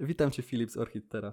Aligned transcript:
Witam 0.00 0.30
cię 0.30 0.42
Filip 0.42 0.70
z 0.70 0.76
Orchidtera. 0.76 1.32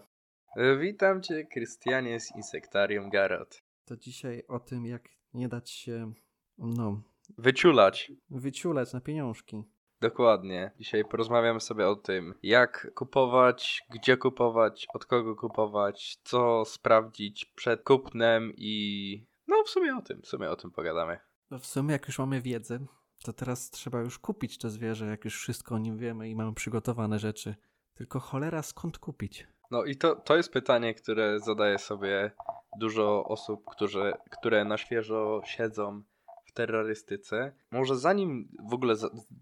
Witam 0.80 1.22
cię, 1.22 1.46
Krystianie 1.46 2.20
z 2.20 2.36
Insektarium 2.36 3.10
Garot. 3.10 3.64
To 3.86 3.98
dzisiaj 3.98 4.44
o 4.48 4.60
tym, 4.60 4.86
jak 4.86 5.10
nie 5.34 5.48
dać 5.48 5.70
się, 5.72 6.14
no, 6.58 7.02
Wyciulać. 7.38 8.12
wyciulać 8.30 8.94
na 8.94 9.02
pieniążki. 9.02 9.64
Dokładnie. 10.02 10.72
Dzisiaj 10.80 11.06
porozmawiamy 11.06 11.60
sobie 11.60 11.88
o 11.88 11.96
tym, 11.96 12.34
jak 12.44 12.92
kupować, 12.96 13.82
gdzie 13.90 14.18
kupować, 14.18 14.88
od 14.94 15.06
kogo 15.06 15.36
kupować, 15.36 16.18
co 16.24 16.66
sprawdzić 16.66 17.46
przed 17.46 17.84
kupnem 17.84 18.54
i 18.58 19.26
no 19.48 19.64
w 19.64 19.70
sumie 19.70 19.96
o 19.96 20.02
tym, 20.02 20.22
w 20.22 20.28
sumie 20.28 20.50
o 20.50 20.56
tym 20.56 20.72
pogadamy. 20.72 21.20
No 21.52 21.60
w 21.60 21.66
sumie 21.66 21.92
jak 21.92 22.08
już 22.08 22.20
mamy 22.20 22.42
wiedzę, 22.42 22.80
to 23.24 23.34
teraz 23.34 23.70
trzeba 23.70 24.00
już 24.00 24.20
kupić 24.20 24.58
to 24.58 24.70
zwierzę, 24.70 25.06
jak 25.06 25.26
już 25.26 25.38
wszystko 25.38 25.76
o 25.76 25.80
nim 25.80 25.98
wiemy 25.98 26.30
i 26.30 26.36
mamy 26.36 26.54
przygotowane 26.54 27.20
rzeczy. 27.20 27.56
Tylko 28.02 28.20
cholera, 28.20 28.62
skąd 28.62 28.98
kupić? 28.98 29.48
No 29.72 29.84
i 29.84 29.96
to, 29.96 30.16
to 30.16 30.38
jest 30.38 30.54
pytanie, 30.54 30.94
które 30.94 31.40
zadaje 31.40 31.80
sobie 31.80 32.32
dużo 32.80 33.26
osób, 33.26 33.66
którzy, 33.66 34.14
które 34.30 34.66
na 34.66 34.78
świeżo 34.78 35.42
siedzą 35.46 36.04
w 36.46 36.52
terrorystyce. 36.52 37.52
Może 37.72 37.98
zanim 37.98 38.50
w 38.70 38.74
ogóle 38.74 38.96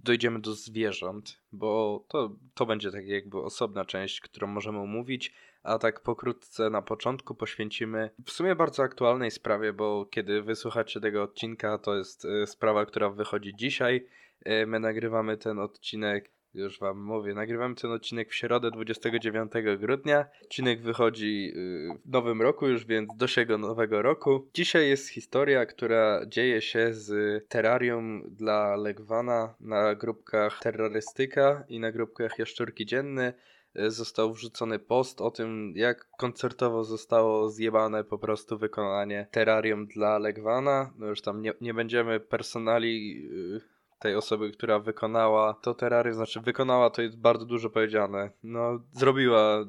dojdziemy 0.03 0.39
do 0.39 0.53
zwierząt, 0.53 1.41
bo 1.51 2.03
to, 2.07 2.35
to 2.53 2.65
będzie 2.65 2.91
tak 2.91 3.07
jakby 3.07 3.37
osobna 3.41 3.85
część, 3.85 4.21
którą 4.21 4.47
możemy 4.47 4.79
omówić, 4.79 5.33
a 5.63 5.77
tak 5.77 6.03
pokrótce 6.03 6.69
na 6.69 6.81
początku 6.81 7.35
poświęcimy 7.35 8.09
w 8.25 8.31
sumie 8.31 8.55
bardzo 8.55 8.83
aktualnej 8.83 9.31
sprawie, 9.31 9.73
bo 9.73 10.05
kiedy 10.05 10.41
wysłuchacie 10.41 10.99
tego 10.99 11.23
odcinka, 11.23 11.77
to 11.77 11.95
jest 11.95 12.25
y, 12.25 12.47
sprawa, 12.47 12.85
która 12.85 13.09
wychodzi 13.09 13.55
dzisiaj. 13.55 14.07
Y, 14.47 14.67
My 14.67 14.79
nagrywamy 14.79 15.37
ten 15.37 15.59
odcinek 15.59 16.31
już 16.53 16.79
wam 16.79 17.01
mówię, 17.01 17.33
nagrywamy 17.33 17.75
ten 17.75 17.91
odcinek 17.91 18.29
w 18.29 18.35
środę 18.35 18.71
29 18.71 19.51
grudnia. 19.79 20.25
Odcinek 20.43 20.81
wychodzi 20.81 21.51
y, 21.55 21.99
w 22.05 22.09
nowym 22.09 22.41
roku 22.41 22.67
już, 22.67 22.85
więc 22.85 23.09
do 23.17 23.27
siego 23.27 23.57
nowego 23.57 24.01
roku. 24.01 24.49
Dzisiaj 24.53 24.89
jest 24.89 25.09
historia, 25.09 25.65
która 25.65 26.25
dzieje 26.27 26.61
się 26.61 26.93
z 26.93 27.47
terrarium 27.47 28.23
dla 28.29 28.75
Legwana 28.75 29.55
na 29.59 29.95
grupkach 29.95 30.59
Terrorystyka 30.59 31.63
i 31.69 31.79
na 31.79 31.91
grupkach 31.91 32.39
Jaszczurki 32.39 32.85
Dzienne. 32.85 33.33
Y, 33.79 33.91
Został 33.91 34.33
wrzucony 34.33 34.79
post 34.79 35.21
o 35.21 35.31
tym, 35.31 35.73
jak 35.75 36.09
koncertowo 36.17 36.83
zostało 36.83 37.49
zjebane 37.49 38.03
po 38.03 38.17
prostu 38.17 38.57
wykonanie 38.57 39.27
terrarium 39.31 39.87
dla 39.87 40.17
Legwana. 40.17 40.93
No 40.97 41.07
już 41.07 41.21
tam 41.21 41.41
nie, 41.41 41.53
nie 41.61 41.73
będziemy 41.73 42.19
personali 42.19 43.23
y, 43.65 43.78
tej 43.99 44.15
osoby, 44.15 44.51
która 44.51 44.79
wykonała 44.79 45.53
to 45.53 45.73
terrarium, 45.73 46.15
znaczy 46.15 46.41
wykonała 46.41 46.89
to 46.89 47.01
jest 47.01 47.17
bardzo 47.17 47.45
dużo 47.45 47.69
powiedziane. 47.69 48.31
No, 48.43 48.79
zrobiła 48.91 49.65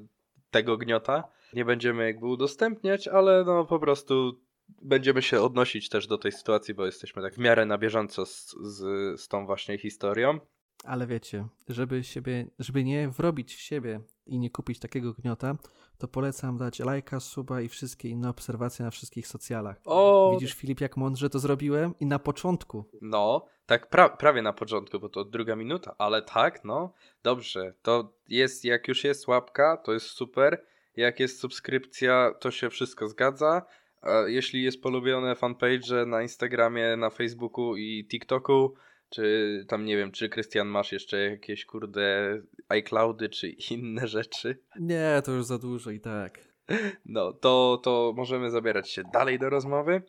tego 0.51 0.77
gniota. 0.77 1.25
Nie 1.53 1.65
będziemy 1.65 2.05
jakby 2.07 2.27
udostępniać, 2.27 3.09
ale 3.09 3.45
no 3.45 3.65
po 3.65 3.79
prostu 3.79 4.41
będziemy 4.83 5.23
się 5.23 5.41
odnosić 5.41 5.89
też 5.89 6.07
do 6.07 6.19
tej 6.19 6.33
sytuacji, 6.33 6.75
bo 6.75 6.87
jesteśmy 6.87 7.23
tak 7.23 7.35
w 7.35 7.39
miarę 7.39 7.67
na 7.67 7.79
bieżąco 7.79 8.27
z, 8.27 8.57
z, 8.61 9.21
z 9.21 9.29
tą 9.29 9.47
właśnie 9.47 9.79
historią. 9.79 10.41
Ale 10.85 11.07
wiecie, 11.07 11.47
żeby 11.69 12.05
siebie, 12.05 12.47
żeby 12.59 12.85
nie 12.85 13.09
wrobić 13.09 13.55
w 13.55 13.61
siebie 13.61 14.01
i 14.27 14.39
nie 14.39 14.51
kupić 14.51 14.79
takiego 14.79 15.13
gniota, 15.13 15.57
to 15.99 16.09
polecam 16.09 16.59
dać 16.59 16.79
lajka, 16.79 17.21
suba 17.21 17.61
i 17.61 17.69
wszystkie 17.69 18.09
inne 18.09 18.29
obserwacje 18.29 18.85
na 18.85 18.91
wszystkich 18.91 19.27
socjalach. 19.27 19.81
O, 19.85 20.31
Widzisz 20.33 20.55
Filip, 20.55 20.81
jak 20.81 20.97
mądrze 20.97 21.31
to 21.31 21.39
zrobiłem? 21.39 21.95
I 22.01 22.07
na 22.07 22.19
początku. 22.19 22.85
No, 23.03 23.47
tak 23.67 23.89
pra 23.89 24.09
prawie 24.09 24.43
na 24.43 24.53
początku, 24.53 25.01
bo 25.01 25.09
to 25.09 25.25
druga 25.25 25.57
minuta, 25.57 25.95
ale 25.99 26.23
tak, 26.23 26.65
no, 26.65 26.93
dobrze. 27.23 27.75
To 27.83 28.13
jest, 28.29 28.65
jak 28.65 28.89
już 28.89 29.05
jest 29.05 29.29
łapka, 29.29 29.77
to 29.77 29.93
jest 29.93 30.07
super. 30.07 30.65
Jak 30.97 31.21
jest 31.21 31.41
subskrypcja, 31.41 32.35
to 32.41 32.51
się 32.51 32.71
wszystko 32.71 33.09
zgadza. 33.09 33.63
A 34.03 34.11
jeśli 34.27 34.63
jest 34.63 34.83
polubione 34.83 35.35
fanpage 35.37 36.07
na 36.07 36.23
Instagramie, 36.23 36.97
na 36.97 37.11
Facebooku 37.11 37.77
i 37.77 38.07
TikToku, 38.11 38.75
czy 39.11 39.65
tam 39.69 39.85
nie 39.85 39.97
wiem, 39.97 40.13
czy 40.13 40.29
Krystian 40.29 40.69
masz 40.69 40.93
jeszcze 40.93 41.31
jakieś 41.31 41.67
kurde 41.67 42.39
iCloudy, 42.69 43.29
czy 43.29 43.49
inne 43.49 44.09
rzeczy, 44.09 44.59
Nie, 44.81 45.23
to 45.25 45.33
już 45.33 45.45
za 45.45 45.59
dużo 45.59 45.91
i 45.91 46.01
tak. 46.01 46.39
no, 47.07 47.33
to, 47.33 47.81
to 47.83 48.13
możemy 48.17 48.51
zabierać 48.51 48.91
się 48.91 49.03
dalej 49.13 49.39
do 49.39 49.51
rozmowy. 49.51 50.03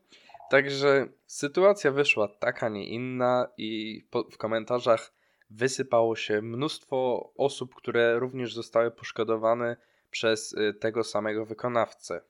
Także 0.50 1.07
sytuacja 1.25 1.91
wyszła 1.91 2.28
taka, 2.28 2.69
nie 2.69 2.88
inna, 2.88 3.47
i 3.57 4.01
po, 4.09 4.23
w 4.23 4.38
komentarzach 4.38 5.13
wysypało 5.50 6.16
się 6.16 6.41
mnóstwo 6.41 7.31
osób, 7.38 7.75
które 7.75 8.19
również 8.19 8.53
zostały 8.53 8.91
poszkodowane 8.91 9.78
przez 10.09 10.53
y, 10.53 10.73
tego 10.73 11.03
samego 11.03 11.45
wykonawcę. 11.45 12.22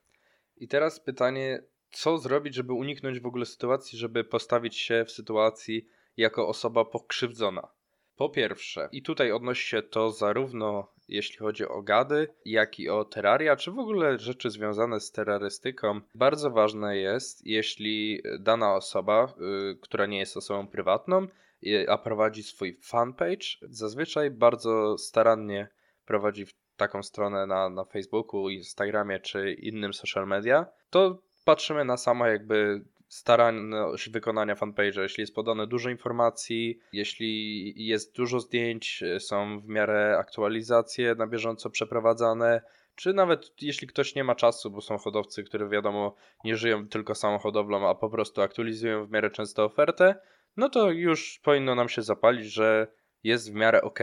I 0.56 0.68
teraz 0.68 1.00
pytanie, 1.00 1.62
co 1.90 2.18
zrobić, 2.18 2.54
żeby 2.54 2.72
uniknąć 2.72 3.20
w 3.20 3.26
ogóle 3.26 3.46
sytuacji, 3.46 3.98
żeby 3.98 4.24
postawić 4.24 4.76
się 4.76 5.04
w 5.04 5.10
sytuacji 5.10 5.86
jako 6.16 6.48
osoba 6.48 6.84
pokrzywdzona? 6.84 7.68
Po 8.16 8.28
pierwsze, 8.28 8.88
i 8.92 9.02
tutaj 9.02 9.32
odnosi 9.32 9.68
się 9.68 9.82
to 9.82 10.10
zarówno 10.10 10.92
jeśli 11.08 11.36
chodzi 11.36 11.68
o 11.68 11.82
gady, 11.82 12.28
jak 12.44 12.80
i 12.80 12.88
o 12.88 13.04
terraria, 13.04 13.56
czy 13.56 13.70
w 13.70 13.78
ogóle 13.78 14.18
rzeczy 14.18 14.50
związane 14.50 15.00
z 15.00 15.12
terrorystyką. 15.12 16.00
Bardzo 16.14 16.50
ważne 16.50 16.96
jest, 16.96 17.46
jeśli 17.46 18.22
dana 18.40 18.74
osoba, 18.74 19.34
y, 19.72 19.78
która 19.80 20.06
nie 20.06 20.18
jest 20.18 20.36
osobą 20.36 20.66
prywatną, 20.66 21.26
y, 21.66 21.86
a 21.88 21.98
prowadzi 21.98 22.42
swój 22.42 22.78
fanpage, 22.82 23.46
zazwyczaj 23.62 24.30
bardzo 24.30 24.98
starannie 24.98 25.68
prowadzi 26.06 26.46
taką 26.76 27.02
stronę 27.02 27.46
na, 27.46 27.70
na 27.70 27.84
Facebooku, 27.84 28.48
Instagramie 28.48 29.20
czy 29.20 29.52
innym 29.52 29.94
social 29.94 30.26
media, 30.26 30.66
to 30.90 31.22
patrzymy 31.44 31.84
na 31.84 31.96
samo 31.96 32.26
jakby 32.26 32.84
staranność 33.12 34.10
wykonania 34.10 34.54
fanpage'a. 34.54 35.00
Jeśli 35.02 35.20
jest 35.22 35.34
podane 35.34 35.66
dużo 35.66 35.90
informacji, 35.90 36.78
jeśli 36.92 37.72
jest 37.86 38.16
dużo 38.16 38.40
zdjęć, 38.40 39.02
y, 39.02 39.20
są 39.20 39.60
w 39.60 39.68
miarę 39.68 40.16
aktualizacje 40.18 41.14
na 41.14 41.26
bieżąco 41.26 41.70
przeprowadzane, 41.70 42.62
czy 42.94 43.12
nawet 43.12 43.62
jeśli 43.62 43.86
ktoś 43.86 44.14
nie 44.14 44.24
ma 44.24 44.34
czasu, 44.34 44.70
bo 44.70 44.80
są 44.80 44.98
hodowcy, 44.98 45.44
które 45.44 45.68
wiadomo 45.68 46.14
nie 46.44 46.56
żyją 46.56 46.88
tylko 46.88 47.14
samochodowlą, 47.14 47.88
a 47.88 47.94
po 47.94 48.10
prostu 48.10 48.42
aktualizują 48.42 49.06
w 49.06 49.10
miarę 49.10 49.30
często 49.30 49.64
ofertę, 49.64 50.14
no 50.56 50.68
to 50.68 50.90
już 50.90 51.40
powinno 51.42 51.74
nam 51.74 51.88
się 51.88 52.02
zapalić, 52.02 52.52
że 52.52 52.86
jest 53.24 53.52
w 53.52 53.54
miarę 53.54 53.82
ok. 53.82 54.00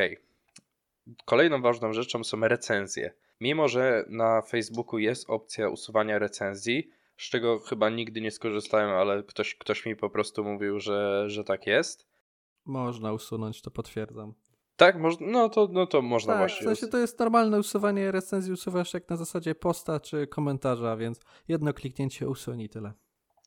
Kolejną 1.25 1.61
ważną 1.61 1.93
rzeczą 1.93 2.23
są 2.23 2.39
recenzje. 2.41 3.13
Mimo, 3.41 3.67
że 3.67 4.05
na 4.09 4.41
Facebooku 4.41 4.99
jest 4.99 5.29
opcja 5.29 5.69
usuwania 5.69 6.19
recenzji, 6.19 6.89
z 7.19 7.29
czego 7.29 7.59
chyba 7.59 7.89
nigdy 7.89 8.21
nie 8.21 8.31
skorzystałem, 8.31 8.89
ale 8.89 9.23
ktoś, 9.23 9.55
ktoś 9.55 9.85
mi 9.85 9.95
po 9.95 10.09
prostu 10.09 10.43
mówił, 10.43 10.79
że, 10.79 11.29
że 11.29 11.43
tak 11.43 11.67
jest. 11.67 12.07
Można 12.65 13.13
usunąć, 13.13 13.61
to 13.61 13.71
potwierdzam. 13.71 14.33
Tak, 14.75 14.99
moż, 14.99 15.15
no, 15.19 15.49
to, 15.49 15.69
no 15.71 15.87
to 15.87 16.01
można 16.01 16.33
tak, 16.33 16.37
w 16.37 16.39
właśnie. 16.39 16.67
sensie 16.67 16.87
to 16.87 16.97
jest 16.97 17.19
normalne 17.19 17.59
usuwanie 17.59 18.11
recenzji, 18.11 18.53
usuwasz 18.53 18.93
jak 18.93 19.09
na 19.09 19.15
zasadzie 19.15 19.55
posta 19.55 19.99
czy 19.99 20.27
komentarza, 20.27 20.97
więc 20.97 21.19
jedno 21.47 21.73
kliknięcie 21.73 22.29
usuń 22.29 22.61
i 22.61 22.69
tyle. 22.69 22.93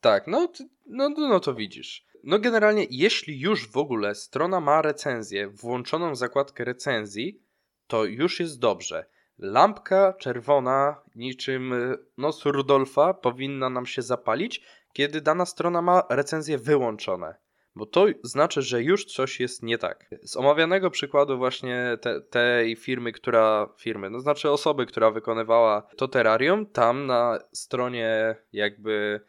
Tak, 0.01 0.27
no, 0.27 0.49
no, 0.87 1.09
no, 1.09 1.29
no 1.29 1.41
to 1.41 1.55
widzisz. 1.55 2.07
No 2.25 2.39
generalnie, 2.39 2.87
jeśli 2.91 3.41
już 3.41 3.71
w 3.71 3.77
ogóle 3.77 4.15
strona 4.15 4.61
ma 4.61 4.83
recenzję, 4.83 5.49
włączoną 5.49 6.15
zakładkę 6.15 6.65
recenzji, 6.65 7.43
to 7.87 8.05
już 8.05 8.41
jest 8.41 8.59
dobrze. 8.59 9.07
Lampka 9.43 10.13
czerwona, 10.19 11.03
niczym 11.15 11.73
y, 11.73 11.99
nos 12.19 12.45
Rudolfa, 12.45 13.15
powinna 13.15 13.71
nam 13.71 13.87
się 13.87 14.03
zapalić, 14.03 14.63
kiedy 14.93 15.21
dana 15.21 15.47
strona 15.47 15.83
ma 15.83 16.03
recenzje 16.11 16.59
wyłączone. 16.59 17.35
Bo 17.75 17.87
to 17.87 18.07
znaczy, 18.23 18.63
że 18.63 18.83
już 18.83 19.05
coś 19.05 19.41
jest 19.41 19.63
nie 19.63 19.79
tak. 19.79 20.07
Z 20.23 20.37
omawianego 20.37 20.91
przykładu 20.91 21.39
właśnie 21.39 21.99
te, 22.01 22.21
tej 22.21 22.77
firmy, 22.77 23.13
która, 23.13 23.69
firmy, 23.79 24.11
no 24.11 24.21
znaczy 24.21 24.51
osoby, 24.51 24.87
która 24.87 25.11
wykonywała 25.11 25.83
to 25.97 26.09
terrarium, 26.09 26.67
tam 26.67 27.07
na 27.07 27.39
stronie 27.53 28.37
jakby 28.53 29.21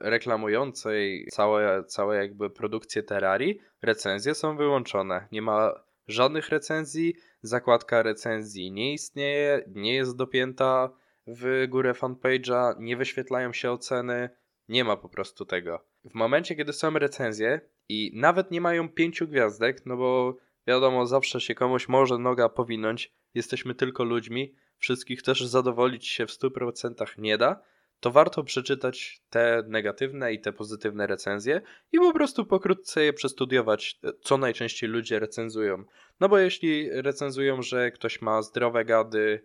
reklamującej 0.00 1.26
całe, 1.30 1.84
całe 1.84 2.16
jakby 2.16 2.50
produkcję 2.50 3.02
terrarii, 3.02 3.60
recenzje 3.82 4.34
są 4.34 4.56
wyłączone. 4.56 5.28
Nie 5.32 5.42
ma 5.42 5.72
żadnych 6.08 6.48
recenzji, 6.48 7.14
zakładka 7.42 8.02
recenzji 8.02 8.72
nie 8.72 8.92
istnieje, 8.92 9.64
nie 9.66 9.94
jest 9.94 10.16
dopięta 10.16 10.90
w 11.26 11.66
górę 11.68 11.92
fanpage'a, 11.92 12.74
nie 12.78 12.96
wyświetlają 12.96 13.52
się 13.52 13.70
oceny, 13.70 14.30
nie 14.68 14.84
ma 14.84 14.96
po 14.96 15.08
prostu 15.08 15.44
tego. 15.44 15.84
W 16.04 16.14
momencie, 16.14 16.56
kiedy 16.56 16.72
są 16.72 16.90
recenzje 16.90 17.60
i 17.88 18.12
nawet 18.14 18.50
nie 18.50 18.60
mają 18.60 18.88
pięciu 18.88 19.28
gwiazdek, 19.28 19.86
no 19.86 19.96
bo 19.96 20.36
wiadomo, 20.66 21.06
zawsze 21.06 21.40
się 21.40 21.54
komuś 21.54 21.88
może 21.88 22.18
noga 22.18 22.48
powinąć, 22.48 23.12
jesteśmy 23.34 23.74
tylko 23.74 24.04
ludźmi, 24.04 24.54
wszystkich 24.78 25.22
też 25.22 25.46
zadowolić 25.46 26.08
się 26.08 26.26
w 26.26 26.30
100% 26.30 27.18
nie 27.18 27.38
da, 27.38 27.62
to 28.02 28.10
warto 28.10 28.44
przeczytać 28.44 29.22
te 29.30 29.64
negatywne 29.68 30.32
i 30.32 30.40
te 30.40 30.52
pozytywne 30.52 31.06
recenzje 31.06 31.60
i 31.92 31.98
po 31.98 32.12
prostu 32.12 32.46
pokrótce 32.46 33.04
je 33.04 33.12
przestudiować, 33.12 34.00
co 34.22 34.38
najczęściej 34.38 34.90
ludzie 34.90 35.18
recenzują. 35.18 35.84
No 36.20 36.28
bo 36.28 36.38
jeśli 36.38 36.90
recenzują, 36.90 37.62
że 37.62 37.90
ktoś 37.90 38.22
ma 38.22 38.42
zdrowe 38.42 38.84
gady, 38.84 39.42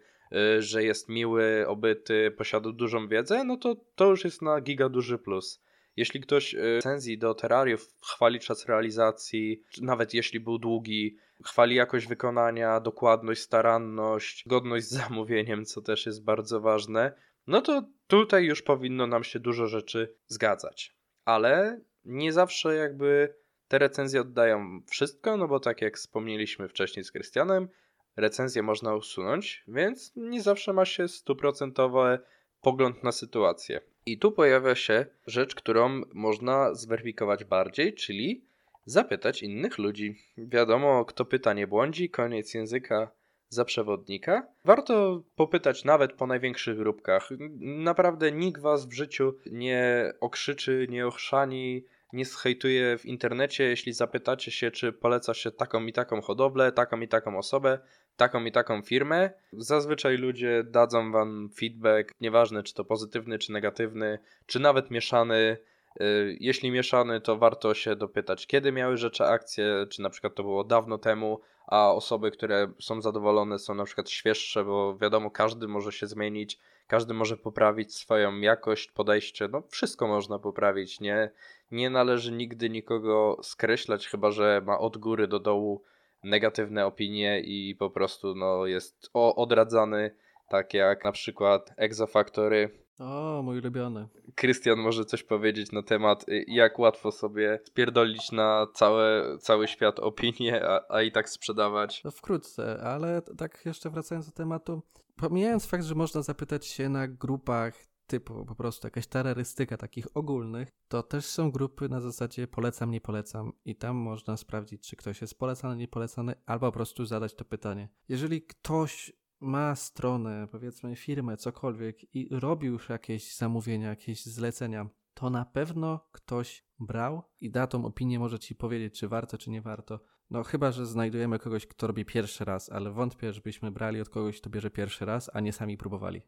y, 0.58 0.62
że 0.62 0.84
jest 0.84 1.10
miły, 1.10 1.68
obyty, 1.68 2.32
posiada 2.38 2.72
dużą 2.72 3.08
wiedzę, 3.08 3.44
no 3.44 3.58
to 3.58 3.76
to 3.96 4.06
już 4.10 4.24
jest 4.24 4.42
na 4.42 4.62
giga 4.62 4.90
duży 4.90 5.18
plus. 5.18 5.62
Jeśli 5.98 6.22
ktoś 6.22 6.54
y, 6.54 6.58
recenzji 6.58 7.18
do 7.18 7.34
terrariów 7.34 7.94
chwali 8.02 8.40
czas 8.40 8.66
realizacji, 8.66 9.64
nawet 9.82 10.14
jeśli 10.14 10.40
był 10.40 10.58
długi, 10.58 11.18
chwali 11.46 11.76
jakość 11.76 12.08
wykonania, 12.08 12.80
dokładność, 12.80 13.42
staranność, 13.42 14.44
godność 14.48 14.86
z 14.86 14.92
zamówieniem, 15.04 15.66
co 15.66 15.82
też 15.82 16.06
jest 16.06 16.24
bardzo 16.24 16.62
ważne, 16.62 17.27
no 17.48 17.62
to 17.62 17.84
tutaj 18.08 18.46
już 18.46 18.62
powinno 18.62 19.08
nam 19.08 19.24
się 19.24 19.40
dużo 19.40 19.68
rzeczy 19.68 20.14
zgadzać. 20.28 20.96
Ale 21.26 21.80
nie 22.06 22.34
zawsze 22.34 22.76
jakby 22.76 23.34
te 23.68 23.78
recenzje 23.78 24.22
oddają 24.22 24.82
wszystko, 24.90 25.38
no 25.38 25.48
bo 25.48 25.60
tak 25.60 25.82
jak 25.82 25.98
wspomnieliśmy 25.98 26.68
wcześniej 26.68 27.04
z 27.04 27.12
Krystianem, 27.12 27.68
recenzję 28.16 28.64
można 28.64 28.96
usunąć, 28.96 29.64
więc 29.68 30.12
nie 30.16 30.42
zawsze 30.42 30.74
ma 30.74 30.86
się 30.86 31.08
stuprocentowy 31.08 32.20
pogląd 32.62 33.04
na 33.04 33.12
sytuację. 33.12 33.82
I 34.06 34.20
tu 34.20 34.32
pojawia 34.32 34.76
się 34.76 35.06
rzecz, 35.28 35.56
którą 35.56 36.02
można 36.14 36.74
zweryfikować 36.74 37.44
bardziej, 37.44 37.94
czyli 37.94 38.46
zapytać 38.86 39.44
innych 39.44 39.78
ludzi. 39.78 40.16
Wiadomo, 40.38 41.06
kto 41.06 41.26
pyta 41.26 41.54
nie 41.54 41.68
błądzi, 41.68 42.10
koniec 42.10 42.54
języka 42.54 43.12
za 43.50 43.66
przewodnika. 43.66 44.48
Warto 44.66 45.24
popytać 45.36 45.86
nawet 45.86 46.14
po 46.14 46.28
największych 46.28 46.78
grupkach. 46.78 47.30
Naprawdę 47.60 48.32
nikt 48.32 48.62
was 48.62 48.86
w 48.86 48.94
życiu 48.94 49.34
nie 49.52 50.14
okrzyczy, 50.20 50.88
nie 50.90 51.08
ochrzani, 51.08 51.84
nie 52.14 52.26
schejtuje 52.26 52.98
w 52.98 53.06
internecie, 53.06 53.64
jeśli 53.64 53.94
zapytacie 53.94 54.52
się, 54.52 54.72
czy 54.72 54.94
poleca 54.94 55.34
się 55.34 55.52
taką 55.52 55.86
i 55.86 55.94
taką 55.94 56.22
hodowlę, 56.22 56.72
taką 56.72 57.00
i 57.00 57.08
taką 57.08 57.38
osobę, 57.38 57.80
taką 58.18 58.46
i 58.46 58.52
taką 58.52 58.82
firmę. 58.82 59.30
Zazwyczaj 59.54 60.18
ludzie 60.18 60.64
dadzą 60.64 61.12
wam 61.12 61.50
feedback, 61.60 62.12
nieważne 62.22 62.64
czy 62.64 62.74
to 62.74 62.86
pozytywny, 62.86 63.40
czy 63.40 63.52
negatywny, 63.52 64.20
czy 64.46 64.60
nawet 64.60 64.92
mieszany. 64.92 65.58
Y, 66.02 66.38
jeśli 66.40 66.72
mieszany, 66.72 67.22
to 67.22 67.38
warto 67.38 67.74
się 67.74 67.96
dopytać, 67.96 68.48
kiedy 68.48 68.72
miały 68.72 68.98
rzeczy 68.98 69.26
akcje, 69.26 69.86
czy 69.90 70.02
na 70.02 70.10
przykład 70.10 70.36
to 70.36 70.44
było 70.44 70.64
dawno 70.64 70.98
temu, 70.98 71.42
a 71.68 71.94
osoby, 71.94 72.32
które 72.32 72.72
są 72.80 73.02
zadowolone, 73.02 73.60
są 73.60 73.76
na 73.76 73.84
przykład 73.84 74.10
świeższe, 74.10 74.64
bo 74.64 74.98
wiadomo, 74.98 75.32
każdy 75.32 75.68
może 75.68 75.92
się 75.92 76.08
zmienić, 76.08 76.60
każdy 76.88 77.14
może 77.14 77.38
poprawić 77.38 77.96
swoją 77.96 78.40
jakość, 78.40 78.92
podejście, 78.92 79.48
no 79.48 79.64
wszystko 79.70 80.08
można 80.08 80.40
poprawić, 80.40 81.00
nie, 81.00 81.32
nie 81.72 81.90
należy 81.90 82.32
nigdy 82.32 82.70
nikogo 82.70 83.38
skreślać, 83.44 84.08
chyba 84.08 84.32
że 84.32 84.62
ma 84.66 84.80
od 84.80 84.98
góry 84.98 85.28
do 85.28 85.40
dołu 85.40 85.84
negatywne 86.24 86.86
opinie 86.86 87.42
i 87.42 87.76
po 87.76 87.90
prostu 87.90 88.36
no, 88.36 88.66
jest 88.66 89.10
odradzany, 89.14 90.16
tak 90.50 90.74
jak 90.74 91.04
na 91.04 91.12
przykład 91.12 91.74
Exofactory. 91.78 92.87
O, 93.00 93.42
mój 93.44 93.58
ulubiony. 93.58 94.08
Krystian 94.36 94.80
może 94.80 95.06
coś 95.06 95.24
powiedzieć 95.24 95.72
na 95.72 95.84
temat, 95.84 96.30
y, 96.30 96.46
jak 96.48 96.80
łatwo 96.80 97.12
sobie 97.12 97.60
spierdolić 97.66 98.32
na 98.32 98.68
całe, 98.74 99.38
cały 99.40 99.68
świat 99.68 100.00
opinie, 100.00 100.66
a, 100.66 100.82
a 100.90 101.02
i 101.02 101.12
tak 101.12 101.30
sprzedawać. 101.30 102.04
No 102.04 102.12
wkrótce, 102.12 102.82
ale 102.84 103.22
tak 103.38 103.66
jeszcze 103.66 103.90
wracając 103.90 104.26
do 104.26 104.32
tematu, 104.32 104.82
pomijając 105.16 105.66
fakt, 105.66 105.84
że 105.84 105.96
można 105.96 106.22
zapytać 106.22 106.66
się 106.66 106.90
na 106.90 107.08
grupach 107.08 107.74
typu 108.08 108.46
po 108.46 108.56
prostu 108.56 108.88
jakaś 108.88 109.08
terrorystyka 109.08 109.78
takich 109.78 110.08
ogólnych, 110.14 110.70
to 110.88 111.04
też 111.04 111.26
są 111.26 111.52
grupy 111.52 111.90
na 111.90 112.02
zasadzie 112.02 112.48
polecam, 112.48 112.92
nie 112.92 113.02
polecam 113.02 113.54
i 113.66 113.76
tam 113.76 113.96
można 113.96 114.38
sprawdzić, 114.38 114.90
czy 114.90 114.96
ktoś 114.96 115.22
jest 115.22 115.40
polecany, 115.40 115.76
nie 115.76 115.88
polecany, 115.88 116.36
albo 116.46 116.68
po 116.68 116.72
prostu 116.72 117.06
zadać 117.06 117.36
to 117.36 117.46
pytanie. 117.46 117.90
Jeżeli 118.10 118.42
ktoś 118.42 119.14
ma 119.40 119.76
stronę, 119.76 120.48
powiedzmy 120.52 120.96
firmę, 120.96 121.38
cokolwiek 121.38 122.16
i 122.16 122.28
robił 122.32 122.74
już 122.74 122.90
jakieś 122.90 123.36
zamówienia, 123.36 123.90
jakieś 123.90 124.26
zlecenia, 124.26 124.90
to 125.14 125.30
na 125.30 125.46
pewno 125.46 126.08
ktoś 126.12 126.66
brał 126.80 127.24
i 127.40 127.52
da 127.52 127.68
tą 127.68 127.86
opinię, 127.86 128.20
może 128.20 128.40
ci 128.40 128.56
powiedzieć, 128.56 129.00
czy 129.00 129.08
warto, 129.08 129.38
czy 129.38 129.50
nie 129.50 129.62
warto. 129.62 130.00
No 130.30 130.44
chyba, 130.44 130.72
że 130.72 130.86
znajdujemy 130.86 131.40
kogoś, 131.40 131.68
kto 131.68 131.88
robi 131.88 132.06
pierwszy 132.06 132.46
raz, 132.46 132.72
ale 132.72 132.92
wątpię, 132.92 133.34
żebyśmy 133.34 133.72
brali 133.72 134.02
od 134.02 134.10
kogoś, 134.10 134.42
kto 134.42 134.50
bierze 134.50 134.70
pierwszy 134.70 135.06
raz, 135.06 135.30
a 135.34 135.40
nie 135.40 135.54
sami 135.54 135.78
próbowali. 135.78 136.22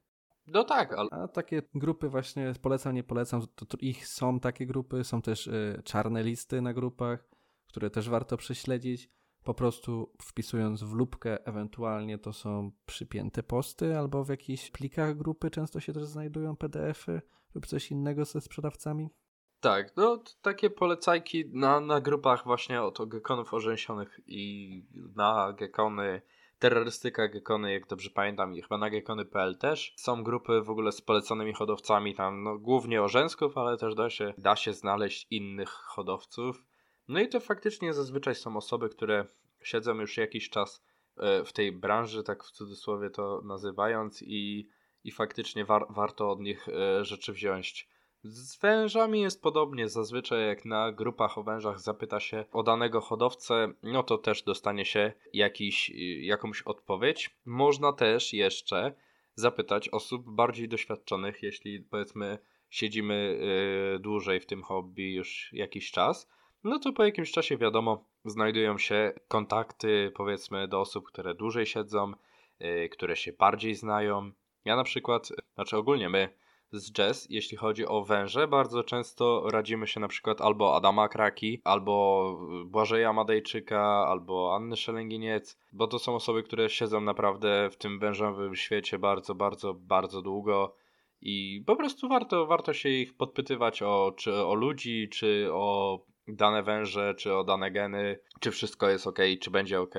No 0.47 0.63
tak, 0.63 0.94
ale... 0.94 1.09
A 1.11 1.27
takie 1.27 1.61
grupy 1.73 2.09
właśnie 2.09 2.53
polecam, 2.61 2.95
nie 2.95 3.03
polecam, 3.03 3.41
to, 3.56 3.65
to 3.65 3.77
ich 3.81 4.07
są 4.07 4.39
takie 4.39 4.65
grupy, 4.65 5.03
są 5.03 5.21
też 5.21 5.47
y, 5.47 5.81
czarne 5.83 6.23
listy 6.23 6.61
na 6.61 6.73
grupach, 6.73 7.29
które 7.67 7.89
też 7.89 8.09
warto 8.09 8.38
prześledzić. 8.38 9.11
Po 9.49 9.53
prostu 9.53 10.13
wpisując 10.21 10.83
w 10.83 10.93
lubkę, 10.93 11.45
ewentualnie 11.45 12.17
to 12.17 12.33
są 12.33 12.71
przypięte 12.85 13.43
posty, 13.43 13.97
albo 13.97 14.23
w 14.23 14.29
jakichś 14.29 14.71
plikach 14.71 15.17
grupy 15.17 15.51
często 15.51 15.79
się 15.79 15.93
też 15.93 16.05
znajdują 16.05 16.55
PDF-y 16.55 17.21
lub 17.55 17.65
coś 17.65 17.91
innego 17.91 18.25
ze 18.25 18.41
sprzedawcami. 18.41 19.09
Tak, 19.59 19.95
no 19.97 20.23
takie 20.41 20.69
polecajki 20.69 21.45
na, 21.53 21.79
na 21.79 22.01
grupach 22.01 22.43
właśnie 22.43 22.81
o 22.81 22.91
to 22.91 23.05
gekonów 23.05 23.53
orzęsionych 23.53 24.19
i 24.27 24.83
na 25.15 25.53
gekony 25.53 26.21
terrorystyka, 26.59 27.27
gekony, 27.27 27.73
jak 27.73 27.87
dobrze 27.87 28.09
pamiętam, 28.09 28.55
i 28.55 28.61
chyba 28.61 28.77
na 28.77 28.89
gekony.pl 28.89 29.57
też. 29.57 29.93
Są 29.97 30.23
grupy 30.23 30.61
w 30.61 30.69
ogóle 30.69 30.91
z 30.91 31.01
poleconymi 31.01 31.53
hodowcami, 31.53 32.15
tam 32.15 32.43
no, 32.43 32.57
głównie 32.57 33.01
orzęsków, 33.01 33.57
ale 33.57 33.77
też 33.77 33.95
da 33.95 34.09
się, 34.09 34.33
da 34.37 34.55
się 34.55 34.73
znaleźć 34.73 35.27
innych 35.29 35.69
hodowców. 35.69 36.69
No 37.09 37.19
i 37.19 37.27
to 37.27 37.39
faktycznie 37.39 37.94
zazwyczaj 37.94 38.35
są 38.35 38.57
osoby, 38.57 38.89
które 38.89 39.25
siedzą 39.63 39.95
już 40.01 40.17
jakiś 40.17 40.50
czas 40.50 40.83
e, 41.17 41.44
w 41.44 41.53
tej 41.53 41.71
branży, 41.71 42.23
tak 42.23 42.44
w 42.44 42.51
cudzysłowie 42.51 43.09
to 43.09 43.41
nazywając, 43.44 44.21
i, 44.21 44.69
i 45.03 45.11
faktycznie 45.11 45.65
war, 45.65 45.85
warto 45.89 46.31
od 46.31 46.39
nich 46.39 46.69
e, 46.69 47.06
rzeczy 47.06 47.33
wziąć. 47.33 47.89
Z 48.23 48.59
wężami 48.59 49.21
jest 49.21 49.41
podobnie. 49.41 49.89
Zazwyczaj 49.89 50.47
jak 50.47 50.65
na 50.65 50.91
grupach 50.91 51.38
o 51.38 51.44
wężach 51.44 51.79
zapyta 51.79 52.19
się 52.19 52.45
o 52.51 52.63
danego 52.63 53.01
hodowcę, 53.01 53.73
no 53.83 54.03
to 54.03 54.17
też 54.17 54.44
dostanie 54.44 54.85
się 54.85 55.13
jakiś, 55.33 55.91
jakąś 56.21 56.61
odpowiedź. 56.61 57.29
Można 57.45 57.94
też 57.94 58.33
jeszcze 58.33 58.94
zapytać 59.35 59.89
osób 59.89 60.29
bardziej 60.29 60.69
doświadczonych, 60.69 61.44
jeśli 61.44 61.79
powiedzmy 61.79 62.38
siedzimy 62.69 63.39
dłużej 64.00 64.39
w 64.39 64.45
tym 64.45 64.63
hobby 64.63 65.13
już 65.13 65.50
jakiś 65.53 65.91
czas, 65.91 66.29
no 66.63 66.79
to 66.79 66.94
po 66.94 67.03
jakimś 67.06 67.31
czasie 67.31 67.57
wiadomo, 67.57 68.06
znajdują 68.25 68.77
się 68.77 69.13
kontakty 69.27 70.11
powiedzmy 70.15 70.67
do 70.67 70.81
osób, 70.81 71.07
które 71.07 71.35
dłużej 71.35 71.65
siedzą, 71.65 72.11
yy, 72.59 72.89
które 72.89 73.15
się 73.15 73.33
bardziej 73.33 73.75
znają. 73.75 74.31
Ja 74.65 74.75
na 74.75 74.83
przykład, 74.83 75.29
znaczy 75.56 75.78
ogólnie 75.78 76.09
my 76.09 76.30
z 76.71 76.92
jazz, 76.92 77.28
jeśli 77.30 77.57
chodzi 77.57 77.85
o 77.85 78.04
węże. 78.04 78.47
Bardzo 78.47 78.83
często 78.83 79.49
radzimy 79.49 79.87
się 79.87 79.99
na 79.99 80.07
przykład 80.07 80.42
albo 80.42 80.75
Adama 80.75 81.09
Kraki, 81.09 81.61
albo 81.63 82.35
Błażeja 82.66 83.13
Madejczyka, 83.13 83.81
albo 84.07 84.56
Anny 84.56 84.78
Szelęginiec, 84.78 85.57
bo 85.71 85.87
to 85.87 85.99
są 85.99 86.16
osoby, 86.16 86.44
które 86.44 86.69
siedzą 86.69 87.01
naprawdę 87.01 87.69
w 87.71 87.78
tym 87.78 87.99
wężowym 87.99 88.56
świecie 88.56 88.99
bardzo, 88.99 89.35
bardzo, 89.35 89.73
bardzo 89.73 90.21
długo. 90.21 90.75
I 91.21 91.63
po 91.68 91.75
prostu 91.75 92.09
warto, 92.09 92.45
warto 92.45 92.73
się 92.73 92.89
ich 92.89 93.18
podpytywać 93.18 93.81
o, 93.81 94.13
czy 94.18 94.33
o 94.33 94.54
ludzi, 94.54 95.09
czy 95.09 95.47
o 95.51 95.99
dane 96.36 96.64
węże, 96.64 97.16
czy 97.16 97.36
o 97.36 97.44
dane 97.44 97.71
geny, 97.71 98.19
czy 98.40 98.52
wszystko 98.52 98.90
jest 98.90 99.07
ok, 99.07 99.19
czy 99.42 99.52
będzie 99.52 99.81
ok. 99.81 99.95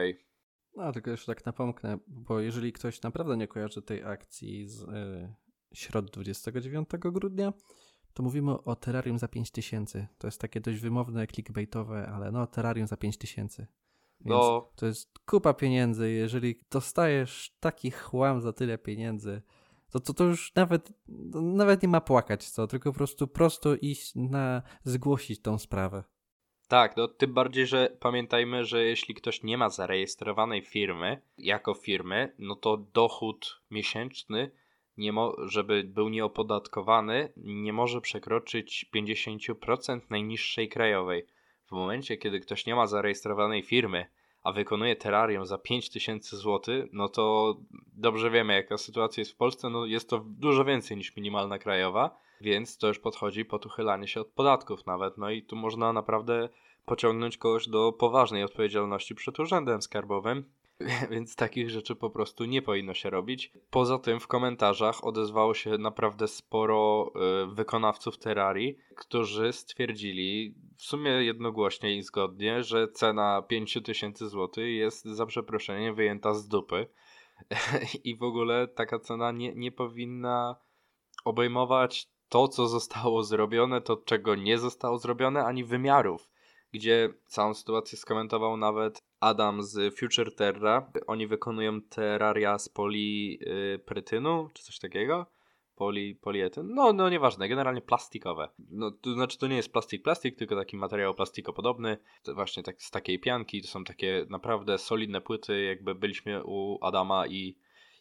No, 0.77 0.93
tylko 0.93 1.11
jeszcze 1.11 1.35
tak 1.35 1.47
napomknę, 1.47 1.99
bo 2.07 2.41
jeżeli 2.41 2.73
ktoś 2.73 3.03
naprawdę 3.03 3.37
nie 3.37 3.49
kojarzy 3.49 3.83
tej 3.83 4.05
akcji 4.05 4.69
z 4.69 4.81
yy, 4.81 5.35
środ 5.75 6.11
29 6.11 6.89
grudnia, 6.99 7.53
to 8.15 8.23
mówimy 8.23 8.63
o 8.65 8.77
terrarium 8.77 9.19
za 9.19 9.29
5000. 9.29 10.09
To 10.19 10.27
jest 10.27 10.41
takie 10.41 10.61
dość 10.61 10.79
wymowne, 10.81 11.27
clickbaitowe, 11.27 12.07
ale 12.15 12.33
no, 12.33 12.47
terrarium 12.47 12.87
za 12.87 12.97
5000. 12.97 13.67
Więc 14.21 14.39
no. 14.39 14.71
to 14.77 14.87
jest 14.87 15.19
kupa 15.19 15.55
pieniędzy. 15.55 16.11
Jeżeli 16.11 16.61
dostajesz 16.71 17.57
taki 17.61 17.91
chłam 17.91 18.41
za 18.41 18.53
tyle 18.53 18.79
pieniędzy, 18.79 19.43
to, 19.91 20.01
to, 20.01 20.15
to 20.15 20.25
już 20.25 20.55
nawet, 20.55 20.93
nawet 21.35 21.83
nie 21.83 21.89
ma 21.89 22.01
płakać 22.01 22.51
co, 22.51 22.67
tylko 22.67 22.93
po 22.93 22.97
prostu 22.97 23.29
prosto 23.29 23.77
iść 23.77 24.13
na 24.15 24.63
zgłosić 24.85 25.43
tą 25.43 25.59
sprawę. 25.59 26.05
Tak, 26.71 26.97
no 26.97 27.09
tym 27.09 27.35
bardziej, 27.35 27.67
że 27.67 27.97
pamiętajmy, 28.01 28.65
że 28.65 28.85
jeśli 28.85 29.15
ktoś 29.15 29.43
nie 29.43 29.59
ma 29.59 29.71
zarejestrowanej 29.71 30.63
firmy 30.63 31.23
jako 31.39 31.75
firmy, 31.75 32.35
no 32.39 32.55
to 32.55 32.77
dochód 32.77 33.61
miesięczny 33.71 34.51
nie 34.97 35.13
żeby 35.45 35.85
był 35.85 36.09
nieopodatkowany, 36.09 37.33
nie 37.37 37.73
może 37.73 38.01
przekroczyć 38.01 38.87
50% 38.95 40.01
najniższej 40.11 40.69
krajowej. 40.69 41.27
W 41.67 41.73
momencie, 41.73 42.17
kiedy 42.17 42.41
ktoś 42.41 42.67
nie 42.67 42.75
ma 42.75 42.87
zarejestrowanej 42.87 43.63
firmy, 43.63 44.07
a 44.43 44.53
wykonuje 44.53 44.97
terrarium 44.97 45.47
za 45.47 45.59
5000 45.59 46.37
zł, 46.37 46.75
no 46.93 47.09
to 47.09 47.57
dobrze 47.93 48.31
wiemy, 48.31 48.55
jaka 48.55 48.79
sytuacja 48.79 49.21
jest 49.21 49.33
w 49.33 49.37
Polsce. 49.37 49.71
No 49.71 49.87
jest 49.87 50.11
to 50.11 50.19
dużo 50.27 50.65
więcej 50.65 50.97
niż 50.97 51.17
minimalna 51.17 51.59
krajowa, 51.59 52.17
więc 52.41 52.79
to 52.79 52.89
już 52.89 52.99
podchodzi 52.99 53.45
pod 53.45 53.67
uchylanie 53.67 54.09
się 54.09 54.21
od 54.21 54.29
podatków 54.29 54.87
nawet. 54.87 55.19
No 55.19 55.31
i 55.31 55.43
tu 55.43 55.57
można 55.57 55.93
naprawdę 55.93 56.49
pociągnąć 56.85 57.39
kogoś 57.39 57.69
do 57.69 57.93
poważnej 57.93 58.45
odpowiedzialności 58.45 59.15
przed 59.15 59.41
urzędem 59.41 59.83
skarbowym. 59.83 60.45
więc 61.11 61.37
takich 61.37 61.71
rzeczy 61.71 61.97
po 61.97 62.11
prostu 62.11 62.45
nie 62.45 62.63
powinno 62.63 62.95
się 62.95 63.11
robić. 63.11 63.53
Poza 63.71 63.99
tym 63.99 64.21
w 64.21 64.27
komentarzach 64.27 65.05
odezwało 65.05 65.55
się 65.55 65.71
naprawdę 65.79 66.29
sporo 66.29 67.13
y, 67.45 67.55
wykonawców 67.55 68.19
Terrarii, 68.19 68.79
którzy 68.97 69.53
stwierdzili 69.53 70.55
w 70.77 70.83
sumie 70.83 71.11
jednogłośnie 71.11 71.97
i 71.97 72.03
zgodnie, 72.03 72.63
że 72.63 72.89
cena 72.89 73.43
5000 73.43 74.29
zł 74.29 74.65
jest 74.65 75.05
za 75.05 75.27
przeproszeniem 75.27 75.95
wyjęta 75.95 76.35
z 76.35 76.49
dupy. 76.49 76.87
I 78.05 78.17
w 78.17 78.23
ogóle 78.23 78.69
taka 78.69 78.99
cena 78.99 79.33
nie, 79.33 79.55
nie 79.55 79.73
powinna 79.73 80.57
obejmować 81.25 82.09
to, 82.29 82.49
co 82.49 82.69
zostało 82.69 83.23
zrobione, 83.23 83.81
to 83.81 83.97
czego 83.97 84.35
nie 84.35 84.59
zostało 84.59 84.99
zrobione, 84.99 85.45
ani 85.45 85.65
wymiarów. 85.65 86.29
Gdzie 86.73 87.15
całą 87.27 87.55
sytuację 87.55 87.99
skomentował 87.99 88.57
nawet 88.57 89.10
Adam 89.21 89.63
z 89.63 89.99
Future 89.99 90.35
Terra. 90.35 90.93
Oni 91.07 91.27
wykonują 91.27 91.83
terraria 91.83 92.59
z 92.59 92.69
poliprytynu, 92.69 94.49
czy 94.55 94.63
coś 94.63 94.79
takiego. 94.79 95.27
Poli, 95.77 96.15
polietyn. 96.15 96.75
No, 96.75 96.93
no 96.93 97.09
nieważne, 97.09 97.49
generalnie 97.49 97.81
plastikowe. 97.81 98.49
No, 98.71 98.91
to 98.91 99.13
znaczy 99.13 99.39
to 99.39 99.47
nie 99.47 99.57
jest 99.57 99.73
plastik 99.73 100.03
plastik, 100.03 100.37
tylko 100.37 100.57
taki 100.57 100.77
materiał 100.77 101.15
plastikopodobny. 101.15 101.99
To 102.23 102.35
właśnie 102.35 102.63
tak, 102.63 102.83
z 102.83 102.91
takiej 102.91 103.19
pianki. 103.19 103.63
To 103.63 103.69
są 103.69 103.85
takie 103.85 104.27
naprawdę 104.31 104.79
solidne 104.79 105.21
płyty. 105.21 105.63
Jakby 105.63 105.95
byliśmy 105.95 106.45
u 106.45 106.79
Adama 106.83 107.27
i 107.27 107.57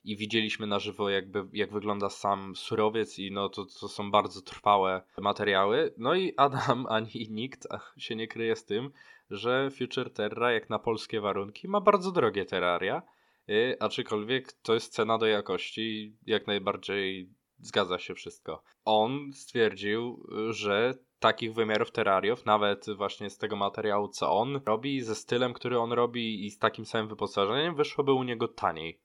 i 0.09 0.15
widzieliśmy 0.15 0.67
na 0.67 0.79
żywo 0.79 1.09
jakby, 1.09 1.45
jak 1.53 1.71
wygląda 1.71 2.09
sam 2.09 2.55
surowiec 2.55 3.19
i 3.19 3.31
no 3.31 3.49
to, 3.49 3.65
to 3.65 3.87
są 3.87 4.11
bardzo 4.11 4.41
trwałe 4.41 5.01
materiały. 5.17 5.93
No 5.97 6.15
i 6.15 6.33
Adam 6.37 6.85
ani 6.95 7.27
nikt 7.29 7.67
się 7.97 8.15
nie 8.15 8.27
kryje 8.27 8.55
z 8.55 8.65
tym, 8.65 8.91
że 9.29 9.69
Future 9.71 10.13
Terra 10.13 10.51
jak 10.51 10.69
na 10.69 10.79
polskie 10.79 11.21
warunki 11.21 11.67
ma 11.67 11.81
bardzo 11.81 12.11
drogie 12.11 12.45
terraria, 12.45 13.01
yy, 13.47 13.77
aczkolwiek 13.79 14.53
to 14.53 14.73
jest 14.73 14.93
cena 14.93 15.17
do 15.17 15.25
jakości 15.25 16.15
jak 16.25 16.47
najbardziej 16.47 17.29
zgadza 17.59 17.99
się 17.99 18.15
wszystko. 18.15 18.63
On 18.85 19.33
stwierdził, 19.33 20.27
że 20.49 20.93
takich 21.19 21.53
wymiarów 21.53 21.91
terrariów, 21.91 22.45
nawet 22.45 22.85
właśnie 22.95 23.29
z 23.29 23.37
tego 23.37 23.55
materiału, 23.55 24.07
co 24.07 24.31
on 24.31 24.61
robi, 24.65 25.01
ze 25.01 25.15
stylem, 25.15 25.53
który 25.53 25.79
on 25.79 25.91
robi 25.91 26.45
i 26.45 26.51
z 26.51 26.59
takim 26.59 26.85
samym 26.85 27.07
wyposażeniem, 27.07 27.75
wyszłoby 27.75 28.13
u 28.13 28.23
niego 28.23 28.47
taniej. 28.47 28.99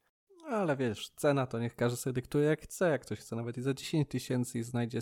Ale 0.55 0.77
wiesz, 0.77 1.09
cena 1.09 1.47
to 1.47 1.59
niech 1.59 1.77
każdy 1.77 1.97
sobie 1.97 2.15
dyktuje 2.15 2.47
jak 2.47 2.61
chce. 2.61 2.91
Jak 2.91 3.03
ktoś 3.03 3.19
chce 3.19 3.37
nawet 3.37 3.59
i 3.59 3.63
za 3.63 3.75
10 3.75 4.09
tysięcy 4.09 4.59
i 4.59 4.63
znajdzie 4.63 5.01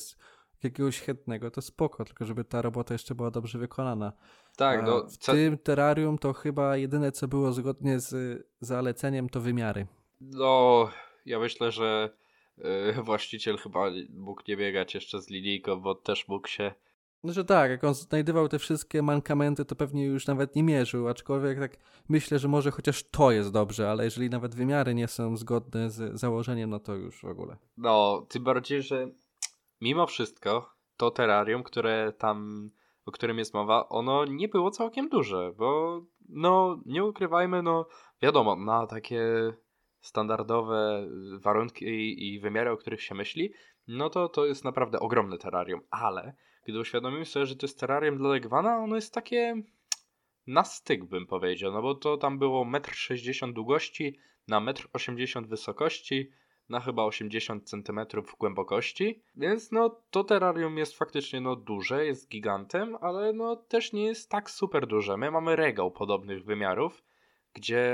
jakiegoś 0.63 1.01
chętnego, 1.01 1.51
to 1.51 1.63
spoko, 1.63 2.05
tylko 2.05 2.25
żeby 2.25 2.45
ta 2.45 2.63
robota 2.63 2.95
jeszcze 2.95 3.15
była 3.15 3.31
dobrze 3.31 3.59
wykonana. 3.59 4.13
Tak, 4.57 4.83
no, 4.87 5.07
w 5.07 5.19
tym 5.19 5.59
terrarium 5.59 6.19
to 6.19 6.33
chyba 6.33 6.77
jedyne, 6.77 7.13
co 7.13 7.29
było 7.29 7.53
zgodnie 7.53 8.01
z 8.01 8.43
zaleceniem, 8.61 9.29
to 9.29 9.41
wymiary. 9.41 9.87
No, 10.21 10.91
ja 11.27 11.39
myślę, 11.39 11.73
że 11.73 12.11
yy, 12.59 13.03
właściciel 13.03 13.57
chyba 13.57 13.91
mógł 14.15 14.43
nie 14.49 14.57
biegać 14.57 14.95
jeszcze 14.95 15.23
z 15.23 15.31
linijką, 15.31 15.81
bo 15.81 15.95
też 15.95 16.29
mógł 16.29 16.49
się 16.49 16.75
znaczy 17.25 17.45
tak, 17.45 17.71
jak 17.71 17.85
on 17.85 17.95
znajdował 17.95 18.49
te 18.49 18.59
wszystkie 18.59 19.03
mankamenty, 19.03 19.65
to 19.65 19.77
pewnie 19.77 20.05
już 20.05 20.27
nawet 20.27 20.57
nie 20.57 20.63
mierzył, 20.63 21.09
aczkolwiek 21.09 21.59
tak 21.59 21.77
myślę, 22.09 22.39
że 22.39 22.49
może 22.49 22.71
chociaż 22.71 23.05
to 23.11 23.31
jest 23.31 23.53
dobrze, 23.53 23.91
ale 23.91 24.05
jeżeli 24.05 24.31
nawet 24.31 24.55
wymiary 24.55 24.95
nie 24.95 25.09
są 25.09 25.37
zgodne 25.37 25.91
z 25.91 26.21
założeniem, 26.21 26.71
no 26.71 26.81
to 26.81 26.95
już 26.95 27.21
w 27.21 27.25
ogóle. 27.25 27.57
No, 27.77 28.27
tym 28.29 28.45
bardziej, 28.45 28.83
że 28.83 29.09
mimo 29.81 30.07
wszystko 30.07 30.71
to 30.97 31.11
terrarium, 31.11 31.63
które 31.63 32.13
tam, 32.19 32.71
o 33.07 33.13
którym 33.13 33.39
jest 33.39 33.55
mowa, 33.55 33.89
ono 33.89 34.25
nie 34.25 34.49
było 34.49 34.71
całkiem 34.71 35.09
duże, 35.09 35.53
bo 35.57 36.01
no, 36.29 36.81
nie 36.87 37.05
ukrywajmy, 37.05 37.63
no 37.63 37.87
wiadomo, 38.23 38.57
na 38.57 38.87
takie 38.87 39.53
standardowe 40.01 41.09
warunki 41.39 41.85
i 42.29 42.41
wymiary, 42.41 42.71
o 42.71 42.77
których 42.77 43.03
się 43.03 43.15
myśli, 43.15 43.53
no 43.89 44.11
to 44.11 44.29
to 44.29 44.47
jest 44.47 44.65
naprawdę 44.65 45.01
ogromne 45.01 45.39
terrarium, 45.39 45.81
ale 45.91 46.35
gdy 46.65 46.81
uświadomimy 46.81 47.25
sobie, 47.25 47.47
że 47.47 47.57
to 47.57 47.67
jest 47.67 47.81
terrarium 47.81 48.19
dla 48.19 48.29
Legwana, 48.29 48.77
ono 48.77 48.97
jest 48.97 49.15
takie 49.15 49.63
na 50.47 50.65
styk 50.65 51.05
bym 51.05 51.27
powiedział, 51.27 51.73
no 51.73 51.83
bo 51.83 51.95
to 51.95 52.17
tam 52.17 52.39
było 52.39 52.65
1,60 52.65 53.45
m 53.45 53.53
długości 53.53 54.19
na 54.49 54.61
1,80 54.61 55.39
m 55.39 55.45
wysokości, 55.45 56.31
na 56.69 56.81
chyba 56.81 57.05
80 57.05 57.71
cm 57.71 58.01
głębokości, 58.39 59.23
więc 59.37 59.73
no 59.73 60.03
to 60.11 60.25
terrarium 60.25 60.79
jest 60.79 60.97
faktycznie 60.97 61.41
no 61.41 61.57
duże, 61.57 62.07
jest 62.07 62.29
gigantem, 62.29 62.97
ale 63.01 63.33
no 63.33 63.57
też 63.57 63.93
nie 63.93 64.05
jest 64.05 64.31
tak 64.31 64.51
super 64.51 64.87
duże. 64.87 65.17
My 65.17 65.31
mamy 65.31 65.57
regał 65.57 65.91
podobnych 65.91 66.45
wymiarów, 66.45 67.05
gdzie 67.55 67.93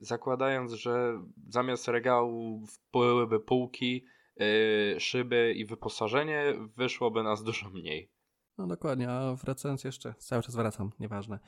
zakładając, 0.00 0.72
że 0.72 1.22
zamiast 1.48 1.88
regału 1.88 2.62
byłyby 2.92 3.40
półki, 3.40 4.04
yy, 4.38 5.00
szyby 5.00 5.54
i 5.56 5.64
wyposażenie, 5.64 6.54
wyszłoby 6.76 7.22
nas 7.22 7.44
dużo 7.44 7.70
mniej. 7.70 8.10
No 8.58 8.66
dokładnie, 8.66 9.10
a 9.10 9.34
wracając 9.34 9.84
jeszcze, 9.84 10.14
cały 10.18 10.42
czas 10.42 10.56
wracam, 10.56 10.90
nieważne. 11.00 11.38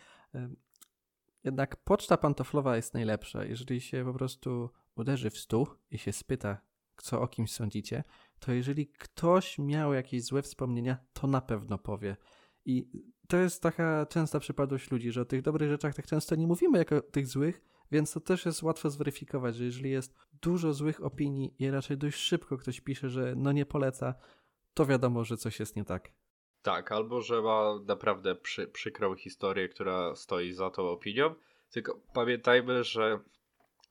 Jednak 1.45 1.77
poczta 1.77 2.17
pantoflowa 2.17 2.77
jest 2.77 2.95
najlepsza. 2.95 3.45
Jeżeli 3.45 3.81
się 3.81 4.05
po 4.05 4.15
prostu 4.15 4.71
uderzy 4.97 5.31
w 5.31 5.39
stół 5.39 5.67
i 5.91 5.99
się 5.99 6.13
spyta, 6.13 6.61
co 6.97 7.21
o 7.21 7.29
kimś 7.29 7.53
sądzicie, 7.53 8.05
to 8.39 8.53
jeżeli 8.53 8.87
ktoś 8.87 9.59
miał 9.59 9.95
jakieś 9.95 10.25
złe 10.25 10.43
wspomnienia, 10.43 10.99
to 11.13 11.27
na 11.27 11.41
pewno 11.41 11.79
powie. 11.79 12.17
I 12.65 12.89
to 13.29 13.37
jest 13.37 13.63
taka 13.63 14.07
częsta 14.07 14.41
przypadłość 14.41 14.91
ludzi, 14.91 15.13
że 15.13 15.21
o 15.21 15.25
tych 15.25 15.43
dobrych 15.43 15.71
rzeczach 15.71 15.95
tak 15.95 16.07
często 16.07 16.35
nie 16.35 16.47
mówimy 16.47 16.79
jako 16.79 16.97
o 16.97 17.01
tych 17.01 17.27
złych, 17.27 17.63
więc 17.93 18.13
to 18.13 18.21
też 18.21 18.47
jest 18.47 18.63
łatwo 18.63 18.91
zweryfikować, 18.91 19.57
że 19.57 19.65
jeżeli 19.65 19.91
jest 19.91 20.17
dużo 20.43 20.73
złych 20.73 21.05
opinii 21.05 21.55
i 21.59 21.71
raczej 21.71 21.99
dość 21.99 22.19
szybko 22.19 22.59
ktoś 22.59 22.81
pisze, 22.81 23.09
że 23.09 23.35
no 23.37 23.53
nie 23.53 23.67
poleca, 23.67 24.15
to 24.75 24.87
wiadomo, 24.87 25.25
że 25.25 25.37
coś 25.37 25.61
jest 25.61 25.77
nie 25.77 25.85
tak. 25.85 26.13
Tak, 26.63 26.93
albo 26.93 27.21
że 27.21 27.43
ma 27.43 27.79
naprawdę 27.85 28.35
przy, 28.35 28.67
przykrą 28.67 29.15
historię, 29.15 29.69
która 29.69 30.15
stoi 30.15 30.53
za 30.53 30.71
tą 30.71 30.89
opinią. 30.89 31.35
Tylko 31.71 32.01
pamiętajmy, 32.15 32.85
że 32.85 33.21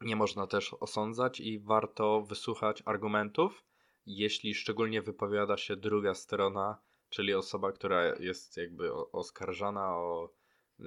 nie 0.01 0.15
można 0.15 0.47
też 0.47 0.73
osądzać 0.79 1.39
i 1.39 1.59
warto 1.59 2.21
wysłuchać 2.21 2.83
argumentów, 2.85 3.63
jeśli 4.05 4.55
szczególnie 4.55 5.01
wypowiada 5.01 5.57
się 5.57 5.75
druga 5.75 6.13
strona, 6.13 6.77
czyli 7.09 7.33
osoba, 7.33 7.71
która 7.71 8.15
jest 8.15 8.57
jakby 8.57 8.93
oskarżana 8.93 9.95
o 9.95 10.29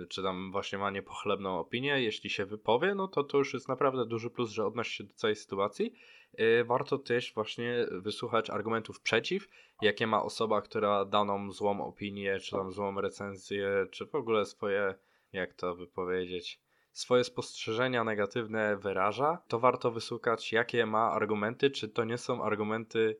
czy 0.08 0.22
tam 0.22 0.52
właśnie 0.52 0.78
ma 0.78 0.90
niepochlebną 0.90 1.58
opinię, 1.58 2.02
jeśli 2.02 2.30
się 2.30 2.46
wypowie, 2.46 2.94
no 2.94 3.08
to 3.08 3.24
to 3.24 3.38
już 3.38 3.54
jest 3.54 3.68
naprawdę 3.68 4.06
duży 4.06 4.30
plus, 4.30 4.50
że 4.50 4.66
odnosi 4.66 4.96
się 4.96 5.04
do 5.04 5.14
całej 5.14 5.36
sytuacji. 5.36 5.92
Yy, 6.38 6.64
warto 6.64 6.98
też 6.98 7.34
właśnie 7.34 7.86
wysłuchać 7.90 8.50
argumentów 8.50 9.00
przeciw, 9.00 9.48
jakie 9.82 10.06
ma 10.06 10.22
osoba, 10.22 10.62
która 10.62 11.04
daną 11.04 11.52
złą 11.52 11.86
opinię, 11.86 12.38
czy 12.38 12.50
tam 12.50 12.72
złą 12.72 13.00
recenzję, 13.00 13.86
czy 13.90 14.06
w 14.06 14.14
ogóle 14.14 14.44
swoje, 14.44 14.94
jak 15.32 15.54
to 15.54 15.74
wypowiedzieć, 15.74 16.60
swoje 16.92 17.24
spostrzeżenia 17.24 18.04
negatywne 18.04 18.76
wyraża, 18.76 19.42
to 19.48 19.58
warto 19.58 19.90
wysłuchać, 19.90 20.52
jakie 20.52 20.86
ma 20.86 21.10
argumenty, 21.10 21.70
czy 21.70 21.88
to 21.88 22.04
nie 22.04 22.18
są 22.18 22.44
argumenty 22.44 23.18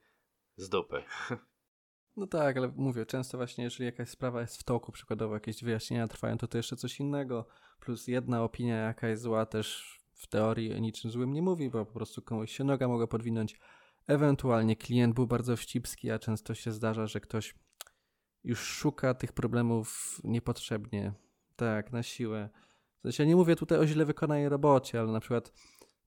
z 0.57 0.69
dupy. 0.69 1.03
No 2.17 2.27
tak, 2.27 2.57
ale 2.57 2.69
mówię, 2.77 3.07
często 3.07 3.39
właśnie 3.39 3.65
jeżeli 3.65 3.85
jakaś 3.85 4.09
sprawa 4.09 4.41
jest 4.41 4.57
w 4.57 4.63
toku, 4.63 4.93
przykładowo 4.93 5.35
jakieś 5.35 5.65
wyjaśnienia 5.65 6.09
trwają, 6.09 6.39
to 6.39 6.49
to 6.49 6.57
jeszcze 6.57 6.77
coś 6.77 7.01
innego, 7.01 7.47
plus 7.81 8.09
jedna 8.09 8.43
opinia 8.43 8.77
jaka 8.77 9.09
jest 9.09 9.23
zła 9.23 9.47
też 9.47 9.99
w 10.13 10.27
teorii 10.27 10.81
niczym 10.81 11.11
złym 11.11 11.33
nie 11.33 11.43
mówi, 11.43 11.71
bo 11.71 11.87
po 11.87 11.93
prostu 11.93 12.23
komuś 12.23 12.53
się 12.53 12.65
noga 12.65 12.89
mogła 12.89 13.07
podwinąć. 13.07 13.59
Ewentualnie 14.07 14.77
klient 14.77 15.15
był 15.15 15.27
bardzo 15.27 15.57
wścibski, 15.57 16.11
a 16.11 16.19
często 16.19 16.55
się 16.55 16.73
zdarza, 16.73 17.07
że 17.07 17.21
ktoś 17.21 17.55
już 18.45 18.61
szuka 18.61 19.15
tych 19.15 19.33
problemów 19.33 20.21
niepotrzebnie, 20.25 21.13
tak, 21.57 21.93
na 21.93 22.03
siłę. 22.03 22.51
W 22.99 23.03
sensie 23.03 23.27
nie 23.27 23.37
mówię 23.37 23.57
tutaj 23.57 23.79
o 23.79 23.87
źle 23.87 24.05
wykonanej 24.05 24.49
robocie, 24.49 25.01
ale 25.01 25.13
na 25.13 25.21
przykład 25.21 25.53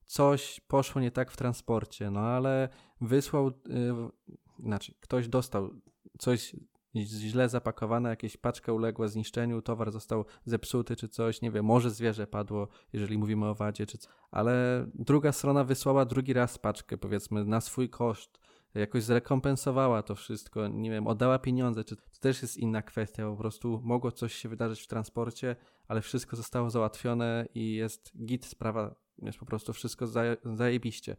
coś 0.06 0.60
poszło 0.60 1.00
nie 1.00 1.10
tak 1.10 1.30
w 1.30 1.36
transporcie, 1.36 2.10
no 2.10 2.20
ale 2.20 2.68
wysłał, 3.00 3.46
yy, 3.46 4.10
znaczy 4.58 4.94
ktoś 5.00 5.28
dostał 5.28 5.70
coś 6.18 6.56
źle 7.04 7.48
zapakowane, 7.48 8.08
jakieś 8.08 8.36
paczka 8.36 8.72
uległa 8.72 9.08
zniszczeniu, 9.08 9.62
towar 9.62 9.92
został 9.92 10.24
zepsuty 10.44 10.96
czy 10.96 11.08
coś, 11.08 11.42
nie 11.42 11.50
wiem, 11.50 11.64
może 11.64 11.90
zwierzę 11.90 12.26
padło, 12.26 12.68
jeżeli 12.92 13.18
mówimy 13.18 13.46
o 13.46 13.54
wadzie, 13.54 13.86
czy 13.86 13.98
ale 14.30 14.86
druga 14.94 15.32
strona 15.32 15.64
wysłała 15.64 16.04
drugi 16.04 16.32
raz 16.32 16.58
paczkę, 16.58 16.98
powiedzmy, 16.98 17.44
na 17.44 17.60
swój 17.60 17.90
koszt, 17.90 18.38
jakoś 18.74 19.02
zrekompensowała 19.02 20.02
to 20.02 20.14
wszystko, 20.14 20.68
nie 20.68 20.90
wiem, 20.90 21.06
oddała 21.06 21.38
pieniądze, 21.38 21.84
czy 21.84 21.96
to 21.96 22.02
też 22.20 22.42
jest 22.42 22.56
inna 22.56 22.82
kwestia, 22.82 23.30
po 23.30 23.36
prostu 23.36 23.80
mogło 23.84 24.12
coś 24.12 24.34
się 24.34 24.48
wydarzyć 24.48 24.82
w 24.82 24.86
transporcie, 24.86 25.56
ale 25.88 26.00
wszystko 26.00 26.36
zostało 26.36 26.70
załatwione 26.70 27.46
i 27.54 27.74
jest 27.74 28.12
git, 28.24 28.46
sprawa 28.46 28.94
jest 29.22 29.38
po 29.38 29.46
prostu 29.46 29.72
wszystko 29.72 30.06
zajebiście. 30.44 31.16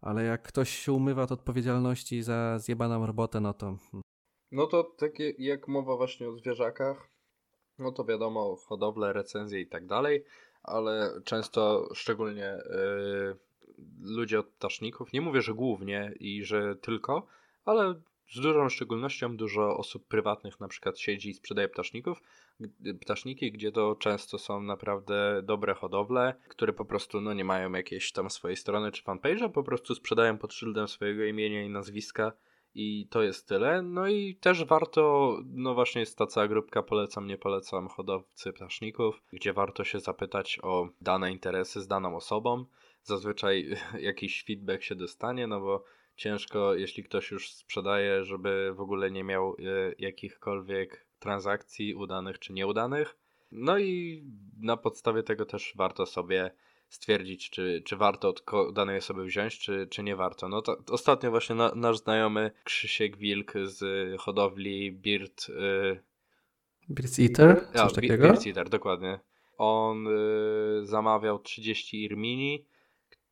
Ale 0.00 0.24
jak 0.24 0.42
ktoś 0.42 0.70
się 0.70 0.92
umywa 0.92 1.22
od 1.22 1.32
odpowiedzialności 1.32 2.22
za 2.22 2.58
zjebaną 2.58 3.06
robotę, 3.06 3.40
no 3.40 3.54
to 3.54 3.66
hmm. 3.66 4.02
No 4.52 4.66
to 4.66 4.84
takie 4.84 5.34
jak 5.38 5.68
mowa 5.68 5.96
właśnie 5.96 6.28
o 6.28 6.36
zwierzakach, 6.36 7.08
no 7.78 7.92
to 7.92 8.04
wiadomo, 8.04 8.56
hodowle, 8.56 9.12
recenzje 9.12 9.60
i 9.60 9.66
tak 9.66 9.86
dalej, 9.86 10.24
ale 10.62 11.20
często 11.24 11.88
szczególnie 11.94 12.58
yy, 12.70 13.36
ludzie 14.00 14.40
od 14.40 14.46
ptaszników, 14.46 15.12
nie 15.12 15.20
mówię, 15.20 15.42
że 15.42 15.54
głównie 15.54 16.12
i 16.20 16.44
że 16.44 16.76
tylko, 16.76 17.26
ale 17.64 17.94
z 18.32 18.40
dużą 18.40 18.68
szczególnością 18.68 19.36
dużo 19.36 19.76
osób 19.76 20.06
prywatnych 20.06 20.60
na 20.60 20.68
przykład 20.68 20.98
siedzi 20.98 21.30
i 21.30 21.34
sprzedaje 21.34 21.68
ptaszników, 21.68 22.22
ptaszniki, 23.00 23.52
gdzie 23.52 23.72
to 23.72 23.96
często 23.96 24.38
są 24.38 24.62
naprawdę 24.62 25.42
dobre 25.42 25.74
hodowle, 25.74 26.34
które 26.48 26.72
po 26.72 26.84
prostu 26.84 27.20
no, 27.20 27.34
nie 27.34 27.44
mają 27.44 27.72
jakiejś 27.72 28.12
tam 28.12 28.30
swojej 28.30 28.56
strony 28.56 28.92
czy 28.92 29.02
fanpage'a, 29.02 29.50
po 29.50 29.62
prostu 29.62 29.94
sprzedają 29.94 30.38
pod 30.38 30.54
szyldem 30.54 30.88
swojego 30.88 31.24
imienia 31.24 31.62
i 31.62 31.68
nazwiska 31.68 32.32
i 32.74 33.08
to 33.10 33.22
jest 33.22 33.48
tyle. 33.48 33.82
No 33.82 34.08
i 34.08 34.36
też 34.36 34.64
warto, 34.64 35.36
no 35.46 35.74
właśnie 35.74 36.00
jest 36.00 36.18
ta 36.18 36.26
cała 36.26 36.48
grupka 36.48 36.82
polecam, 36.82 37.26
nie 37.26 37.38
polecam 37.38 37.88
hodowcy 37.88 38.52
ptaszników, 38.52 39.22
gdzie 39.32 39.52
warto 39.52 39.84
się 39.84 40.00
zapytać 40.00 40.58
o 40.62 40.88
dane 41.00 41.32
interesy 41.32 41.80
z 41.80 41.86
daną 41.86 42.16
osobą. 42.16 42.64
Zazwyczaj 43.02 43.76
jakiś 44.00 44.44
feedback 44.44 44.82
się 44.82 44.94
dostanie, 44.94 45.46
no 45.46 45.60
bo 45.60 45.84
ciężko, 46.16 46.74
jeśli 46.74 47.04
ktoś 47.04 47.30
już 47.30 47.50
sprzedaje, 47.50 48.24
żeby 48.24 48.72
w 48.74 48.80
ogóle 48.80 49.10
nie 49.10 49.24
miał 49.24 49.50
e, 49.50 49.54
jakichkolwiek 49.98 51.06
transakcji 51.18 51.94
udanych 51.94 52.38
czy 52.38 52.52
nieudanych. 52.52 53.16
No 53.52 53.78
i 53.78 54.22
na 54.60 54.76
podstawie 54.76 55.22
tego 55.22 55.46
też 55.46 55.72
warto 55.76 56.06
sobie 56.06 56.50
stwierdzić, 56.94 57.50
czy, 57.50 57.82
czy 57.84 57.96
warto 57.96 58.28
od 58.28 58.44
danej 58.72 58.98
osoby 58.98 59.24
wziąć, 59.24 59.58
czy, 59.58 59.86
czy 59.90 60.02
nie 60.02 60.16
warto. 60.16 60.48
No 60.48 60.62
to 60.62 60.76
ostatnio 60.90 61.30
właśnie 61.30 61.54
na, 61.54 61.72
nasz 61.74 61.98
znajomy 61.98 62.50
Krzysiek 62.64 63.16
Wilk 63.16 63.52
z 63.64 63.80
hodowli 64.20 64.92
Beard... 64.92 65.48
Y... 65.48 66.00
Beard 66.88 67.18
Eater? 67.18 67.66
Coś 67.66 67.74
ja, 67.74 67.88
takiego? 67.88 68.22
Beard 68.22 68.46
Eater, 68.46 68.68
dokładnie. 68.68 69.20
On 69.58 70.06
y, 70.06 70.86
zamawiał 70.86 71.38
30 71.38 72.04
Irmini 72.04 72.66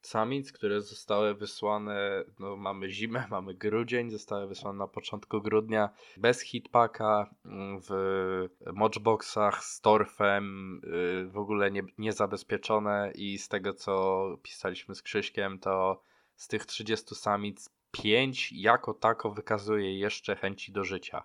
samic, 0.03 0.53
które 0.53 0.81
zostały 0.81 1.35
wysłane, 1.35 2.25
no 2.39 2.57
mamy 2.57 2.91
zimę, 2.91 3.25
mamy 3.31 3.55
grudzień, 3.55 4.11
zostały 4.11 4.47
wysłane 4.47 4.79
na 4.79 4.89
początku 4.89 5.43
grudnia 5.43 5.91
bez 6.17 6.41
hitpaka, 6.41 7.35
mm, 7.45 7.81
w 7.81 7.93
mochboxach 8.73 9.65
z 9.65 9.81
torfem, 9.81 10.75
y, 10.85 11.31
w 11.31 11.39
ogóle 11.39 11.71
nie, 11.71 11.83
niezabezpieczone 11.99 13.13
i 13.15 13.39
z 13.39 13.49
tego 13.49 13.75
co 13.75 14.25
pisaliśmy 14.43 14.95
z 14.95 15.03
Krzyśkiem, 15.03 15.59
to 15.59 16.03
z 16.37 16.49
tych 16.49 16.67
30 16.67 17.15
samic 17.15 17.71
5 17.91 18.53
jako 18.53 18.95
tako 18.95 19.31
wykazuje 19.31 19.99
jeszcze 19.99 20.37
chęci 20.37 20.73
do 20.73 20.85
życia. 20.85 21.25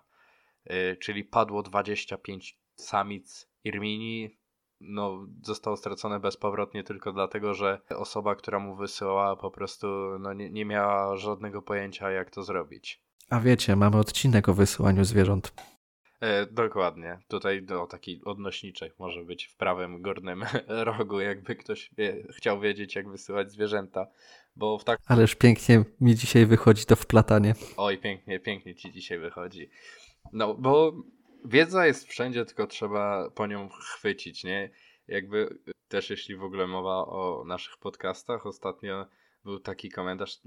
Y, 0.70 0.96
czyli 1.00 1.24
padło 1.24 1.62
25 1.62 2.58
samic 2.74 3.48
Irmini, 3.64 4.38
no, 4.80 5.26
zostało 5.42 5.76
stracone 5.76 6.20
bezpowrotnie 6.20 6.84
tylko 6.84 7.12
dlatego, 7.12 7.54
że 7.54 7.80
osoba, 7.96 8.34
która 8.34 8.58
mu 8.58 8.76
wysyłała 8.76 9.36
po 9.36 9.50
prostu 9.50 9.86
no, 10.18 10.32
nie, 10.32 10.50
nie 10.50 10.64
miała 10.64 11.16
żadnego 11.16 11.62
pojęcia, 11.62 12.10
jak 12.10 12.30
to 12.30 12.42
zrobić. 12.42 13.02
A 13.30 13.40
wiecie, 13.40 13.76
mamy 13.76 13.96
odcinek 13.96 14.48
o 14.48 14.54
wysyłaniu 14.54 15.04
zwierząt. 15.04 15.52
E, 16.20 16.46
dokładnie. 16.46 17.18
Tutaj 17.28 17.66
no, 17.68 17.86
taki 17.86 18.20
odnośniczek 18.24 18.94
może 18.98 19.24
być 19.24 19.44
w 19.44 19.56
prawym 19.56 20.02
górnym 20.02 20.44
rogu, 20.68 21.20
jakby 21.20 21.56
ktoś 21.56 21.90
wie, 21.98 22.26
chciał 22.36 22.60
wiedzieć, 22.60 22.94
jak 22.94 23.08
wysyłać 23.08 23.52
zwierzęta. 23.52 24.06
Bo 24.56 24.78
w 24.78 24.84
tak... 24.84 25.00
Ależ 25.06 25.34
pięknie 25.34 25.84
mi 26.00 26.14
dzisiaj 26.14 26.46
wychodzi 26.46 26.84
to 26.84 26.96
wplatanie. 26.96 27.54
Oj, 27.76 27.98
pięknie, 27.98 28.40
pięknie 28.40 28.74
ci 28.74 28.92
dzisiaj 28.92 29.18
wychodzi. 29.18 29.70
No, 30.32 30.54
bo 30.54 30.92
wiedza 31.44 31.86
jest 31.86 32.08
wszędzie, 32.08 32.44
tylko 32.44 32.66
trzeba 32.66 33.30
po 33.30 33.46
nią 33.46 33.68
chwycić, 33.68 34.44
nie? 34.44 34.70
Jakby 35.08 35.58
też 35.88 36.10
jeśli 36.10 36.36
w 36.36 36.44
ogóle 36.44 36.66
mowa 36.66 37.06
o 37.06 37.44
naszych 37.46 37.76
podcastach, 37.76 38.46
ostatnio 38.46 39.06
był 39.44 39.60
taki 39.60 39.90
komentarz 39.90 40.40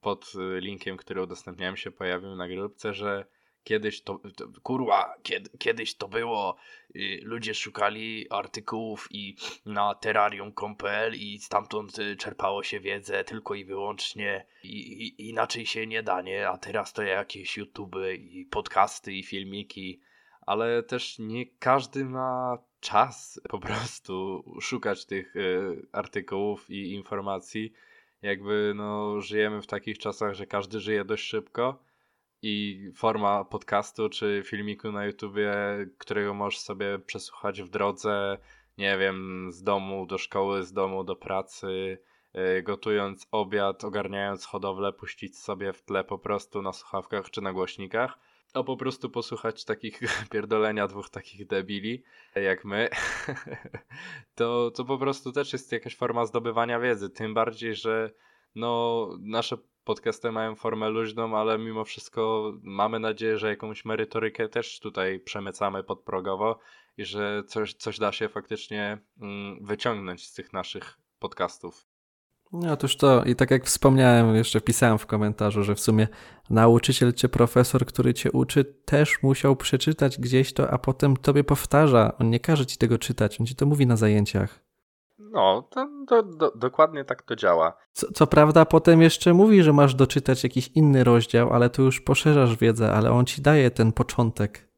pod 0.00 0.32
linkiem, 0.58 0.96
który 0.96 1.22
udostępniałem 1.22 1.76
się, 1.76 1.90
pojawił 1.90 2.36
na 2.36 2.48
grupce, 2.48 2.94
że 2.94 3.26
kiedyś 3.64 4.02
to, 4.02 4.20
to 4.36 4.48
kurwa, 4.62 5.14
kiedy, 5.22 5.50
kiedyś 5.58 5.96
to 5.96 6.08
było, 6.08 6.56
y, 6.96 7.20
ludzie 7.22 7.54
szukali 7.54 8.26
artykułów 8.30 9.08
i 9.10 9.36
na 9.66 9.94
terrarium.pl 9.94 11.14
i 11.14 11.38
stamtąd 11.38 11.98
y, 11.98 12.16
czerpało 12.16 12.62
się 12.62 12.80
wiedzę 12.80 13.24
tylko 13.24 13.54
i 13.54 13.64
wyłącznie 13.64 14.46
i, 14.64 14.78
i, 14.78 15.28
inaczej 15.28 15.66
się 15.66 15.86
nie 15.86 16.02
da, 16.02 16.22
nie? 16.22 16.48
A 16.48 16.58
teraz 16.58 16.92
to 16.92 17.02
jakieś 17.02 17.56
YouTube 17.56 17.96
i 18.18 18.46
podcasty 18.50 19.12
i 19.12 19.22
filmiki 19.22 20.00
ale 20.50 20.82
też 20.82 21.18
nie 21.18 21.46
każdy 21.46 22.04
ma 22.04 22.58
czas 22.80 23.40
po 23.48 23.58
prostu 23.58 24.44
szukać 24.60 25.06
tych 25.06 25.36
y, 25.36 25.86
artykułów 25.92 26.70
i 26.70 26.92
informacji. 26.92 27.72
Jakby 28.22 28.72
no, 28.76 29.20
żyjemy 29.20 29.62
w 29.62 29.66
takich 29.66 29.98
czasach, 29.98 30.34
że 30.34 30.46
każdy 30.46 30.80
żyje 30.80 31.04
dość 31.04 31.24
szybko 31.24 31.84
i 32.42 32.84
forma 32.96 33.44
podcastu 33.44 34.08
czy 34.08 34.42
filmiku 34.46 34.92
na 34.92 35.06
YouTubie, 35.06 35.52
którego 35.98 36.34
możesz 36.34 36.60
sobie 36.60 36.98
przesłuchać 36.98 37.62
w 37.62 37.68
drodze, 37.68 38.38
nie 38.78 38.98
wiem, 38.98 39.48
z 39.52 39.62
domu 39.62 40.06
do 40.06 40.18
szkoły, 40.18 40.64
z 40.64 40.72
domu 40.72 41.04
do 41.04 41.16
pracy, 41.16 41.98
y, 42.58 42.62
gotując 42.62 43.26
obiad, 43.30 43.84
ogarniając 43.84 44.46
hodowlę, 44.46 44.92
puścić 44.92 45.38
sobie 45.38 45.72
w 45.72 45.82
tle 45.82 46.04
po 46.04 46.18
prostu 46.18 46.62
na 46.62 46.72
słuchawkach 46.72 47.30
czy 47.30 47.40
na 47.40 47.52
głośnikach 47.52 48.29
a 48.54 48.62
po 48.62 48.76
prostu 48.76 49.10
posłuchać 49.10 49.64
takich 49.64 50.00
pierdolenia 50.32 50.86
dwóch 50.86 51.10
takich 51.10 51.46
debili 51.46 52.02
jak 52.34 52.64
my, 52.64 52.88
to, 54.34 54.70
to 54.70 54.84
po 54.84 54.98
prostu 54.98 55.32
też 55.32 55.52
jest 55.52 55.72
jakaś 55.72 55.96
forma 55.96 56.26
zdobywania 56.26 56.80
wiedzy. 56.80 57.10
Tym 57.10 57.34
bardziej, 57.34 57.74
że 57.74 58.10
no, 58.54 59.08
nasze 59.20 59.56
podcasty 59.84 60.32
mają 60.32 60.54
formę 60.54 60.88
luźną, 60.88 61.38
ale 61.38 61.58
mimo 61.58 61.84
wszystko 61.84 62.52
mamy 62.62 62.98
nadzieję, 62.98 63.38
że 63.38 63.48
jakąś 63.48 63.84
merytorykę 63.84 64.48
też 64.48 64.80
tutaj 64.80 65.20
przemycamy 65.20 65.84
podprogowo 65.84 66.58
i 66.96 67.04
że 67.04 67.42
coś, 67.46 67.74
coś 67.74 67.98
da 67.98 68.12
się 68.12 68.28
faktycznie 68.28 68.98
mm, 69.20 69.66
wyciągnąć 69.66 70.26
z 70.26 70.34
tych 70.34 70.52
naszych 70.52 70.98
podcastów. 71.18 71.89
No 72.52 72.72
otóż 72.72 72.96
to 72.96 73.24
i 73.24 73.36
tak 73.36 73.50
jak 73.50 73.64
wspomniałem, 73.64 74.34
jeszcze 74.34 74.60
pisałem 74.60 74.98
w 74.98 75.06
komentarzu, 75.06 75.62
że 75.64 75.74
w 75.74 75.80
sumie 75.80 76.08
nauczyciel 76.50 77.14
czy 77.14 77.28
profesor, 77.28 77.86
który 77.86 78.14
cię 78.14 78.32
uczy, 78.32 78.64
też 78.64 79.22
musiał 79.22 79.56
przeczytać 79.56 80.18
gdzieś 80.18 80.52
to, 80.52 80.70
a 80.70 80.78
potem 80.78 81.16
tobie 81.16 81.44
powtarza. 81.44 82.12
On 82.18 82.30
nie 82.30 82.40
każe 82.40 82.66
ci 82.66 82.78
tego 82.78 82.98
czytać, 82.98 83.40
on 83.40 83.46
ci 83.46 83.54
to 83.54 83.66
mówi 83.66 83.86
na 83.86 83.96
zajęciach. 83.96 84.64
No, 85.18 85.68
to, 85.70 85.88
to, 86.08 86.22
dokładnie 86.56 87.04
tak 87.04 87.22
to 87.22 87.36
działa. 87.36 87.76
Co, 87.92 88.12
co, 88.12 88.26
prawda, 88.26 88.64
potem 88.64 89.02
jeszcze 89.02 89.34
mówi, 89.34 89.62
że 89.62 89.72
masz 89.72 89.94
doczytać 89.94 90.44
jakiś 90.44 90.68
inny 90.68 91.04
rozdział, 91.04 91.52
ale 91.52 91.70
tu 91.70 91.82
już 91.82 92.00
poszerzasz 92.00 92.56
wiedzę, 92.56 92.92
ale 92.92 93.10
on 93.10 93.26
ci 93.26 93.42
daje 93.42 93.70
ten 93.70 93.92
początek. 93.92 94.70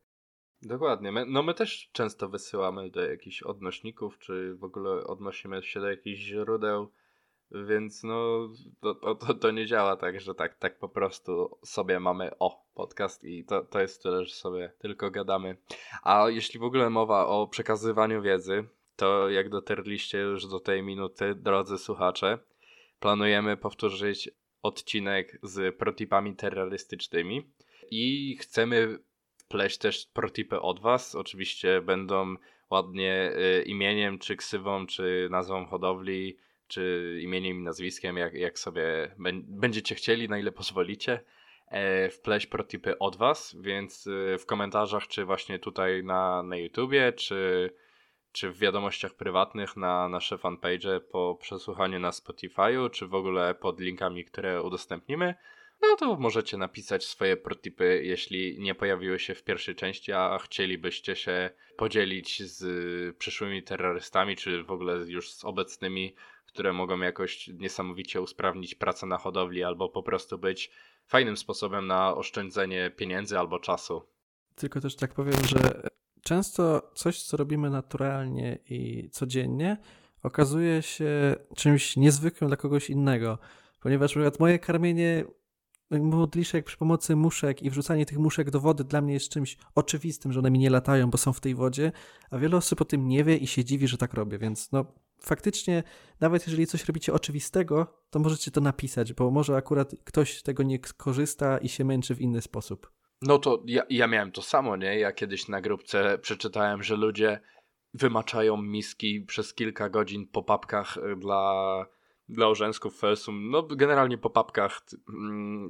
Dokładnie. 0.63 1.13
My, 1.13 1.27
no 1.27 1.43
my 1.43 1.55
też 1.55 1.91
często 1.93 2.29
wysyłamy 2.29 2.91
do 2.91 3.03
jakichś 3.03 3.43
odnośników, 3.43 4.19
czy 4.19 4.55
w 4.55 4.65
ogóle 4.65 5.05
odnosimy 5.05 5.63
się 5.63 5.81
do 5.81 5.91
jakichś 5.91 6.21
źródeł 6.21 6.89
więc 7.55 8.03
no, 8.03 8.49
to, 8.81 9.15
to, 9.15 9.35
to 9.35 9.51
nie 9.51 9.67
działa 9.67 9.97
tak, 9.97 10.21
że 10.21 10.35
tak, 10.35 10.55
tak 10.55 10.79
po 10.79 10.89
prostu 10.89 11.59
sobie 11.65 12.01
mamy 12.01 12.31
o 12.39 12.65
podcast 12.75 13.25
i 13.25 13.45
to, 13.45 13.65
to 13.65 13.81
jest 13.81 14.03
tyle, 14.03 14.25
że 14.25 14.35
sobie 14.35 14.73
tylko 14.79 15.11
gadamy. 15.11 15.57
A 16.03 16.29
jeśli 16.29 16.61
w 16.61 16.65
ogóle 16.65 16.91
mowa 16.91 17.27
o 17.27 17.47
przekazywaniu 17.47 18.23
wiedzy, 18.23 18.65
to 18.97 19.31
jak 19.31 19.49
dotarliście 19.49 20.19
już 20.19 20.47
do 20.47 20.61
tej 20.61 20.83
minuty, 20.83 21.35
drodzy 21.35 21.79
słuchacze, 21.79 22.39
planujemy 23.01 23.57
powtórzyć 23.57 24.31
odcinek 24.63 25.39
z 25.43 25.77
protipami 25.77 26.37
terrorystycznymi 26.37 27.51
i 27.91 28.37
chcemy 28.41 28.99
pleść 29.49 29.79
też 29.79 30.07
protipy 30.07 30.61
od 30.61 30.81
Was. 30.81 31.15
Oczywiście 31.15 31.81
będą 31.81 32.35
ładnie 32.71 33.33
y, 33.59 33.63
imieniem, 33.63 34.19
czy 34.19 34.37
ksywą, 34.37 34.87
czy 34.87 35.29
nazwą 35.31 35.67
hodowli 35.67 36.37
czy 36.73 37.19
imieniem 37.23 37.61
i 37.61 37.63
nazwiskiem, 37.63 38.17
jak, 38.17 38.35
jak 38.35 38.59
sobie 38.59 39.15
będziecie 39.43 39.95
chcieli, 39.95 40.29
na 40.29 40.39
ile 40.39 40.53
pozwolicie, 40.53 41.21
e, 41.69 42.11
wpleść 42.11 42.47
protipy 42.47 42.99
od 42.99 43.17
Was, 43.17 43.57
więc 43.61 44.07
e, 44.07 44.39
w 44.39 44.47
komentarzach, 44.47 45.09
czy 45.09 45.25
właśnie 45.25 45.59
tutaj 45.59 46.05
na, 46.05 46.43
na 46.43 46.57
YouTubie, 46.57 47.13
czy, 47.13 47.71
czy 48.33 48.51
w 48.51 48.59
wiadomościach 48.59 49.15
prywatnych 49.15 49.77
na 49.77 50.09
nasze 50.09 50.39
fanpage 50.39 51.01
po 51.01 51.39
przesłuchaniu 51.41 51.99
na 51.99 52.11
Spotify'u, 52.11 52.91
czy 52.91 53.07
w 53.07 53.15
ogóle 53.15 53.55
pod 53.55 53.81
linkami, 53.81 54.25
które 54.25 54.63
udostępnimy, 54.63 55.35
no 55.83 55.97
to 55.97 56.17
możecie 56.17 56.57
napisać 56.57 57.07
swoje 57.07 57.37
protipy, 57.37 58.01
jeśli 58.05 58.59
nie 58.59 58.75
pojawiły 58.75 59.19
się 59.19 59.35
w 59.35 59.45
pierwszej 59.45 59.75
części, 59.75 60.13
a 60.13 60.39
chcielibyście 60.39 61.17
się 61.17 61.51
podzielić 61.77 62.43
z 62.43 63.17
przyszłymi 63.17 63.63
terrorystami, 63.63 64.37
czy 64.37 64.63
w 64.63 64.71
ogóle 64.71 64.97
już 65.07 65.33
z 65.33 65.45
obecnymi 65.45 66.15
które 66.53 66.73
mogą 66.73 67.01
jakoś 67.01 67.49
niesamowicie 67.49 68.21
usprawnić 68.21 68.75
pracę 68.75 69.07
na 69.07 69.19
hodowli 69.19 69.65
albo 69.65 69.89
po 69.89 70.03
prostu 70.03 70.39
być 70.39 70.71
fajnym 71.07 71.37
sposobem 71.37 71.87
na 71.87 72.15
oszczędzenie 72.15 72.91
pieniędzy 72.97 73.39
albo 73.39 73.59
czasu. 73.59 74.03
Tylko 74.55 74.81
też 74.81 74.97
tak 74.97 75.15
powiem, 75.15 75.45
że 75.47 75.83
często 76.23 76.91
coś, 76.95 77.23
co 77.23 77.37
robimy 77.37 77.71
naturalnie 77.71 78.59
i 78.69 79.11
codziennie, 79.11 79.77
okazuje 80.23 80.83
się 80.83 81.37
czymś 81.57 81.97
niezwykłym 81.97 82.49
dla 82.49 82.57
kogoś 82.57 82.91
innego, 82.91 83.39
ponieważ 83.81 84.17
na 84.17 84.31
moje 84.39 84.59
karmienie 84.59 85.25
modliszek 85.91 86.65
przy 86.65 86.77
pomocy 86.77 87.17
muszek 87.17 87.63
i 87.63 87.71
wrzucanie 87.71 88.07
tych 88.07 88.19
muszek 88.19 88.51
do 88.51 88.61
wody 88.61 88.85
dla 88.85 89.01
mnie 89.01 89.15
jest 89.15 89.29
czymś 89.29 89.57
oczywistym, 89.75 90.33
że 90.33 90.39
one 90.39 90.51
mi 90.51 90.59
nie 90.59 90.71
latają, 90.71 91.11
bo 91.11 91.19
są 91.19 91.33
w 91.33 91.41
tej 91.41 91.55
wodzie, 91.55 91.93
a 92.31 92.39
wiele 92.39 92.57
osób 92.57 92.81
o 92.81 92.85
tym 92.85 93.09
nie 93.09 93.25
wie 93.25 93.37
i 93.37 93.47
się 93.47 93.65
dziwi, 93.65 93.89
że 93.89 93.99
tak 93.99 94.15
robię, 94.15 94.39
więc 94.39 94.73
no 94.73 94.85
faktycznie, 95.27 95.83
nawet 96.21 96.47
jeżeli 96.47 96.67
coś 96.67 96.85
robicie 96.85 97.13
oczywistego, 97.13 97.87
to 98.11 98.19
możecie 98.19 98.51
to 98.51 98.61
napisać, 98.61 99.13
bo 99.13 99.31
może 99.31 99.57
akurat 99.57 99.95
ktoś 100.05 100.39
z 100.39 100.43
tego 100.43 100.63
nie 100.63 100.79
korzysta 100.79 101.59
i 101.59 101.69
się 101.69 101.85
męczy 101.85 102.15
w 102.15 102.21
inny 102.21 102.43
sposób. 102.43 102.91
No 103.23 103.39
to 103.39 103.63
ja, 103.67 103.83
ja 103.91 104.07
miałem 104.07 104.33
to 104.33 104.43
samo, 104.43 104.77
nie? 104.77 104.99
Ja 104.99 105.13
kiedyś 105.13 105.49
na 105.49 105.61
grupce 105.61 106.19
przeczytałem, 106.19 106.83
że 106.83 106.97
ludzie 106.97 107.41
wymaczają 107.95 108.63
miski 108.63 109.21
przez 109.21 109.55
kilka 109.55 109.89
godzin 109.89 110.27
po 110.27 110.43
papkach 110.43 110.97
y, 110.97 111.17
dla, 111.17 111.87
dla 112.29 112.49
orzęsków 112.49 112.99
Felsum. 112.99 113.51
No 113.51 113.63
generalnie 113.63 114.19
po 114.19 114.31
papkach 114.31 114.81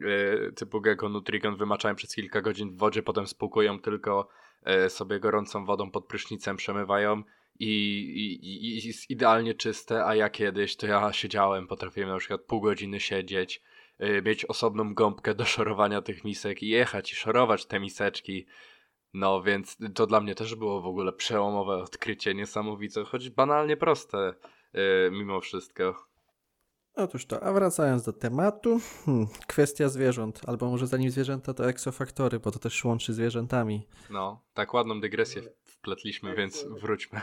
yy, 0.00 0.52
typu 0.52 0.80
Gecko 0.80 1.08
Nutrigon 1.08 1.56
wymaczają 1.56 1.94
przez 1.94 2.14
kilka 2.14 2.40
godzin 2.40 2.70
w 2.70 2.78
wodzie, 2.78 3.02
potem 3.02 3.26
spłukują 3.26 3.80
tylko 3.80 4.28
yy, 4.66 4.90
sobie 4.90 5.20
gorącą 5.20 5.64
wodą 5.64 5.90
pod 5.90 6.06
prysznicem, 6.06 6.56
przemywają 6.56 7.22
i, 7.62 8.38
i, 8.42 8.66
i, 8.66 8.86
jest 8.86 9.10
idealnie 9.10 9.54
czyste, 9.54 10.04
a 10.04 10.14
ja 10.14 10.30
kiedyś 10.30 10.76
to 10.76 10.86
ja 10.86 11.12
siedziałem, 11.12 11.66
potrafiłem 11.66 12.08
na 12.10 12.18
przykład 12.18 12.40
pół 12.40 12.60
godziny 12.60 13.00
siedzieć, 13.00 13.62
yy, 13.98 14.22
mieć 14.22 14.44
osobną 14.44 14.94
gąbkę 14.94 15.34
do 15.34 15.44
szorowania 15.44 16.02
tych 16.02 16.24
misek 16.24 16.62
i 16.62 16.68
jechać 16.68 17.12
i 17.12 17.16
szorować 17.16 17.66
te 17.66 17.80
miseczki. 17.80 18.46
No 19.14 19.42
więc 19.42 19.76
to 19.94 20.06
dla 20.06 20.20
mnie 20.20 20.34
też 20.34 20.54
było 20.54 20.80
w 20.80 20.86
ogóle 20.86 21.12
przełomowe 21.12 21.76
odkrycie, 21.76 22.34
niesamowite, 22.34 23.04
choć 23.04 23.30
banalnie 23.30 23.76
proste 23.76 24.34
yy, 24.74 25.10
mimo 25.12 25.40
wszystko. 25.40 26.06
Otóż 26.94 27.26
to, 27.26 27.42
a 27.42 27.52
wracając 27.52 28.02
do 28.02 28.12
tematu, 28.12 28.80
hmm, 29.04 29.26
kwestia 29.46 29.88
zwierząt, 29.88 30.40
albo 30.46 30.70
może 30.70 30.86
zanim 30.86 31.10
zwierzęta 31.10 31.54
to 31.54 31.68
eksofaktory, 31.68 32.40
bo 32.40 32.50
to 32.50 32.58
też 32.58 32.84
łączy 32.84 33.12
zwierzętami. 33.12 33.88
No, 34.10 34.44
tak 34.54 34.74
ładną 34.74 35.00
dygresję 35.00 35.42
wpletliśmy, 35.82 36.36
więc 36.36 36.66
wróćmy. 36.80 37.20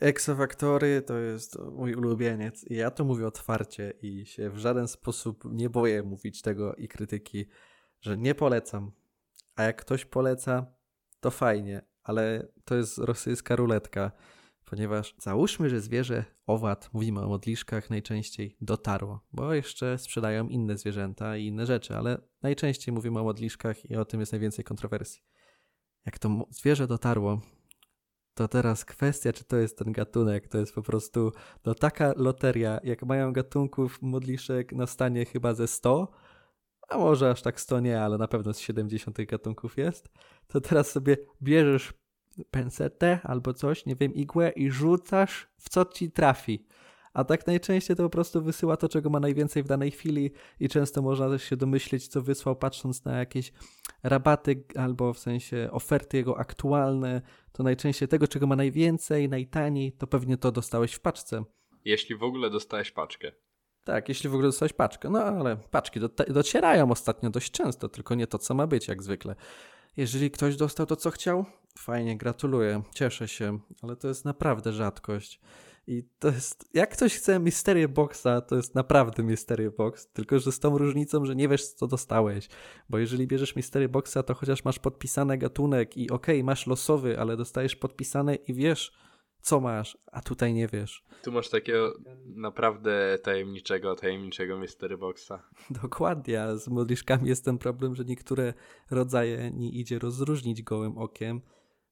Eksofaktory 0.00 1.02
to 1.02 1.18
jest 1.18 1.58
mój 1.58 1.94
ulubieniec 1.94 2.64
i 2.64 2.74
ja 2.74 2.90
to 2.90 3.04
mówię 3.04 3.26
otwarcie 3.26 3.92
i 4.02 4.26
się 4.26 4.50
w 4.50 4.58
żaden 4.58 4.88
sposób 4.88 5.44
nie 5.52 5.70
boję 5.70 6.02
mówić 6.02 6.42
tego 6.42 6.74
i 6.74 6.88
krytyki, 6.88 7.46
że 8.00 8.16
nie 8.16 8.34
polecam. 8.34 8.92
A 9.56 9.62
jak 9.62 9.80
ktoś 9.80 10.04
poleca, 10.04 10.66
to 11.20 11.30
fajnie, 11.30 11.82
ale 12.02 12.48
to 12.64 12.74
jest 12.74 12.98
rosyjska 12.98 13.56
ruletka 13.56 14.12
ponieważ 14.70 15.14
załóżmy, 15.18 15.70
że 15.70 15.80
zwierzę, 15.80 16.24
owad, 16.46 16.90
mówimy 16.92 17.20
o 17.20 17.28
modliszkach 17.28 17.90
najczęściej, 17.90 18.56
dotarło, 18.60 19.26
bo 19.32 19.54
jeszcze 19.54 19.98
sprzedają 19.98 20.48
inne 20.48 20.78
zwierzęta 20.78 21.36
i 21.36 21.46
inne 21.46 21.66
rzeczy, 21.66 21.96
ale 21.96 22.20
najczęściej 22.42 22.94
mówimy 22.94 23.20
o 23.20 23.24
modliszkach 23.24 23.90
i 23.90 23.96
o 23.96 24.04
tym 24.04 24.20
jest 24.20 24.32
najwięcej 24.32 24.64
kontrowersji. 24.64 25.22
Jak 26.08 26.18
to 26.18 26.46
zwierzę 26.50 26.86
dotarło, 26.86 27.40
to 28.34 28.48
teraz 28.48 28.84
kwestia, 28.84 29.32
czy 29.32 29.44
to 29.44 29.56
jest 29.56 29.78
ten 29.78 29.92
gatunek, 29.92 30.48
to 30.48 30.58
jest 30.58 30.74
po 30.74 30.82
prostu 30.82 31.32
no, 31.64 31.74
taka 31.74 32.12
loteria, 32.16 32.80
jak 32.84 33.02
mają 33.02 33.32
gatunków 33.32 34.02
modliszek 34.02 34.72
na 34.72 34.86
stanie 34.86 35.24
chyba 35.24 35.54
ze 35.54 35.68
100, 35.68 36.08
a 36.88 36.98
może 36.98 37.30
aż 37.30 37.42
tak 37.42 37.60
100 37.60 37.80
nie, 37.80 38.00
ale 38.00 38.18
na 38.18 38.28
pewno 38.28 38.54
z 38.54 38.58
70 38.58 39.18
gatunków 39.24 39.76
jest, 39.76 40.08
to 40.46 40.60
teraz 40.60 40.90
sobie 40.90 41.16
bierzesz 41.42 41.92
pensetę 42.50 43.20
albo 43.22 43.54
coś, 43.54 43.86
nie 43.86 43.96
wiem, 43.96 44.14
igłę 44.14 44.50
i 44.50 44.70
rzucasz 44.70 45.48
w 45.58 45.68
co 45.68 45.84
ci 45.84 46.10
trafi. 46.10 46.66
A 47.18 47.24
tak 47.24 47.46
najczęściej 47.46 47.96
to 47.96 48.02
po 48.02 48.10
prostu 48.10 48.42
wysyła 48.42 48.76
to, 48.76 48.88
czego 48.88 49.10
ma 49.10 49.20
najwięcej 49.20 49.62
w 49.62 49.66
danej 49.66 49.90
chwili 49.90 50.30
i 50.60 50.68
często 50.68 51.02
można 51.02 51.28
też 51.28 51.44
się 51.44 51.56
domyśleć, 51.56 52.08
co 52.08 52.22
wysłał 52.22 52.56
patrząc 52.56 53.04
na 53.04 53.18
jakieś 53.18 53.52
rabaty 54.02 54.64
albo 54.76 55.12
w 55.12 55.18
sensie 55.18 55.68
oferty 55.72 56.16
jego 56.16 56.38
aktualne. 56.38 57.22
To 57.52 57.62
najczęściej 57.62 58.08
tego, 58.08 58.28
czego 58.28 58.46
ma 58.46 58.56
najwięcej, 58.56 59.28
najtaniej, 59.28 59.92
to 59.92 60.06
pewnie 60.06 60.36
to 60.36 60.52
dostałeś 60.52 60.92
w 60.92 61.00
paczce. 61.00 61.44
Jeśli 61.84 62.16
w 62.16 62.22
ogóle 62.22 62.50
dostałeś 62.50 62.90
paczkę. 62.90 63.32
Tak, 63.84 64.08
jeśli 64.08 64.30
w 64.30 64.34
ogóle 64.34 64.48
dostałeś 64.48 64.72
paczkę. 64.72 65.10
No 65.10 65.22
ale 65.22 65.56
paczki 65.56 66.00
do, 66.00 66.08
docierają 66.08 66.90
ostatnio 66.90 67.30
dość 67.30 67.50
często, 67.50 67.88
tylko 67.88 68.14
nie 68.14 68.26
to, 68.26 68.38
co 68.38 68.54
ma 68.54 68.66
być, 68.66 68.88
jak 68.88 69.02
zwykle. 69.02 69.34
Jeżeli 69.96 70.30
ktoś 70.30 70.56
dostał 70.56 70.86
to, 70.86 70.96
co 70.96 71.10
chciał, 71.10 71.44
fajnie, 71.78 72.16
gratuluję, 72.16 72.82
cieszę 72.94 73.28
się, 73.28 73.58
ale 73.82 73.96
to 73.96 74.08
jest 74.08 74.24
naprawdę 74.24 74.72
rzadkość. 74.72 75.40
I 75.90 76.04
to 76.18 76.28
jest, 76.28 76.68
jak 76.74 76.92
ktoś 76.92 77.16
chce 77.16 77.38
Mystery 77.38 77.88
Boxa, 77.88 78.40
to 78.48 78.56
jest 78.56 78.74
naprawdę 78.74 79.22
Mystery 79.22 79.70
Box, 79.70 80.08
tylko 80.12 80.38
że 80.38 80.52
z 80.52 80.60
tą 80.60 80.78
różnicą, 80.78 81.24
że 81.24 81.36
nie 81.36 81.48
wiesz, 81.48 81.68
co 81.68 81.86
dostałeś. 81.86 82.48
Bo 82.88 82.98
jeżeli 82.98 83.26
bierzesz 83.26 83.56
Mystery 83.56 83.88
Boxa, 83.88 84.22
to 84.26 84.34
chociaż 84.34 84.64
masz 84.64 84.78
podpisany 84.78 85.38
gatunek 85.38 85.96
i 85.96 86.10
okej, 86.10 86.36
okay, 86.36 86.44
masz 86.44 86.66
losowy, 86.66 87.20
ale 87.20 87.36
dostajesz 87.36 87.76
podpisane 87.76 88.34
i 88.34 88.54
wiesz, 88.54 88.92
co 89.40 89.60
masz, 89.60 89.98
a 90.12 90.22
tutaj 90.22 90.54
nie 90.54 90.68
wiesz. 90.68 91.04
Tu 91.22 91.32
masz 91.32 91.48
takiego 91.48 91.94
naprawdę 92.24 93.18
tajemniczego, 93.22 93.94
tajemniczego 93.94 94.58
Mystery 94.58 94.98
Boxa. 94.98 95.32
Dokładnie, 95.82 96.42
a 96.42 96.56
z 96.56 96.68
modliszkami 96.68 97.28
jest 97.28 97.44
ten 97.44 97.58
problem, 97.58 97.94
że 97.94 98.04
niektóre 98.04 98.54
rodzaje 98.90 99.50
nie 99.50 99.70
idzie 99.70 99.98
rozróżnić 99.98 100.62
gołym 100.62 100.98
okiem, 100.98 101.40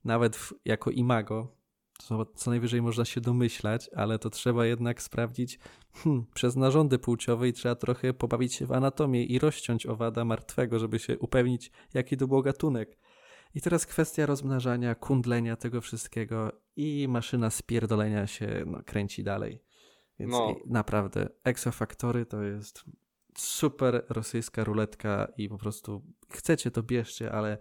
nawet 0.05 0.37
w, 0.37 0.55
jako 0.65 0.91
imago, 0.91 1.57
co, 1.99 2.27
co 2.27 2.51
najwyżej 2.51 2.83
można 2.83 3.05
się 3.05 3.21
domyślać, 3.21 3.91
ale 3.97 4.19
to 4.19 4.31
trzeba 4.31 4.67
jednak 4.67 5.03
sprawdzić 5.03 5.59
hmm, 5.95 6.27
przez 6.35 6.57
narządy 6.57 6.99
płciowe 6.99 7.49
i 7.49 7.53
trzeba 7.53 7.75
trochę 7.75 8.15
pobawić 8.15 8.55
się 8.55 8.67
w 8.67 8.73
anatomię 8.73 9.25
i 9.25 9.39
rozciąć 9.39 9.87
owada 9.87 10.25
martwego, 10.25 10.79
żeby 10.79 10.99
się 10.99 11.19
upewnić, 11.19 11.71
jaki 11.95 12.17
to 12.17 12.27
był 12.29 12.43
gatunek. 12.43 12.99
I 13.55 13.61
teraz 13.61 13.87
kwestia 13.87 14.27
rozmnażania, 14.27 14.95
kundlenia 14.95 15.57
tego 15.57 15.81
wszystkiego 15.81 16.53
i 16.77 17.07
maszyna 17.09 17.51
spierdolenia 17.51 18.27
się 18.27 18.65
no, 18.67 18.83
kręci 18.83 19.25
dalej. 19.25 19.63
Więc 20.19 20.33
no. 20.33 20.57
naprawdę 20.67 21.29
Exofaktory 21.45 22.27
to 22.27 22.43
jest 22.43 22.85
super 23.37 24.05
rosyjska 24.09 24.65
ruletka 24.65 25.29
i 25.37 25.49
po 25.49 25.59
prostu 25.59 26.03
chcecie 26.31 26.71
to 26.71 26.83
bierzcie, 26.83 27.33
ale 27.33 27.59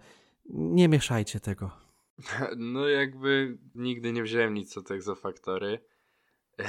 nie 0.50 0.88
mieszajcie 0.88 1.40
tego. 1.40 1.85
No 2.58 2.88
jakby 2.88 3.58
nigdy 3.76 4.12
nie 4.12 4.24
wziąłem 4.24 4.54
nic 4.54 4.78
od 4.78 4.92
Exofaktory, 4.92 5.80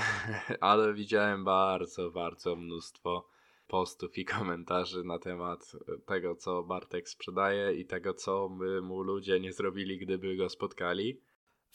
ale 0.61 0.95
widziałem 0.95 1.45
bardzo, 1.45 2.11
bardzo 2.11 2.57
mnóstwo 2.57 3.29
postów 3.67 4.19
i 4.19 4.25
komentarzy 4.25 5.05
na 5.05 5.19
temat 5.19 5.73
tego, 6.07 6.35
co 6.35 6.63
Bartek 6.63 7.09
sprzedaje 7.09 7.75
i 7.75 7.87
tego, 7.87 8.15
co 8.15 8.49
by 8.49 8.83
mu 8.83 9.03
ludzie 9.03 9.41
nie 9.41 9.53
zrobili, 9.53 9.99
gdyby 9.99 10.37
go 10.37 10.49
spotkali. 10.49 11.21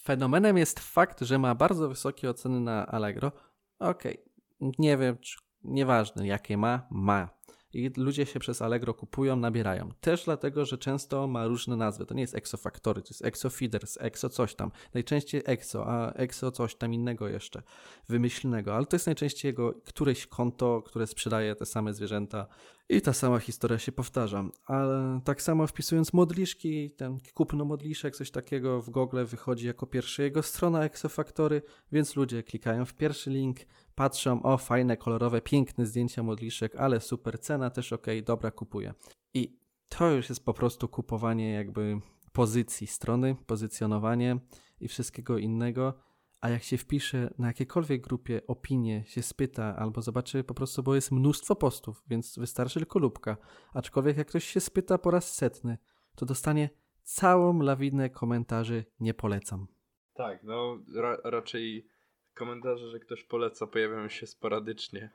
Fenomenem 0.02 0.58
jest 0.58 0.80
fakt, 0.80 1.22
że 1.22 1.40
ma 1.40 1.56
bardzo 1.56 1.90
wysokie 1.90 2.30
oceny 2.30 2.60
na 2.60 2.86
Allegro. 2.86 3.32
Okej, 3.80 4.18
okay. 4.60 4.72
nie 4.80 4.98
wiem, 4.98 5.18
czy, 5.18 5.38
nieważne 5.64 6.28
jakie 6.28 6.58
ma, 6.58 6.88
ma 6.92 7.30
i 7.74 7.92
ludzie 7.98 8.26
się 8.26 8.40
przez 8.40 8.62
Allegro 8.62 8.94
kupują, 8.94 9.36
nabierają. 9.36 9.90
Też 10.02 10.26
dlatego, 10.26 10.66
że 10.66 10.78
często 10.78 11.28
ma 11.28 11.48
różne 11.48 11.76
nazwy. 11.76 12.06
To 12.06 12.14
nie 12.14 12.22
jest 12.22 12.36
Exo 12.36 12.58
Factory, 12.58 13.02
to 13.02 13.08
jest 13.10 13.26
Exo 13.26 13.50
Feeders, 13.50 13.98
Exo 14.02 14.30
coś 14.30 14.56
tam. 14.56 14.72
Najczęściej 14.94 15.42
Exo, 15.46 15.86
a 15.88 16.12
Exo 16.12 16.52
coś 16.52 16.76
tam 16.76 16.94
innego 16.94 17.28
jeszcze, 17.28 17.62
wymyślnego, 18.10 18.76
ale 18.76 18.86
to 18.86 18.96
jest 18.96 19.06
najczęściej 19.06 19.50
jego 19.50 19.74
któreś 19.86 20.28
konto, 20.28 20.82
które 20.86 21.08
sprzedaje 21.08 21.56
te 21.56 21.66
same 21.66 21.94
zwierzęta 21.94 22.48
i 22.92 23.02
ta 23.02 23.14
sama 23.14 23.40
historia 23.40 23.80
się 23.80 23.92
powtarza. 23.92 24.46
Ale 24.66 25.22
tak 25.24 25.42
samo 25.42 25.68
wpisując 25.68 26.14
modliszki, 26.14 26.92
ten 26.92 27.18
kupno 27.34 27.66
modliszek, 27.66 28.16
coś 28.16 28.32
takiego 28.32 28.82
w 28.82 28.90
Google 28.90 29.26
wychodzi 29.26 29.68
jako 29.68 29.88
pierwsza 29.88 30.24
jego 30.24 30.44
strona 30.44 30.84
Exo 30.84 31.10
Factory, 31.10 31.62
więc 31.92 32.16
ludzie 32.16 32.44
klikają 32.44 32.86
w 32.86 32.94
pierwszy 32.94 33.30
link, 33.30 33.58
patrzą, 33.96 34.44
o 34.44 34.58
fajne, 34.58 34.98
kolorowe, 34.98 35.42
piękne 35.42 35.86
zdjęcia 35.86 36.24
modliszek, 36.24 36.76
ale 36.76 37.02
super 37.02 37.40
cena, 37.40 37.70
też 37.70 37.94
ok, 37.94 38.08
dobra, 38.26 38.52
kupuję. 38.52 38.94
I 39.34 39.58
to 39.90 40.12
już 40.12 40.30
jest 40.30 40.46
po 40.46 40.54
prostu 40.54 40.88
kupowanie 40.88 41.52
jakby 41.52 42.00
pozycji 42.32 42.88
strony, 42.88 43.36
pozycjonowanie 43.46 44.40
i 44.80 44.88
wszystkiego 44.88 45.38
innego. 45.38 45.94
A 46.42 46.50
jak 46.50 46.64
się 46.64 46.78
wpisze 46.78 47.34
na 47.38 47.48
jakiejkolwiek 47.48 48.02
grupie 48.02 48.42
opinie, 48.48 49.04
się 49.08 49.22
spyta 49.22 49.76
albo 49.76 50.02
zobaczy 50.02 50.44
po 50.44 50.54
prostu, 50.54 50.84
bo 50.84 50.96
jest 50.96 51.12
mnóstwo 51.12 51.56
postów, 51.56 52.04
więc 52.08 52.40
wystarczy 52.40 52.80
tylko 52.80 53.00
lubka. 53.00 53.38
Aczkolwiek 53.74 54.18
jak 54.18 54.28
ktoś 54.28 54.44
się 54.44 54.60
spyta 54.60 54.98
po 54.98 55.12
raz 55.12 55.34
setny, 55.36 55.78
to 56.16 56.26
dostanie 56.26 56.70
całą 57.04 57.62
lawinę 57.62 58.10
komentarzy 58.10 58.86
nie 59.00 59.14
polecam. 59.14 59.68
Tak, 60.14 60.44
no 60.44 60.78
ra 60.96 61.18
raczej 61.24 61.88
komentarze, 62.34 62.90
że 62.90 63.00
ktoś 63.00 63.24
poleca, 63.24 63.68
pojawiają 63.68 64.10
się 64.10 64.28
sporadycznie. 64.28 65.10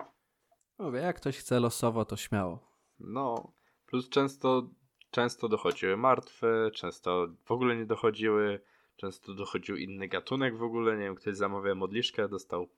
Mówię, 0.78 1.00
jak 1.00 1.16
ktoś 1.16 1.38
chce 1.38 1.60
losowo, 1.60 2.04
to 2.04 2.16
śmiało. 2.16 2.70
No, 2.98 3.52
plus 3.86 4.08
często, 4.08 4.70
często 5.10 5.48
dochodziły 5.48 5.96
martwe, 5.96 6.70
często 6.74 7.28
w 7.44 7.50
ogóle 7.52 7.76
nie 7.76 7.86
dochodziły, 7.86 8.60
często 8.96 9.34
dochodził 9.34 9.76
inny 9.76 10.08
gatunek 10.08 10.56
w 10.56 10.62
ogóle, 10.62 10.96
nie 10.96 11.04
wiem, 11.04 11.14
ktoś 11.14 11.36
zamawiał 11.36 11.76
modliszkę, 11.76 12.28
dostał 12.28 12.68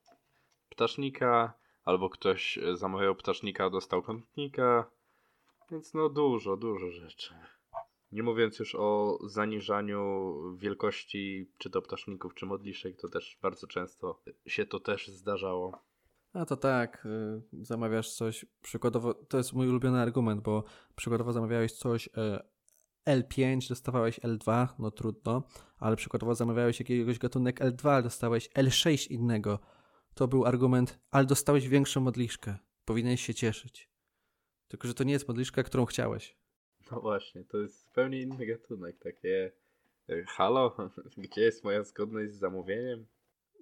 ptasznika, 0.68 1.52
albo 1.84 2.10
ktoś 2.10 2.58
zamawiał 2.74 3.14
ptasznika, 3.14 3.70
dostał 3.70 4.02
kątnika. 4.02 4.90
Więc 5.70 5.94
no 5.94 6.08
dużo, 6.08 6.56
dużo 6.56 6.90
rzeczy. 6.90 7.34
Nie 8.12 8.22
mówiąc 8.22 8.58
już 8.58 8.74
o 8.74 9.18
zaniżaniu 9.24 10.34
wielkości 10.56 11.50
czy 11.58 11.70
to 11.70 11.82
ptaszników, 11.82 12.34
czy 12.34 12.46
modliszek, 12.46 12.96
to 12.96 13.08
też 13.08 13.38
bardzo 13.42 13.66
często 13.66 14.22
się 14.46 14.66
to 14.66 14.80
też 14.80 15.08
zdarzało. 15.08 15.78
A 16.32 16.44
to 16.44 16.56
tak, 16.56 17.06
y, 17.06 17.64
zamawiasz 17.64 18.12
coś, 18.12 18.46
przykładowo, 18.62 19.14
to 19.14 19.36
jest 19.36 19.52
mój 19.52 19.68
ulubiony 19.68 20.00
argument, 20.00 20.42
bo 20.42 20.64
przykładowo 20.96 21.32
zamawiałeś 21.32 21.72
coś 21.72 22.06
y, 22.06 22.10
L5, 23.08 23.68
dostawałeś 23.68 24.20
L2, 24.20 24.68
no 24.78 24.90
trudno, 24.90 25.42
ale 25.78 25.96
przykładowo 25.96 26.34
zamawiałeś 26.34 26.78
jakiegoś 26.80 27.18
gatunek 27.18 27.60
L2, 27.60 28.02
dostałeś 28.02 28.48
L6 28.48 29.10
innego. 29.10 29.58
To 30.14 30.28
był 30.28 30.44
argument, 30.44 30.98
ale 31.10 31.26
dostałeś 31.26 31.68
większą 31.68 32.00
modliszkę, 32.00 32.56
powinieneś 32.84 33.20
się 33.20 33.34
cieszyć. 33.34 33.90
Tylko, 34.68 34.88
że 34.88 34.94
to 34.94 35.04
nie 35.04 35.12
jest 35.12 35.28
modliszka, 35.28 35.62
którą 35.62 35.84
chciałeś. 35.84 36.36
No 36.90 37.00
właśnie, 37.00 37.44
to 37.44 37.58
jest 37.58 37.84
zupełnie 37.84 38.22
inny 38.22 38.46
gatunek, 38.46 38.98
takie 38.98 39.52
e, 40.08 40.24
halo, 40.24 40.76
gdzie 41.16 41.40
jest 41.40 41.64
moja 41.64 41.84
zgodność 41.84 42.32
z 42.32 42.38
zamówieniem? 42.38 43.06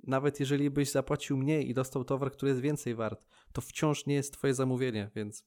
Nawet 0.03 0.41
jeżeli 0.41 0.71
byś 0.71 0.91
zapłacił 0.91 1.37
mniej 1.37 1.71
i 1.71 1.75
dostał 1.75 2.05
towar, 2.05 2.33
który 2.33 2.49
jest 2.51 2.61
więcej 2.61 2.95
wart, 2.95 3.27
to 3.53 3.61
wciąż 3.61 4.07
nie 4.07 4.15
jest 4.15 4.33
twoje 4.33 4.55
zamówienie, 4.55 5.11
więc 5.15 5.47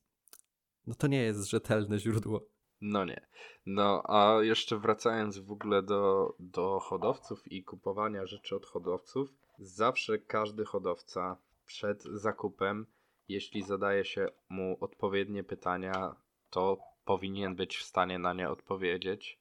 no 0.87 0.95
to 0.95 1.07
nie 1.07 1.21
jest 1.21 1.49
rzetelne 1.49 1.99
źródło. 1.99 2.49
No 2.81 3.05
nie. 3.05 3.21
No 3.65 4.03
a 4.05 4.43
jeszcze 4.43 4.77
wracając 4.77 5.39
w 5.39 5.51
ogóle 5.51 5.83
do, 5.83 6.35
do 6.39 6.79
hodowców 6.79 7.51
i 7.51 7.63
kupowania 7.63 8.25
rzeczy 8.25 8.55
od 8.55 8.65
hodowców, 8.65 9.29
zawsze 9.59 10.19
każdy 10.19 10.65
hodowca 10.65 11.37
przed 11.65 12.03
zakupem, 12.03 12.85
jeśli 13.27 13.63
zadaje 13.63 14.05
się 14.05 14.27
mu 14.49 14.77
odpowiednie 14.81 15.43
pytania, 15.43 16.15
to 16.49 16.77
powinien 17.05 17.55
być 17.55 17.77
w 17.77 17.83
stanie 17.83 18.19
na 18.19 18.33
nie 18.33 18.49
odpowiedzieć. 18.49 19.39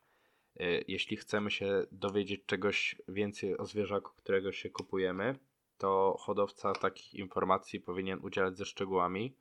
Y, 0.60 0.84
jeśli 0.88 1.16
chcemy 1.16 1.50
się 1.50 1.86
dowiedzieć 1.92 2.40
czegoś 2.46 2.96
więcej 3.08 3.58
o 3.58 3.66
zwierzaku, 3.66 4.12
którego 4.16 4.52
się 4.52 4.70
kupujemy, 4.70 5.38
to 5.78 6.16
hodowca 6.20 6.72
takich 6.72 7.14
informacji 7.14 7.80
powinien 7.80 8.18
udzielać 8.22 8.56
ze 8.56 8.64
szczegółami. 8.64 9.34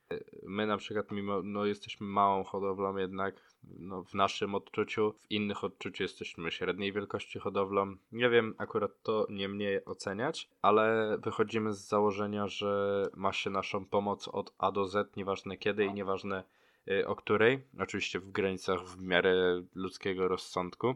My 0.43 0.67
na 0.67 0.77
przykład, 0.77 1.11
mimo, 1.11 1.41
no 1.43 1.65
jesteśmy 1.65 2.07
małą 2.07 2.43
hodowlą 2.43 2.97
jednak, 2.97 3.53
no, 3.63 4.03
w 4.03 4.13
naszym 4.13 4.55
odczuciu, 4.55 5.13
w 5.21 5.31
innych 5.31 5.63
odczuciu 5.63 6.03
jesteśmy 6.03 6.51
średniej 6.51 6.93
wielkości 6.93 7.39
hodowlą. 7.39 7.95
Nie 8.11 8.29
wiem 8.29 8.55
akurat 8.57 9.01
to 9.03 9.27
nie 9.29 9.49
mnie 9.49 9.81
oceniać, 9.85 10.49
ale 10.61 11.17
wychodzimy 11.23 11.73
z 11.73 11.87
założenia, 11.87 12.47
że 12.47 13.03
ma 13.15 13.33
się 13.33 13.49
naszą 13.49 13.85
pomoc 13.85 14.27
od 14.27 14.53
A 14.57 14.71
do 14.71 14.85
Z, 14.85 15.15
nieważne 15.15 15.57
kiedy 15.57 15.85
i 15.85 15.93
nieważne 15.93 16.43
y, 16.87 17.07
o 17.07 17.15
której. 17.15 17.63
Oczywiście 17.79 18.19
w 18.19 18.31
granicach 18.31 18.85
w 18.85 19.01
miarę 19.01 19.63
ludzkiego 19.75 20.27
rozsądku. 20.27 20.95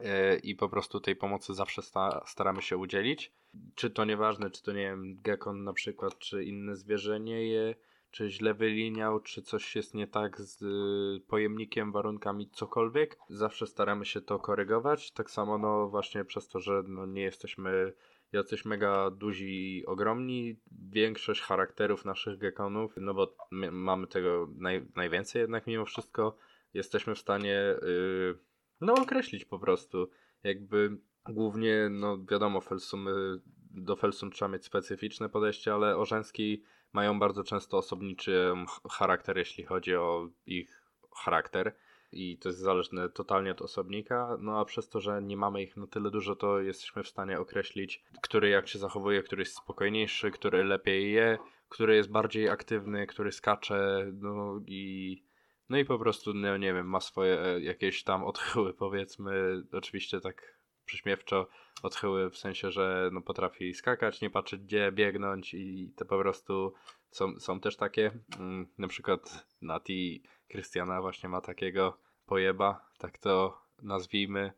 Y, 0.00 0.38
I 0.42 0.54
po 0.54 0.68
prostu 0.68 1.00
tej 1.00 1.16
pomocy 1.16 1.54
zawsze 1.54 1.82
sta 1.82 2.22
staramy 2.26 2.62
się 2.62 2.76
udzielić. 2.76 3.32
Czy 3.74 3.90
to 3.90 4.04
nieważne, 4.04 4.50
czy 4.50 4.62
to 4.62 4.72
nie 4.72 4.82
wiem, 4.82 5.16
gekon 5.22 5.64
na 5.64 5.72
przykład, 5.72 6.18
czy 6.18 6.44
inne 6.44 6.76
zwierzę 6.76 7.20
nie 7.20 7.48
je 7.48 7.74
czy 8.10 8.30
źle 8.30 8.54
wyliniał, 8.54 9.20
czy 9.20 9.42
coś 9.42 9.76
jest 9.76 9.94
nie 9.94 10.06
tak 10.06 10.40
z 10.40 10.62
y, 10.62 11.26
pojemnikiem, 11.26 11.92
warunkami, 11.92 12.50
cokolwiek. 12.50 13.18
Zawsze 13.28 13.66
staramy 13.66 14.04
się 14.04 14.20
to 14.20 14.38
korygować. 14.38 15.12
Tak 15.12 15.30
samo, 15.30 15.58
no 15.58 15.88
właśnie 15.88 16.24
przez 16.24 16.48
to, 16.48 16.60
że 16.60 16.82
no, 16.86 17.06
nie 17.06 17.22
jesteśmy 17.22 17.92
jacyś 18.32 18.64
mega 18.64 19.10
duzi 19.10 19.78
i 19.78 19.86
ogromni. 19.86 20.56
Większość 20.90 21.40
charakterów 21.40 22.04
naszych 22.04 22.38
gekonów, 22.38 22.92
no 22.96 23.14
bo 23.14 23.36
mamy 23.70 24.06
tego 24.06 24.48
naj, 24.56 24.86
najwięcej 24.96 25.40
jednak 25.40 25.66
mimo 25.66 25.84
wszystko, 25.84 26.36
jesteśmy 26.74 27.14
w 27.14 27.18
stanie 27.18 27.74
yy, 27.82 28.38
no 28.80 28.94
określić 28.94 29.44
po 29.44 29.58
prostu. 29.58 30.08
Jakby 30.42 30.98
głównie, 31.28 31.88
no 31.90 32.18
wiadomo, 32.30 32.60
felsumy, 32.60 33.40
do 33.70 33.96
felsum 33.96 34.30
trzeba 34.30 34.48
mieć 34.48 34.64
specyficzne 34.64 35.28
podejście, 35.28 35.74
ale 35.74 35.96
Orzęski 35.96 36.62
mają 36.92 37.18
bardzo 37.18 37.44
często 37.44 37.76
osobniczy 37.76 38.52
charakter, 38.90 39.38
jeśli 39.38 39.64
chodzi 39.64 39.96
o 39.96 40.28
ich 40.46 40.82
charakter. 41.16 41.74
I 42.12 42.38
to 42.38 42.48
jest 42.48 42.58
zależne 42.58 43.08
totalnie 43.08 43.50
od 43.50 43.62
osobnika, 43.62 44.36
no 44.40 44.60
a 44.60 44.64
przez 44.64 44.88
to, 44.88 45.00
że 45.00 45.22
nie 45.22 45.36
mamy 45.36 45.62
ich 45.62 45.76
na 45.76 45.86
tyle 45.86 46.10
dużo, 46.10 46.36
to 46.36 46.60
jesteśmy 46.60 47.02
w 47.02 47.08
stanie 47.08 47.40
określić, 47.40 48.04
który 48.22 48.48
jak 48.48 48.68
się 48.68 48.78
zachowuje, 48.78 49.22
który 49.22 49.42
jest 49.42 49.56
spokojniejszy, 49.56 50.30
który 50.30 50.64
lepiej 50.64 51.12
je, 51.12 51.38
który 51.68 51.96
jest 51.96 52.10
bardziej 52.10 52.48
aktywny, 52.48 53.06
który 53.06 53.32
skacze, 53.32 54.10
no 54.12 54.60
i 54.66 55.22
no 55.68 55.78
i 55.78 55.84
po 55.84 55.98
prostu, 55.98 56.34
no 56.34 56.56
nie 56.56 56.74
wiem, 56.74 56.88
ma 56.88 57.00
swoje 57.00 57.40
e, 57.40 57.60
jakieś 57.60 58.04
tam 58.04 58.24
odchyły, 58.24 58.74
powiedzmy, 58.84 59.62
oczywiście 59.72 60.20
tak 60.20 60.58
przyśmiewczo 60.84 61.48
odchyły, 61.82 62.30
w 62.30 62.38
sensie, 62.38 62.70
że 62.70 63.10
no, 63.12 63.20
potrafi 63.20 63.74
skakać, 63.74 64.20
nie 64.20 64.30
patrzeć 64.30 64.60
gdzie, 64.60 64.92
biegnąć 64.92 65.54
i 65.54 65.92
to 65.96 66.04
po 66.04 66.18
prostu 66.18 66.72
są, 67.10 67.40
są 67.40 67.60
też 67.60 67.76
takie, 67.76 68.10
mm, 68.38 68.66
na 68.78 68.88
przykład 68.88 69.46
Nati 69.62 70.22
Krystiana 70.48 71.00
właśnie 71.00 71.28
ma 71.28 71.40
takiego 71.40 71.98
pojeba, 72.26 72.90
tak 72.98 73.18
to 73.18 73.62
nazwijmy, 73.82 74.52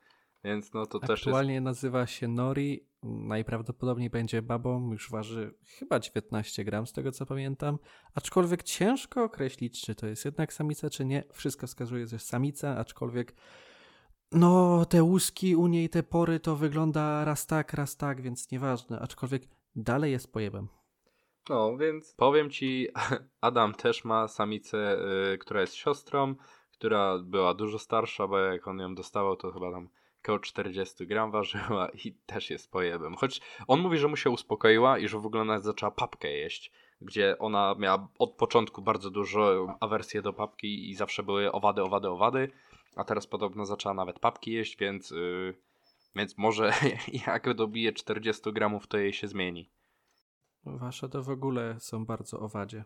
więc 0.45 0.73
no 0.75 0.87
to 0.87 0.99
Aktualnie 0.99 1.07
też 1.07 1.21
Aktualnie 1.27 1.61
nazywa 1.61 2.07
się 2.07 2.29
Nori, 2.29 2.87
najprawdopodobniej 3.03 4.11
będzie 4.11 4.43
babą, 4.43 4.93
już 4.93 5.11
waży 5.11 5.55
chyba 5.65 6.01
19 6.01 6.65
gram 6.65 6.87
z 6.87 6.93
tego 6.93 7.13
co 7.13 7.27
pamiętam, 7.27 7.79
aczkolwiek 8.15 8.63
ciężko 8.63 9.25
określić, 9.25 9.83
czy 9.83 9.95
to 9.95 10.07
jest 10.07 10.25
jednak 10.25 10.53
samica, 10.53 10.91
czy 10.91 11.05
nie. 11.05 11.25
Wszystko 11.33 11.67
wskazuje, 11.67 12.07
że 12.07 12.19
samica, 12.19 12.77
aczkolwiek 12.77 13.35
no, 14.33 14.85
te 14.85 15.03
łuski 15.03 15.57
u 15.57 15.67
niej, 15.67 15.89
te 15.89 16.03
pory 16.03 16.41
to 16.41 16.57
wygląda 16.57 17.25
raz 17.25 17.47
tak, 17.47 17.75
raz 17.75 17.97
tak, 17.97 18.21
więc 18.21 18.51
nieważne, 18.51 19.01
aczkolwiek 19.01 19.43
dalej 19.77 20.13
jest 20.13 20.33
pojebem. 20.33 20.69
No, 21.49 21.77
więc 21.77 22.15
powiem 22.17 22.51
ci, 22.51 22.89
Adam 23.41 23.75
też 23.75 24.05
ma 24.05 24.29
samicę, 24.29 24.97
yy, 25.31 25.39
która 25.39 25.61
jest 25.61 25.75
siostrą, 25.75 26.35
która 26.73 27.19
była 27.19 27.55
dużo 27.55 27.79
starsza, 27.79 28.27
bo 28.29 28.39
jak 28.39 28.69
on 28.69 28.79
ją 28.79 28.95
dostawał, 28.95 29.37
to 29.37 29.53
chyba 29.53 29.73
tam 29.73 29.89
około 30.23 30.39
40 30.39 31.07
gram 31.07 31.31
ważyła 31.31 31.89
i 32.05 32.13
też 32.27 32.51
jest 32.51 32.71
pojebem. 32.71 33.17
Choć 33.17 33.41
on 33.67 33.81
mówi, 33.81 33.99
że 33.99 34.09
mu 34.09 34.17
się 34.17 34.31
uspokoiła 34.31 34.99
i 34.99 35.09
że 35.09 35.19
w 35.19 35.27
ogóle 35.27 35.45
nawet 35.45 35.65
zaczęła 35.65 35.91
papkę 35.91 36.33
jeść, 36.33 36.73
gdzie 37.01 37.39
ona 37.39 37.75
miała 37.79 38.09
od 38.19 38.33
początku 38.33 38.83
bardzo 38.83 39.11
dużo 39.11 39.67
awersję 39.81 40.23
do 40.23 40.33
papki 40.33 40.91
i 40.91 40.95
zawsze 40.95 41.23
były 41.23 41.53
owady, 41.53 41.83
owady, 41.83 42.09
owady 42.09 42.51
a 42.97 43.05
teraz 43.05 43.27
podobno 43.27 43.67
zaczęła 43.67 43.95
nawet 43.95 44.19
papki 44.19 44.53
jeść, 44.53 44.77
więc, 44.77 45.11
yy, 45.11 45.55
więc 46.17 46.39
może 46.39 46.73
jak 47.27 47.55
dobije 47.55 47.93
40 47.93 48.53
gramów, 48.53 48.87
to 48.87 48.99
jej 48.99 49.13
się 49.13 49.29
zmieni. 49.29 49.71
Wasze 50.65 51.09
to 51.09 51.23
w 51.23 51.31
ogóle 51.31 51.81
są 51.81 52.07
bardzo 52.07 52.41
owadzie. 52.41 52.85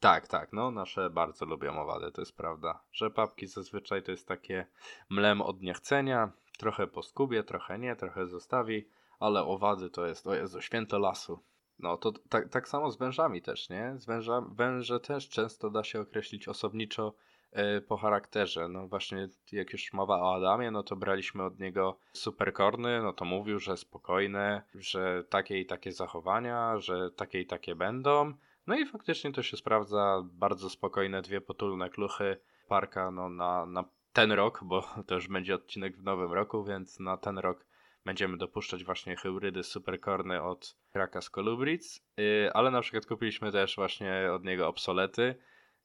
Tak, 0.00 0.28
tak, 0.28 0.52
no 0.52 0.70
nasze 0.70 1.10
bardzo 1.10 1.44
lubią 1.44 1.80
owady, 1.80 2.12
to 2.12 2.20
jest 2.20 2.36
prawda. 2.36 2.82
Że 2.92 3.10
papki 3.10 3.46
zazwyczaj 3.46 4.02
to 4.02 4.10
jest 4.10 4.28
takie 4.28 4.66
mlem 5.10 5.42
od 5.42 5.62
niechcenia, 5.62 6.32
trochę 6.58 6.86
po 6.86 7.02
skubie, 7.02 7.42
trochę 7.42 7.78
nie, 7.78 7.96
trochę 7.96 8.26
zostawi, 8.26 8.88
ale 9.20 9.44
owady 9.44 9.90
to 9.90 10.06
jest, 10.06 10.26
o 10.26 10.34
Jezu, 10.34 10.60
święto 10.60 10.98
lasu. 10.98 11.42
No 11.78 11.96
to 11.96 12.12
tak, 12.28 12.48
tak 12.48 12.68
samo 12.68 12.90
z 12.90 12.98
wężami 12.98 13.42
też, 13.42 13.68
nie? 13.68 13.94
Z 13.96 14.06
węża, 14.06 14.40
węże 14.40 15.00
też 15.00 15.28
często 15.28 15.70
da 15.70 15.84
się 15.84 16.00
określić 16.00 16.48
osobniczo 16.48 17.14
E, 17.52 17.80
po 17.80 17.96
charakterze. 17.96 18.68
No 18.68 18.88
właśnie, 18.88 19.28
jak 19.52 19.72
już 19.72 19.92
mowa 19.92 20.20
o 20.20 20.34
Adamie, 20.34 20.70
no 20.70 20.82
to 20.82 20.96
braliśmy 20.96 21.44
od 21.44 21.58
niego 21.58 21.98
superkorny, 22.12 23.02
no 23.02 23.12
to 23.12 23.24
mówił, 23.24 23.58
że 23.58 23.76
spokojne, 23.76 24.62
że 24.74 25.24
takie 25.24 25.60
i 25.60 25.66
takie 25.66 25.92
zachowania, 25.92 26.78
że 26.78 27.10
takie 27.10 27.40
i 27.40 27.46
takie 27.46 27.74
będą. 27.74 28.32
No 28.66 28.78
i 28.78 28.86
faktycznie 28.86 29.32
to 29.32 29.42
się 29.42 29.56
sprawdza. 29.56 30.22
Bardzo 30.24 30.70
spokojne, 30.70 31.22
dwie 31.22 31.40
potulne 31.40 31.90
kluchy 31.90 32.36
parka 32.68 33.10
no 33.10 33.28
na, 33.28 33.66
na 33.66 33.84
ten 34.12 34.32
rok, 34.32 34.60
bo 34.64 34.84
to 35.06 35.14
już 35.14 35.28
będzie 35.28 35.54
odcinek 35.54 35.96
w 35.96 36.02
nowym 36.02 36.32
roku, 36.32 36.64
więc 36.64 37.00
na 37.00 37.16
ten 37.16 37.38
rok 37.38 37.66
będziemy 38.04 38.36
dopuszczać 38.36 38.84
właśnie 38.84 39.16
hybrydy 39.16 39.62
superkorny 39.62 40.42
od 40.42 40.76
Krakas 40.92 41.30
Colubric, 41.30 42.04
yy, 42.16 42.50
ale 42.54 42.70
na 42.70 42.80
przykład 42.80 43.06
kupiliśmy 43.06 43.52
też 43.52 43.76
właśnie 43.76 44.28
od 44.32 44.44
niego 44.44 44.68
obsolety, 44.68 45.34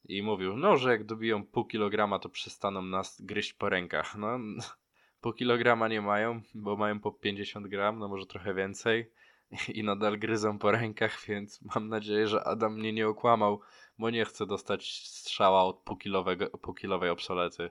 i 0.08 0.22
mówił, 0.22 0.56
no, 0.56 0.76
że 0.76 0.90
jak 0.90 1.04
dobiją 1.04 1.46
pół 1.46 1.64
kilograma, 1.64 2.18
to 2.18 2.28
przestaną 2.28 2.82
nas 2.82 3.22
gryźć 3.22 3.52
po 3.52 3.68
rękach. 3.68 4.16
No, 4.16 4.38
pół 5.20 5.32
kilograma 5.32 5.88
nie 5.88 6.00
mają, 6.00 6.40
bo 6.54 6.76
mają 6.76 7.00
po 7.00 7.12
50 7.12 7.66
gram, 7.66 7.98
no 7.98 8.08
może 8.08 8.26
trochę 8.26 8.54
więcej 8.54 9.10
i 9.74 9.84
nadal 9.84 10.18
gryzą 10.18 10.58
po 10.58 10.70
rękach, 10.70 11.20
więc 11.28 11.62
mam 11.74 11.88
nadzieję, 11.88 12.26
że 12.26 12.44
Adam 12.44 12.74
mnie 12.74 12.92
nie 12.92 13.08
okłamał, 13.08 13.60
bo 13.98 14.10
nie 14.10 14.24
chcę 14.24 14.46
dostać 14.46 15.06
strzała 15.06 15.64
od 15.64 15.82
półkilowej 16.62 17.10
obsolety. 17.10 17.70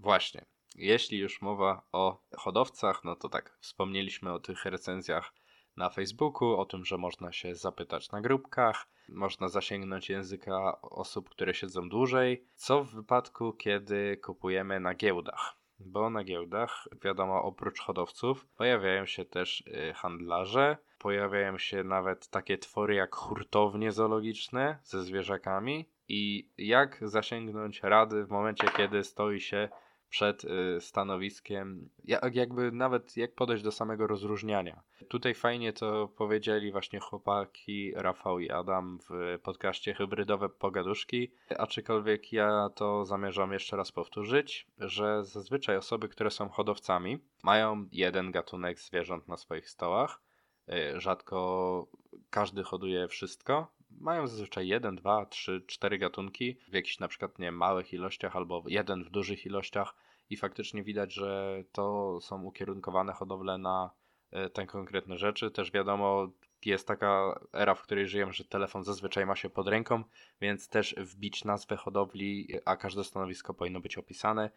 Właśnie. 0.00 0.44
Jeśli 0.76 1.18
już 1.18 1.42
mowa 1.42 1.82
o 1.92 2.22
hodowcach, 2.36 3.04
no 3.04 3.16
to 3.16 3.28
tak, 3.28 3.56
wspomnieliśmy 3.60 4.32
o 4.32 4.40
tych 4.40 4.64
recenzjach 4.64 5.32
na 5.76 5.90
Facebooku, 5.90 6.48
o 6.48 6.64
tym, 6.64 6.84
że 6.84 6.98
można 6.98 7.32
się 7.32 7.54
zapytać 7.54 8.10
na 8.10 8.20
grupkach, 8.20 8.86
można 9.08 9.48
zasięgnąć 9.48 10.08
języka 10.08 10.80
osób, 10.82 11.30
które 11.30 11.54
siedzą 11.54 11.88
dłużej, 11.88 12.44
co 12.54 12.84
w 12.84 12.90
wypadku, 12.90 13.52
kiedy 13.52 14.16
kupujemy 14.16 14.80
na 14.80 14.94
giełdach. 14.94 15.56
Bo 15.78 16.10
na 16.10 16.24
giełdach, 16.24 16.88
wiadomo, 17.04 17.42
oprócz 17.42 17.80
hodowców, 17.80 18.46
pojawiają 18.56 19.06
się 19.06 19.24
też 19.24 19.60
y, 19.60 19.92
handlarze, 19.94 20.76
pojawiają 20.98 21.58
się 21.58 21.84
nawet 21.84 22.28
takie 22.28 22.58
twory 22.58 22.94
jak 22.94 23.14
hurtownie 23.14 23.92
zoologiczne 23.92 24.78
ze 24.82 25.02
zwierzakami. 25.02 25.88
I 26.08 26.48
jak 26.58 26.98
zasięgnąć 27.02 27.82
rady 27.82 28.24
w 28.24 28.30
momencie, 28.30 28.68
kiedy 28.76 29.04
stoi 29.04 29.40
się 29.40 29.68
przed 30.10 30.44
y, 30.44 30.80
stanowiskiem, 30.80 31.88
jak, 32.04 32.34
jakby 32.34 32.72
nawet 32.72 33.16
jak 33.16 33.34
podejść 33.34 33.62
do 33.64 33.72
samego 33.72 34.06
rozróżniania. 34.06 34.82
Tutaj 35.08 35.34
fajnie 35.34 35.72
to 35.72 36.08
powiedzieli 36.08 36.72
właśnie 36.72 37.00
chłopaki 37.00 37.92
Rafał 37.94 38.38
i 38.38 38.50
Adam 38.50 38.98
w 39.10 39.38
podcaście 39.42 39.94
Hybrydowe 39.94 40.48
Pogaduszki, 40.48 41.32
aczkolwiek 41.58 42.32
ja 42.32 42.70
to 42.74 43.04
zamierzam 43.04 43.52
jeszcze 43.52 43.76
raz 43.76 43.92
powtórzyć, 43.92 44.66
że 44.78 45.24
zazwyczaj 45.24 45.76
osoby, 45.76 46.08
które 46.08 46.30
są 46.30 46.48
hodowcami, 46.48 47.18
mają 47.42 47.88
jeden 47.92 48.30
gatunek 48.30 48.80
zwierząt 48.80 49.28
na 49.28 49.36
swoich 49.36 49.70
stołach, 49.70 50.22
y, 50.68 51.00
rzadko 51.00 51.86
każdy 52.30 52.62
hoduje 52.62 53.08
wszystko, 53.08 53.79
mają 54.00 54.26
zazwyczaj 54.26 54.68
jeden, 54.68 54.96
dwa, 54.96 55.26
trzy, 55.26 55.64
cztery 55.66 55.98
gatunki 55.98 56.56
w 56.68 56.72
jakichś 56.72 56.98
na 56.98 57.08
przykład 57.08 57.38
nie 57.38 57.52
małych 57.52 57.92
ilościach 57.92 58.36
albo 58.36 58.62
jeden 58.66 59.04
w 59.04 59.10
dużych 59.10 59.46
ilościach 59.46 59.94
i 60.30 60.36
faktycznie 60.36 60.82
widać, 60.82 61.14
że 61.14 61.62
to 61.72 62.18
są 62.20 62.42
ukierunkowane 62.42 63.12
hodowle 63.12 63.58
na 63.58 63.90
e, 64.30 64.50
te 64.50 64.66
konkretne 64.66 65.18
rzeczy. 65.18 65.50
Też 65.50 65.72
wiadomo, 65.72 66.28
jest 66.66 66.88
taka 66.88 67.40
era, 67.52 67.74
w 67.74 67.82
której 67.82 68.08
żyjemy, 68.08 68.32
że 68.32 68.44
telefon 68.44 68.84
zazwyczaj 68.84 69.26
ma 69.26 69.36
się 69.36 69.50
pod 69.50 69.68
ręką, 69.68 70.04
więc 70.40 70.68
też 70.68 70.94
wbić 70.98 71.44
nazwę 71.44 71.76
hodowli, 71.76 72.48
a 72.64 72.76
każde 72.76 73.04
stanowisko 73.04 73.54
powinno 73.54 73.80
być 73.80 73.98
opisane 73.98 74.50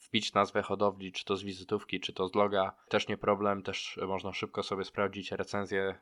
wbić 0.00 0.34
nazwę 0.34 0.62
hodowli, 0.62 1.12
czy 1.12 1.24
to 1.24 1.36
z 1.36 1.42
wizytówki, 1.42 2.00
czy 2.00 2.12
to 2.12 2.28
z 2.28 2.34
loga. 2.34 2.74
Też 2.88 3.08
nie 3.08 3.18
problem, 3.18 3.62
też 3.62 4.00
można 4.08 4.32
szybko 4.32 4.62
sobie 4.62 4.84
sprawdzić 4.84 5.32
recenzje 5.32 5.94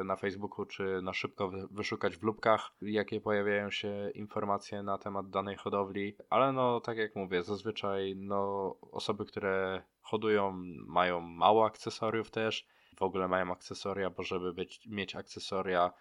y, 0.00 0.04
na 0.04 0.16
Facebooku, 0.16 0.66
czy 0.66 1.00
na 1.02 1.12
szybko 1.12 1.50
wyszukać 1.70 2.16
w 2.16 2.22
lubkach, 2.22 2.72
jakie 2.82 3.20
pojawiają 3.20 3.70
się 3.70 4.10
informacje 4.14 4.82
na 4.82 4.98
temat 4.98 5.30
danej 5.30 5.56
hodowli. 5.56 6.16
Ale 6.30 6.52
no, 6.52 6.80
tak 6.80 6.96
jak 6.96 7.16
mówię, 7.16 7.42
zazwyczaj 7.42 8.14
no, 8.16 8.74
osoby, 8.92 9.24
które 9.24 9.82
hodują, 10.00 10.52
mają 10.86 11.20
mało 11.20 11.66
akcesoriów 11.66 12.30
też. 12.30 12.66
W 12.96 13.02
ogóle 13.02 13.28
mają 13.28 13.52
akcesoria, 13.52 14.10
bo 14.10 14.22
żeby 14.22 14.52
być, 14.52 14.86
mieć 14.86 15.16
akcesoria, 15.16 15.92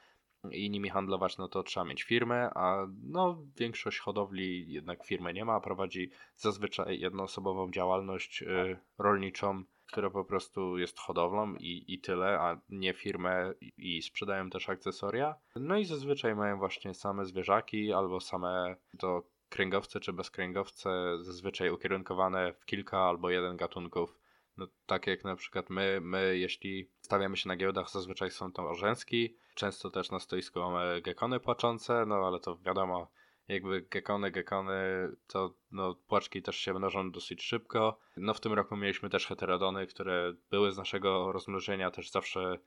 i 0.52 0.70
nimi 0.70 0.90
handlować, 0.90 1.38
no 1.38 1.48
to 1.48 1.64
trzeba 1.64 1.86
mieć 1.86 2.04
firmę, 2.04 2.50
a 2.56 2.88
no 3.04 3.44
większość 3.58 4.00
hodowli 4.00 4.74
jednak 4.74 5.06
firmy 5.06 5.34
nie 5.34 5.46
ma, 5.46 5.60
prowadzi 5.60 6.12
zazwyczaj 6.36 7.00
jednoosobową 7.00 7.72
działalność 7.72 8.42
y, 8.42 8.78
rolniczą, 8.98 9.64
która 9.88 10.10
po 10.10 10.26
prostu 10.26 10.78
jest 10.78 11.00
hodowlą 11.00 11.56
i, 11.56 11.94
i 11.94 12.00
tyle, 12.00 12.40
a 12.40 12.62
nie 12.70 12.94
firmę 12.94 13.54
i, 13.62 13.98
i 13.98 14.02
sprzedają 14.02 14.50
też 14.50 14.70
akcesoria. 14.70 15.36
No 15.56 15.78
i 15.78 15.86
zazwyczaj 15.86 16.36
mają 16.36 16.58
właśnie 16.58 16.94
same 16.94 17.26
zwierzaki 17.26 17.94
albo 17.94 18.20
same 18.20 18.76
to 19.00 19.24
kręgowce 19.50 20.00
czy 20.00 20.14
bezkręgowce, 20.14 20.90
zazwyczaj 21.22 21.70
ukierunkowane 21.70 22.54
w 22.54 22.66
kilka 22.66 22.98
albo 22.98 23.30
jeden 23.30 23.58
gatunków 23.58 24.23
no, 24.58 24.68
tak 24.86 25.08
jak 25.08 25.24
na 25.24 25.36
przykład 25.36 25.70
my, 25.70 26.00
my, 26.02 26.38
jeśli 26.38 26.90
stawiamy 27.02 27.38
się 27.38 27.48
na 27.48 27.56
giełdach, 27.56 27.90
zazwyczaj 27.90 28.32
są 28.32 28.52
to 28.52 28.70
orzęski. 28.70 29.38
Często 29.56 29.90
też 29.90 30.12
na 30.12 30.20
stoisku 30.20 30.60
mamy 30.60 31.02
gekony 31.02 31.40
płaczące, 31.40 32.06
no 32.06 32.16
ale 32.16 32.40
to 32.40 32.58
wiadomo, 32.58 33.12
jakby 33.48 33.82
gekony, 33.82 34.32
gekony, 34.32 35.10
to 35.28 35.54
no, 35.72 35.96
płaczki 36.08 36.42
też 36.42 36.56
się 36.56 36.74
mnożą 36.74 37.12
dosyć 37.12 37.44
szybko. 37.44 38.00
No 38.18 38.34
w 38.34 38.40
tym 38.40 38.54
roku 38.54 38.78
mieliśmy 38.78 39.10
też 39.10 39.28
heterodony, 39.28 39.88
które 39.88 40.34
były 40.50 40.72
z 40.72 40.78
naszego 40.78 41.32
rozmnożenia, 41.32 41.92
też 41.92 42.12
zawsze 42.12 42.60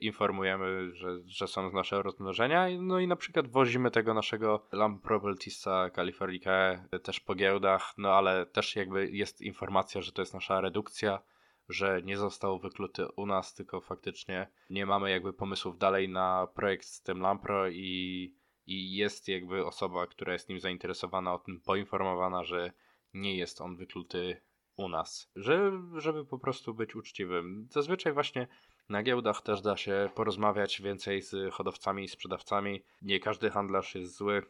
informujemy, 0.00 0.94
że, 0.94 1.08
że 1.26 1.48
są 1.48 1.72
naszego 1.72 2.02
rozmnożenia. 2.02 2.66
No 2.80 2.98
i 2.98 3.06
na 3.06 3.16
przykład 3.16 3.48
wozimy 3.48 3.90
tego 3.90 4.14
naszego 4.14 4.66
Lamprobeltisa 4.72 5.90
californicae 5.90 6.88
też 7.02 7.20
po 7.20 7.34
giełdach, 7.34 7.94
no 7.98 8.12
ale 8.12 8.46
też 8.46 8.76
jakby 8.76 9.10
jest 9.10 9.40
informacja, 9.40 10.00
że 10.02 10.12
to 10.12 10.22
jest 10.22 10.34
nasza 10.34 10.60
redukcja, 10.60 11.22
że 11.68 12.02
nie 12.02 12.16
został 12.16 12.58
wykluty 12.58 13.06
u 13.16 13.26
nas, 13.26 13.54
tylko 13.54 13.80
faktycznie 13.80 14.48
nie 14.70 14.86
mamy 14.86 15.10
jakby 15.10 15.32
pomysłów 15.32 15.78
dalej 15.78 16.08
na 16.08 16.46
projekt 16.54 16.86
z 16.86 17.02
tym 17.02 17.20
Lampro 17.20 17.68
i, 17.68 18.34
i 18.66 18.96
jest 18.96 19.28
jakby 19.28 19.66
osoba, 19.66 20.06
która 20.06 20.32
jest 20.32 20.48
nim 20.48 20.60
zainteresowana, 20.60 21.34
o 21.34 21.38
tym 21.38 21.60
poinformowana, 21.60 22.44
że 22.44 22.72
nie 23.14 23.36
jest 23.36 23.60
on 23.60 23.76
wykluty 23.76 24.42
u 24.76 24.88
nas, 24.88 25.30
że, 25.36 25.72
żeby 25.96 26.24
po 26.24 26.38
prostu 26.38 26.74
być 26.74 26.96
uczciwym. 26.96 27.66
Zazwyczaj 27.70 28.12
właśnie 28.12 28.46
na 28.88 29.02
giełdach 29.02 29.42
też 29.42 29.60
da 29.60 29.76
się 29.76 30.10
porozmawiać 30.14 30.82
więcej 30.82 31.22
z 31.22 31.54
hodowcami 31.54 32.04
i 32.04 32.08
sprzedawcami. 32.08 32.82
Nie 33.02 33.20
każdy 33.20 33.50
handlarz 33.50 33.94
jest 33.94 34.16
zły. 34.16 34.42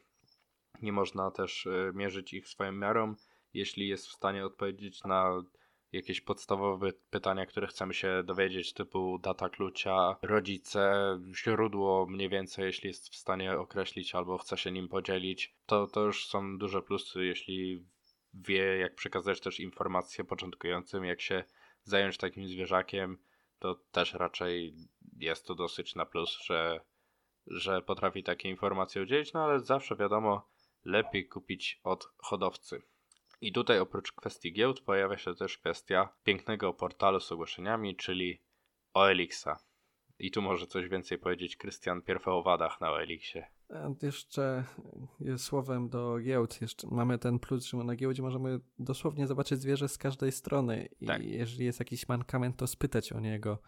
Nie 0.82 0.92
można 0.92 1.30
też 1.30 1.66
e, 1.66 1.92
mierzyć 1.94 2.34
ich 2.34 2.48
swoją 2.48 2.72
miarą. 2.72 3.14
Jeśli 3.54 3.88
jest 3.88 4.06
w 4.06 4.12
stanie 4.12 4.44
odpowiedzieć 4.44 5.04
na 5.04 5.42
jakieś 5.92 6.20
podstawowe 6.20 6.92
pytania, 7.10 7.46
które 7.46 7.66
chcemy 7.66 7.94
się 7.94 8.22
dowiedzieć, 8.24 8.72
typu 8.72 9.18
data 9.18 9.48
klucza, 9.48 10.16
rodzice, 10.22 10.94
źródło 11.34 12.06
mniej 12.06 12.28
więcej, 12.28 12.64
jeśli 12.64 12.88
jest 12.88 13.08
w 13.08 13.16
stanie 13.16 13.58
określić 13.58 14.14
albo 14.14 14.38
chce 14.38 14.56
się 14.56 14.72
nim 14.72 14.88
podzielić, 14.88 15.54
to, 15.66 15.86
to 15.86 16.00
już 16.00 16.26
są 16.26 16.58
duże 16.58 16.82
plusy, 16.82 17.24
jeśli 17.24 17.84
wie, 18.34 18.78
jak 18.78 18.94
przekazać 18.94 19.40
też 19.40 19.60
informacje 19.60 20.24
początkującym, 20.24 21.04
jak 21.04 21.20
się 21.20 21.44
zająć 21.82 22.18
takim 22.18 22.48
zwierzakiem, 22.48 23.18
to 23.58 23.74
też 23.74 24.14
raczej 24.14 24.74
jest 25.18 25.46
to 25.46 25.54
dosyć 25.54 25.94
na 25.94 26.06
plus, 26.06 26.38
że, 26.44 26.80
że 27.46 27.82
potrafi 27.82 28.22
takie 28.22 28.48
informacje 28.48 29.02
udzielić, 29.02 29.32
no 29.32 29.44
ale 29.44 29.60
zawsze 29.60 29.96
wiadomo, 29.96 30.48
lepiej 30.84 31.28
kupić 31.28 31.80
od 31.84 32.08
hodowcy. 32.18 32.82
I 33.40 33.52
tutaj 33.52 33.78
oprócz 33.78 34.12
kwestii 34.12 34.52
giełd 34.52 34.80
pojawia 34.80 35.18
się 35.18 35.34
też 35.34 35.58
kwestia 35.58 36.08
pięknego 36.24 36.72
portalu 36.72 37.20
z 37.20 37.32
ogłoszeniami, 37.32 37.96
czyli 37.96 38.42
OLX-a. 38.94 39.56
I 40.18 40.30
tu 40.30 40.42
może 40.42 40.66
coś 40.66 40.88
więcej 40.88 41.18
powiedzieć 41.18 41.56
Krystian 41.56 42.02
pierw 42.02 42.28
o 42.28 42.42
wadach 42.42 42.80
na 42.80 42.90
OLX-ie. 42.90 43.55
Jeszcze 44.02 44.64
słowem 45.36 45.88
do 45.88 46.18
giełd, 46.18 46.60
jeszcze 46.60 46.88
mamy 46.90 47.18
ten 47.18 47.38
plus, 47.38 47.64
że 47.64 47.76
na 47.76 47.96
giełdzie 47.96 48.22
możemy 48.22 48.60
dosłownie 48.78 49.26
zobaczyć 49.26 49.60
zwierzę 49.60 49.88
z 49.88 49.98
każdej 49.98 50.32
strony 50.32 50.88
i 51.00 51.06
tak. 51.06 51.24
jeżeli 51.24 51.64
jest 51.64 51.78
jakiś 51.78 52.08
mankament, 52.08 52.56
to 52.56 52.66
spytać 52.66 53.12
o 53.12 53.20
niego, 53.20 53.58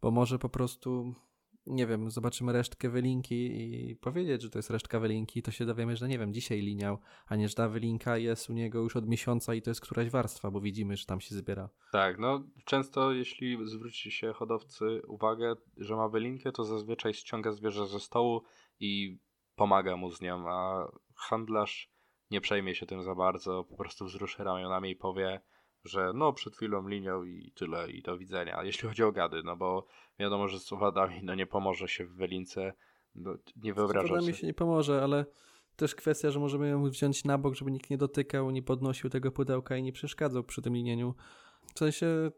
bo 0.00 0.10
może 0.10 0.38
po 0.38 0.48
prostu, 0.48 1.14
nie 1.66 1.86
wiem, 1.86 2.10
zobaczymy 2.10 2.52
resztkę 2.52 2.88
wylinki 2.88 3.34
i 3.62 3.96
powiedzieć, 3.96 4.42
że 4.42 4.50
to 4.50 4.58
jest 4.58 4.70
resztka 4.70 5.00
wylinki, 5.00 5.42
to 5.42 5.50
się 5.50 5.66
dowiemy, 5.66 5.96
że 5.96 6.08
nie 6.08 6.18
wiem, 6.18 6.34
dzisiaj 6.34 6.60
liniał, 6.60 6.98
a 7.26 7.36
nie, 7.36 7.48
że 7.48 7.54
ta 7.54 7.68
wylinka 7.68 8.18
jest 8.18 8.50
u 8.50 8.52
niego 8.52 8.78
już 8.80 8.96
od 8.96 9.08
miesiąca 9.08 9.54
i 9.54 9.62
to 9.62 9.70
jest 9.70 9.80
któraś 9.80 10.10
warstwa, 10.10 10.50
bo 10.50 10.60
widzimy, 10.60 10.96
że 10.96 11.06
tam 11.06 11.20
się 11.20 11.34
zbiera. 11.34 11.68
Tak, 11.92 12.18
no 12.18 12.44
często 12.64 13.12
jeśli 13.12 13.68
zwróci 13.68 14.10
się 14.10 14.32
hodowcy 14.32 15.02
uwagę, 15.06 15.54
że 15.76 15.96
ma 15.96 16.08
wylinkę, 16.08 16.52
to 16.52 16.64
zazwyczaj 16.64 17.14
ściąga 17.14 17.52
zwierzę 17.52 17.86
ze 17.86 18.00
stołu 18.00 18.42
i 18.80 19.18
pomaga 19.58 19.96
mu 19.96 20.10
z 20.10 20.20
nią, 20.20 20.48
a 20.48 20.88
handlarz 21.14 21.90
nie 22.30 22.40
przejmie 22.40 22.74
się 22.74 22.86
tym 22.86 23.02
za 23.02 23.14
bardzo, 23.14 23.64
po 23.64 23.76
prostu 23.76 24.04
wzruszy 24.04 24.44
ramionami 24.44 24.90
i 24.90 24.96
powie, 24.96 25.40
że 25.84 26.12
no 26.14 26.32
przed 26.32 26.56
chwilą 26.56 26.88
linią 26.88 27.24
i 27.24 27.52
tyle 27.54 27.90
i 27.90 28.02
do 28.02 28.18
widzenia. 28.18 28.64
Jeśli 28.64 28.88
chodzi 28.88 29.02
o 29.02 29.12
gady, 29.12 29.42
no 29.44 29.56
bo 29.56 29.86
wiadomo, 30.18 30.48
że 30.48 30.60
z 30.60 30.72
owadami 30.72 31.20
no 31.22 31.34
nie 31.34 31.46
pomoże 31.46 31.88
się 31.88 32.06
w 32.06 32.14
Welince, 32.14 32.72
no, 33.14 33.34
nie 33.56 33.74
wyobrażam 33.74 34.20
sobie. 34.20 34.32
mi 34.32 34.38
się 34.38 34.46
nie 34.46 34.54
pomoże, 34.54 35.02
ale 35.02 35.24
też 35.76 35.94
kwestia, 35.94 36.30
że 36.30 36.40
możemy 36.40 36.68
ją 36.68 36.90
wziąć 36.90 37.24
na 37.24 37.38
bok, 37.38 37.54
żeby 37.54 37.70
nikt 37.70 37.90
nie 37.90 37.98
dotykał, 37.98 38.50
nie 38.50 38.62
podnosił 38.62 39.10
tego 39.10 39.32
pudełka 39.32 39.76
i 39.76 39.82
nie 39.82 39.92
przeszkadzał 39.92 40.44
przy 40.44 40.62
tym 40.62 40.74
linieniu. 40.74 41.14
W 41.74 41.78
sensie, 41.78 42.06
e, 42.06 42.30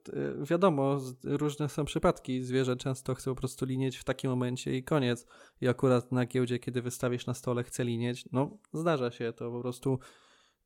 wiadomo, 0.45 0.99
różne 1.25 1.69
są 1.69 1.85
przypadki. 1.85 2.43
Zwierzę 2.43 2.77
często 2.77 3.15
chce 3.15 3.31
po 3.31 3.37
prostu 3.37 3.67
linieć 3.67 3.97
w 3.97 4.05
takim 4.05 4.31
momencie 4.31 4.77
i 4.77 4.85
koniec. 4.85 5.27
I 5.61 5.69
akurat 5.69 6.13
na 6.13 6.27
giełdzie, 6.27 6.59
kiedy 6.59 6.83
wystawisz 6.83 7.27
na 7.27 7.35
stole, 7.35 7.65
chce 7.65 7.85
linieć, 7.85 8.25
no 8.33 8.59
zdarza 8.73 9.11
się 9.11 9.33
to 9.33 9.51
po 9.51 9.61
prostu 9.61 9.99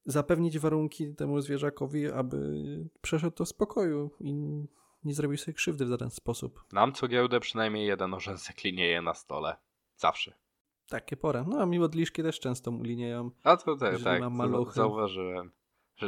zapewnić 0.06 0.58
warunki 0.58 1.14
temu 1.14 1.40
zwierzakowi, 1.40 2.12
aby 2.12 2.38
przeszedł 3.00 3.36
to 3.36 3.44
w 3.44 3.48
spokoju 3.48 4.10
i 4.20 4.34
nie 5.04 5.14
zrobił 5.14 5.38
sobie 5.38 5.54
krzywdy 5.54 5.86
w 5.86 5.88
żaden 5.88 6.10
sposób. 6.10 6.64
Nam 6.72 6.92
co 6.92 7.08
giełdę 7.08 7.40
przynajmniej 7.40 7.86
jeden 7.86 8.14
orzęsek 8.14 8.64
linieje 8.64 9.02
na 9.02 9.14
stole. 9.14 9.56
Zawsze. 9.96 10.34
Takie 10.88 11.16
pora. 11.16 11.44
No 11.48 11.58
a 11.60 11.66
mi 11.66 11.78
odliszki 11.78 12.22
też 12.22 12.40
często 12.40 12.70
mu 12.70 12.82
linieją. 12.82 13.30
A 13.42 13.56
to 13.56 13.76
tak, 13.76 14.02
tak. 14.02 14.20
Mam 14.20 14.34
maluchy. 14.34 14.74
Zauważyłem 14.74 15.50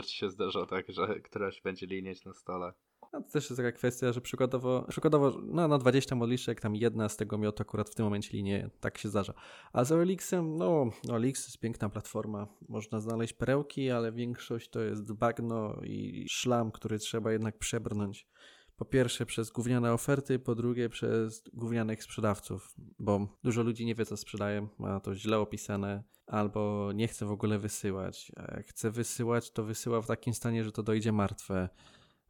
ci 0.06 0.16
się 0.16 0.30
zdarza 0.30 0.66
tak, 0.66 0.86
że 0.88 1.20
któraś 1.20 1.60
będzie 1.60 1.86
linieć 1.86 2.24
na 2.24 2.34
stole. 2.34 2.72
A 3.12 3.20
to 3.20 3.30
też 3.30 3.50
jest 3.50 3.56
taka 3.56 3.72
kwestia, 3.72 4.12
że 4.12 4.20
przykładowo, 4.20 4.86
przykładowo 4.88 5.40
no, 5.42 5.68
na 5.68 5.78
20 5.78 6.14
modliszek 6.14 6.60
tam 6.60 6.76
jedna 6.76 7.08
z 7.08 7.16
tego 7.16 7.38
miotu 7.38 7.62
akurat 7.62 7.90
w 7.90 7.94
tym 7.94 8.04
momencie 8.04 8.36
linie, 8.36 8.70
tak 8.80 8.98
się 8.98 9.08
zdarza. 9.08 9.34
A 9.72 9.84
z 9.84 9.92
OLX-em, 9.92 10.56
no 10.56 10.90
OLX 11.10 11.46
jest 11.46 11.58
piękna 11.58 11.88
platforma, 11.88 12.46
można 12.68 13.00
znaleźć 13.00 13.32
perełki, 13.32 13.90
ale 13.90 14.12
większość 14.12 14.70
to 14.70 14.80
jest 14.80 15.12
bagno 15.12 15.80
i 15.82 16.26
szlam, 16.28 16.70
który 16.70 16.98
trzeba 16.98 17.32
jednak 17.32 17.58
przebrnąć. 17.58 18.28
Po 18.76 18.84
pierwsze 18.84 19.26
przez 19.26 19.50
gówniane 19.50 19.92
oferty, 19.92 20.38
po 20.38 20.54
drugie 20.54 20.88
przez 20.88 21.42
gównianych 21.52 22.02
sprzedawców, 22.02 22.74
bo 22.98 23.28
dużo 23.44 23.62
ludzi 23.62 23.86
nie 23.86 23.94
wie 23.94 24.06
co 24.06 24.16
sprzedaje, 24.16 24.68
ma 24.78 25.00
to 25.00 25.14
źle 25.14 25.38
opisane, 25.38 26.02
albo 26.26 26.92
nie 26.94 27.08
chce 27.08 27.26
w 27.26 27.30
ogóle 27.30 27.58
wysyłać. 27.58 28.32
A 28.36 28.56
jak 28.56 28.66
chce 28.66 28.90
wysyłać, 28.90 29.50
to 29.50 29.64
wysyła 29.64 30.02
w 30.02 30.06
takim 30.06 30.34
stanie, 30.34 30.64
że 30.64 30.72
to 30.72 30.82
dojdzie 30.82 31.12
martwe 31.12 31.68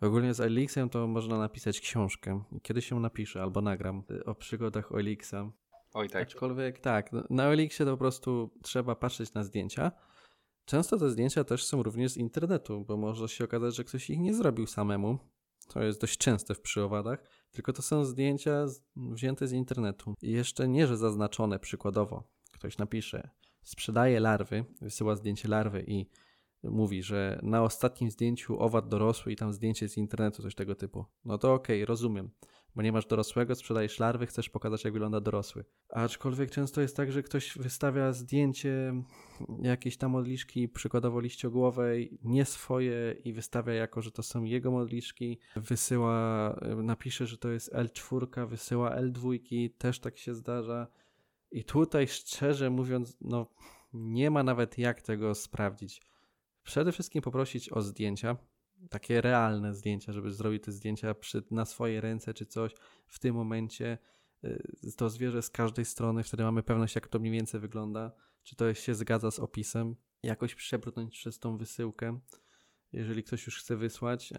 Ogólnie 0.01 0.35
z 0.35 0.41
Elixem 0.41 0.89
to 0.89 1.07
można 1.07 1.39
napisać 1.39 1.81
książkę. 1.81 2.43
Kiedy 2.63 2.83
się 2.83 3.01
napiszę 3.01 3.43
albo 3.43 3.61
nagram 3.61 4.03
o 4.27 4.35
przygodach 4.35 4.93
Elixa. 4.93 5.53
Oj 5.95 6.09
tak. 6.09 6.23
Aczkolwiek 6.23 6.79
tak, 6.79 7.11
na 7.31 7.45
Elixie 7.45 7.87
to 7.87 7.93
po 7.93 7.99
prostu 7.99 8.51
trzeba 8.63 8.95
patrzeć 8.95 9.35
na 9.35 9.45
zdjęcia. 9.45 9.93
Często 10.65 10.97
te 10.99 11.11
zdjęcia 11.11 11.45
też 11.45 11.65
są 11.65 11.83
również 11.83 12.13
z 12.13 12.17
internetu, 12.17 12.85
bo 12.85 12.97
może 12.97 13.29
się 13.29 13.45
okazać, 13.45 13.77
że 13.77 13.85
ktoś 13.85 14.11
ich 14.11 14.19
nie 14.19 14.35
zrobił 14.35 14.67
samemu. 14.67 15.19
To 15.69 15.83
jest 15.83 16.01
dość 16.01 16.19
częste 16.19 16.55
w 16.55 16.61
przyowadach, 16.61 17.31
tylko 17.51 17.73
to 17.73 17.83
są 17.83 18.05
zdjęcia 18.05 18.67
wzięte 18.97 19.47
z 19.47 19.53
internetu. 19.53 20.15
I 20.23 20.31
jeszcze 20.31 20.69
nie, 20.69 20.87
że 20.87 20.97
zaznaczone 20.97 21.59
przykładowo. 21.59 22.23
Ktoś 22.53 22.79
napisze, 22.79 23.31
sprzedaje 23.63 24.21
larwy, 24.21 24.65
wysyła 24.81 25.17
zdjęcie 25.17 25.49
larwy 25.49 25.85
i 25.87 26.07
mówi, 26.63 27.03
że 27.03 27.41
na 27.43 27.63
ostatnim 27.63 28.11
zdjęciu 28.11 28.61
owad 28.61 28.89
dorosły 28.89 29.33
i 29.33 29.37
tam 29.37 29.53
zdjęcie 29.53 29.89
z 29.89 29.97
internetu, 29.97 30.43
coś 30.43 30.55
tego 30.55 30.75
typu. 30.75 31.05
No 31.25 31.39
to 31.39 31.55
okej, 31.55 31.77
okay, 31.77 31.87
rozumiem, 31.87 32.31
bo 32.77 32.83
nie 32.83 32.93
masz 32.93 33.07
dorosłego, 33.07 33.55
sprzedajesz 33.55 33.99
larwy, 33.99 34.27
chcesz 34.27 34.51
pokazać, 34.51 34.85
jak 34.85 34.93
wygląda 34.93 35.21
dorosły. 35.21 35.65
Aczkolwiek 35.89 36.51
często 36.51 36.81
jest 36.81 36.97
tak, 36.97 37.13
że 37.13 37.23
ktoś 37.23 37.59
wystawia 37.59 38.13
zdjęcie 38.13 39.03
jakiejś 39.63 39.97
tam 39.97 40.11
modliszki, 40.11 40.69
przykładowo 40.69 41.21
liściogłowej, 41.21 42.19
nie 42.23 42.45
swoje 42.45 43.17
i 43.25 43.33
wystawia 43.33 43.73
jako, 43.73 44.03
że 44.03 44.11
to 44.11 44.23
są 44.23 44.45
jego 44.45 44.71
modliszki, 44.71 45.39
wysyła, 45.57 46.57
napisze, 46.83 47.27
że 47.27 47.39
to 47.39 47.51
jest 47.51 47.73
L4, 47.73 48.49
wysyła 48.49 48.97
L2, 48.97 49.39
też 49.79 50.01
tak 50.01 50.19
się 50.19 50.35
zdarza. 50.35 50.87
I 51.51 51.65
tutaj 51.65 52.09
szczerze 52.09 52.71
mówiąc, 52.71 53.17
no 53.21 53.47
nie 53.93 54.31
ma 54.31 54.43
nawet 54.43 54.79
jak 54.79 55.03
tego 55.03 55.35
sprawdzić 55.35 56.03
przede 56.63 56.93
wszystkim 56.93 57.23
poprosić 57.23 57.73
o 57.73 57.83
zdjęcia, 57.83 58.37
takie 58.91 59.21
realne 59.21 59.75
zdjęcia, 59.75 60.13
żeby 60.13 60.33
zrobić 60.33 60.65
te 60.65 60.73
zdjęcia 60.73 61.15
przy, 61.15 61.43
na 61.51 61.65
swoje 61.65 62.01
ręce 62.01 62.35
czy 62.35 62.47
coś 62.47 62.73
w 63.07 63.19
tym 63.19 63.35
momencie. 63.35 63.99
Y, 64.45 64.93
to 64.97 65.11
zwierzę 65.11 65.43
z 65.43 65.51
każdej 65.51 65.85
strony, 65.85 66.23
wtedy 66.23 66.43
mamy 66.43 66.63
pewność, 66.63 66.95
jak 66.95 67.09
to 67.09 67.19
mniej 67.19 67.33
więcej 67.33 67.61
wygląda, 67.61 68.13
czy 68.43 68.57
to 68.57 68.75
się 68.75 68.95
zgadza 68.95 69.31
z 69.31 69.39
opisem, 69.39 69.97
jakoś 70.23 70.55
przebrnąć 70.55 71.19
przez 71.19 71.39
tą 71.39 71.57
wysyłkę, 71.57 72.21
jeżeli 72.93 73.23
ktoś 73.23 73.47
już 73.47 73.59
chce 73.59 73.77
wysłać. 73.77 74.33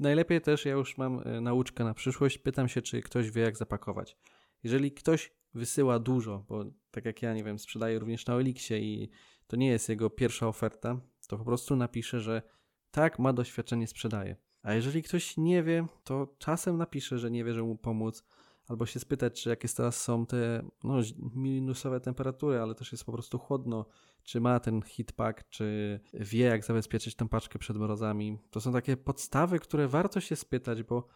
Najlepiej 0.00 0.40
też, 0.40 0.64
ja 0.64 0.72
już 0.72 0.98
mam 0.98 1.20
e, 1.24 1.40
nauczkę 1.40 1.84
na 1.84 1.94
przyszłość, 1.94 2.38
pytam 2.38 2.68
się, 2.68 2.82
czy 2.82 3.02
ktoś 3.02 3.30
wie, 3.30 3.42
jak 3.42 3.56
zapakować. 3.56 4.16
Jeżeli 4.62 4.92
ktoś 4.92 5.32
wysyła 5.54 5.98
dużo, 5.98 6.44
bo 6.48 6.64
tak 6.90 7.04
jak 7.04 7.22
ja, 7.22 7.34
nie 7.34 7.44
wiem, 7.44 7.58
sprzedaję 7.58 7.98
również 7.98 8.26
na 8.26 8.34
Elixie 8.34 8.78
i 8.78 9.10
to 9.46 9.56
nie 9.56 9.68
jest 9.68 9.88
jego 9.88 10.10
pierwsza 10.10 10.48
oferta, 10.48 11.00
to 11.28 11.38
po 11.38 11.44
prostu 11.44 11.76
napisze, 11.76 12.20
że 12.20 12.42
tak, 12.90 13.18
ma 13.18 13.32
doświadczenie, 13.32 13.86
sprzedaje. 13.86 14.36
A 14.62 14.74
jeżeli 14.74 15.02
ktoś 15.02 15.36
nie 15.36 15.62
wie, 15.62 15.86
to 16.04 16.34
czasem 16.38 16.76
napisze, 16.76 17.18
że 17.18 17.30
nie 17.30 17.44
wie, 17.44 17.54
że 17.54 17.62
mu 17.62 17.76
pomóc, 17.76 18.24
albo 18.68 18.86
się 18.86 19.00
spytać, 19.00 19.42
czy 19.42 19.48
jakie 19.48 19.68
teraz 19.68 20.02
są 20.02 20.26
te 20.26 20.62
no, 20.84 20.94
minusowe 21.34 22.00
temperatury, 22.00 22.58
ale 22.58 22.74
też 22.74 22.92
jest 22.92 23.04
po 23.04 23.12
prostu 23.12 23.38
chłodno, 23.38 23.86
czy 24.22 24.40
ma 24.40 24.60
ten 24.60 24.82
hitpack, 24.82 25.48
czy 25.48 26.00
wie, 26.14 26.44
jak 26.44 26.64
zabezpieczyć 26.64 27.14
tę 27.14 27.28
paczkę 27.28 27.58
przed 27.58 27.76
mrozami. 27.76 28.38
To 28.50 28.60
są 28.60 28.72
takie 28.72 28.96
podstawy, 28.96 29.58
które 29.58 29.88
warto 29.88 30.20
się 30.20 30.36
spytać, 30.36 30.82
bo 30.82 31.08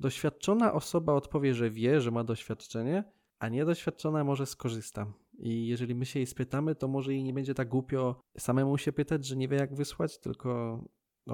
doświadczona 0.00 0.72
osoba 0.72 1.12
odpowie, 1.12 1.54
że 1.54 1.70
wie, 1.70 2.00
że 2.00 2.10
ma 2.10 2.24
doświadczenie, 2.24 3.04
a 3.38 3.48
niedoświadczona 3.48 4.24
może 4.24 4.46
skorzysta. 4.46 5.12
I 5.38 5.66
jeżeli 5.66 5.94
my 5.94 6.06
się 6.06 6.18
jej 6.18 6.26
spytamy, 6.26 6.74
to 6.74 6.88
może 6.88 7.12
jej 7.12 7.24
nie 7.24 7.32
będzie 7.32 7.54
tak 7.54 7.68
głupio 7.68 8.20
samemu 8.38 8.78
się 8.78 8.92
pytać, 8.92 9.26
że 9.26 9.36
nie 9.36 9.48
wie 9.48 9.56
jak 9.56 9.74
wysłać, 9.74 10.18
tylko 10.18 10.80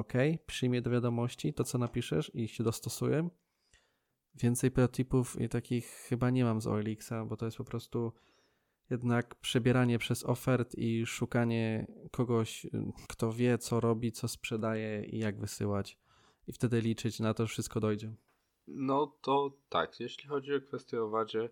okay, 0.01 0.39
przyjmie 0.47 0.83
do 0.83 0.91
wiadomości 0.91 1.55
to, 1.55 1.65
co 1.65 1.79
napiszesz 1.79 2.31
i 2.35 2.49
się 2.49 2.65
dostosuję. 2.65 3.29
Więcej 4.35 4.71
protipów 4.71 5.41
i 5.41 5.49
takich 5.49 5.87
chyba 5.87 6.31
nie 6.31 6.45
mam 6.45 6.61
z 6.61 6.67
OLX, 6.67 7.11
bo 7.27 7.37
to 7.37 7.45
jest 7.45 7.57
po 7.57 7.65
prostu 7.65 8.13
jednak 8.91 9.35
przebieranie 9.35 9.99
przez 9.99 10.25
ofert 10.25 10.75
i 10.75 11.07
szukanie 11.07 11.87
kogoś, 12.11 12.67
kto 13.09 13.33
wie, 13.33 13.59
co 13.59 13.81
robi, 13.81 14.13
co 14.13 14.29
sprzedaje 14.29 15.05
i 15.05 15.19
jak 15.19 15.41
wysyłać. 15.41 15.99
I 16.47 16.53
wtedy 16.53 16.81
liczyć 16.81 17.21
na 17.21 17.35
to, 17.35 17.47
że 17.47 17.49
wszystko 17.49 17.81
dojdzie. 17.81 18.15
No 18.67 19.19
to 19.23 19.59
tak, 19.69 20.01
jeśli 20.01 20.29
chodzi 20.29 20.55
o 20.55 20.61
kwestię 20.61 21.03
o 21.03 21.09
wadzie, 21.09 21.51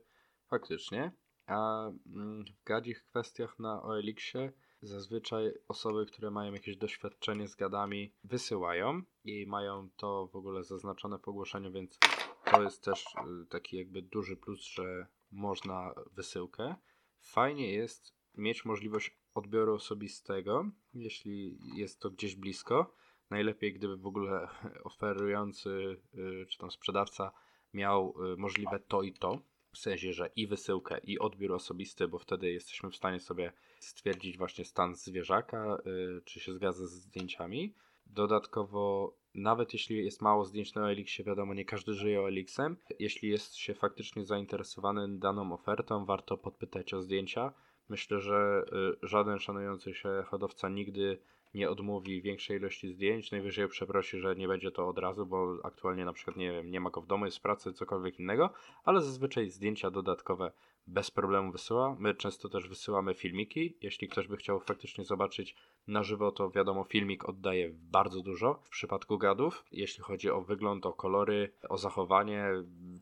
faktycznie 0.50 1.12
a 1.46 1.90
mm, 2.06 2.44
w 2.44 2.64
gadzich 2.64 3.04
kwestiach 3.04 3.58
na 3.58 3.82
OLX-ie 3.82 4.52
zazwyczaj 4.86 5.52
osoby, 5.68 6.06
które 6.06 6.30
mają 6.30 6.52
jakieś 6.52 6.76
doświadczenie 6.76 7.48
z 7.48 7.56
gadami, 7.56 8.14
wysyłają 8.24 9.02
i 9.24 9.46
mają 9.46 9.88
to 9.96 10.26
w 10.26 10.36
ogóle 10.36 10.64
zaznaczone 10.64 11.18
po 11.18 11.30
ogłoszeniu, 11.30 11.72
więc 11.72 11.98
to 12.44 12.62
jest 12.62 12.84
też 12.84 13.04
y, 13.04 13.46
taki 13.46 13.76
jakby 13.76 14.02
duży 14.02 14.36
plus, 14.36 14.60
że 14.60 15.06
można 15.30 15.94
wysyłkę. 16.12 16.74
Fajnie 17.20 17.72
jest 17.72 18.14
mieć 18.34 18.64
możliwość 18.64 19.18
odbioru 19.34 19.74
osobistego, 19.74 20.70
jeśli 20.94 21.58
jest 21.74 22.00
to 22.00 22.10
gdzieś 22.10 22.36
blisko. 22.36 22.94
Najlepiej, 23.30 23.72
gdyby 23.72 23.96
w 23.96 24.06
ogóle 24.06 24.48
oferujący 24.84 25.96
y, 26.14 26.46
czy 26.46 26.58
tam 26.58 26.70
sprzedawca 26.70 27.32
miał 27.72 28.14
y, 28.32 28.36
możliwe 28.36 28.80
to 28.80 29.02
i 29.02 29.12
to, 29.12 29.38
w 29.74 29.78
sensie, 29.78 30.12
że 30.12 30.30
i 30.36 30.46
wysyłkę, 30.46 30.98
i 31.04 31.18
odbiór 31.18 31.52
osobisty, 31.52 32.08
bo 32.08 32.18
wtedy 32.18 32.52
jesteśmy 32.52 32.90
w 32.90 32.96
stanie 32.96 33.20
sobie 33.20 33.52
stwierdzić 33.80 34.38
właśnie 34.38 34.64
stan 34.64 34.94
zwierzaka, 34.94 35.78
yy, 35.84 36.22
czy 36.24 36.40
się 36.40 36.52
zgadza 36.52 36.86
z 36.86 36.90
zdjęciami. 36.90 37.74
Dodatkowo, 38.06 39.14
nawet 39.34 39.72
jeśli 39.72 40.04
jest 40.04 40.22
mało 40.22 40.44
zdjęć 40.44 40.74
na 40.74 40.82
OLX-ie, 40.82 41.26
wiadomo, 41.26 41.54
nie 41.54 41.64
każdy 41.64 41.94
żyje 41.94 42.20
OLX-em. 42.20 42.76
Jeśli 42.98 43.28
jest 43.28 43.56
się 43.56 43.74
faktycznie 43.74 44.24
zainteresowany 44.24 45.18
daną 45.18 45.52
ofertą, 45.52 46.04
warto 46.04 46.38
podpytać 46.38 46.94
o 46.94 47.02
zdjęcia. 47.02 47.52
Myślę, 47.88 48.20
że 48.20 48.64
y, 49.02 49.08
żaden 49.08 49.38
szanujący 49.38 49.94
się 49.94 50.24
hodowca 50.26 50.68
nigdy 50.68 51.18
nie 51.54 51.70
odmówi 51.70 52.22
większej 52.22 52.56
ilości 52.56 52.88
zdjęć, 52.88 53.30
najwyżej 53.30 53.68
przeprosi, 53.68 54.18
że 54.18 54.36
nie 54.36 54.48
będzie 54.48 54.70
to 54.70 54.88
od 54.88 54.98
razu, 54.98 55.26
bo 55.26 55.56
aktualnie 55.64 56.04
na 56.04 56.12
przykład 56.12 56.36
nie 56.36 56.62
nie 56.64 56.80
ma 56.80 56.90
go 56.90 57.00
w 57.00 57.06
domu, 57.06 57.24
jest 57.24 57.38
w 57.38 57.42
pracy, 57.42 57.72
cokolwiek 57.72 58.20
innego, 58.20 58.50
ale 58.84 59.02
zazwyczaj 59.02 59.50
zdjęcia 59.50 59.90
dodatkowe 59.90 60.52
bez 60.86 61.10
problemu 61.10 61.52
wysyła. 61.52 61.96
My 61.98 62.14
często 62.14 62.48
też 62.48 62.68
wysyłamy 62.68 63.14
filmiki. 63.14 63.76
Jeśli 63.80 64.08
ktoś 64.08 64.28
by 64.28 64.36
chciał 64.36 64.60
faktycznie 64.60 65.04
zobaczyć 65.04 65.56
na 65.86 66.02
żywo, 66.02 66.32
to 66.32 66.50
wiadomo, 66.50 66.84
filmik 66.84 67.28
oddaje 67.28 67.70
bardzo 67.72 68.22
dużo 68.22 68.60
w 68.62 68.68
przypadku 68.68 69.18
gadów. 69.18 69.64
Jeśli 69.72 70.04
chodzi 70.04 70.30
o 70.30 70.40
wygląd, 70.40 70.86
o 70.86 70.92
kolory, 70.92 71.52
o 71.68 71.78
zachowanie, 71.78 72.48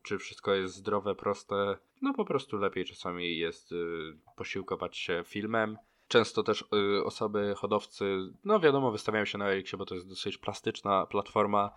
czy 0.03 0.17
wszystko 0.17 0.53
jest 0.53 0.75
zdrowe, 0.75 1.15
proste, 1.15 1.77
no 2.01 2.13
po 2.13 2.25
prostu 2.25 2.57
lepiej 2.57 2.85
czasami 2.85 3.37
jest 3.37 3.71
y, 3.71 3.75
posiłkować 4.35 4.97
się 4.97 5.23
filmem 5.25 5.77
Często 6.13 6.43
też 6.43 6.61
y, 6.61 7.03
osoby, 7.03 7.53
hodowcy, 7.57 8.17
no 8.43 8.59
wiadomo, 8.59 8.91
wystawiają 8.91 9.25
się 9.25 9.37
na 9.37 9.49
Elixie, 9.49 9.77
bo 9.77 9.85
to 9.85 9.95
jest 9.95 10.09
dosyć 10.09 10.37
plastyczna 10.37 11.05
platforma, 11.05 11.71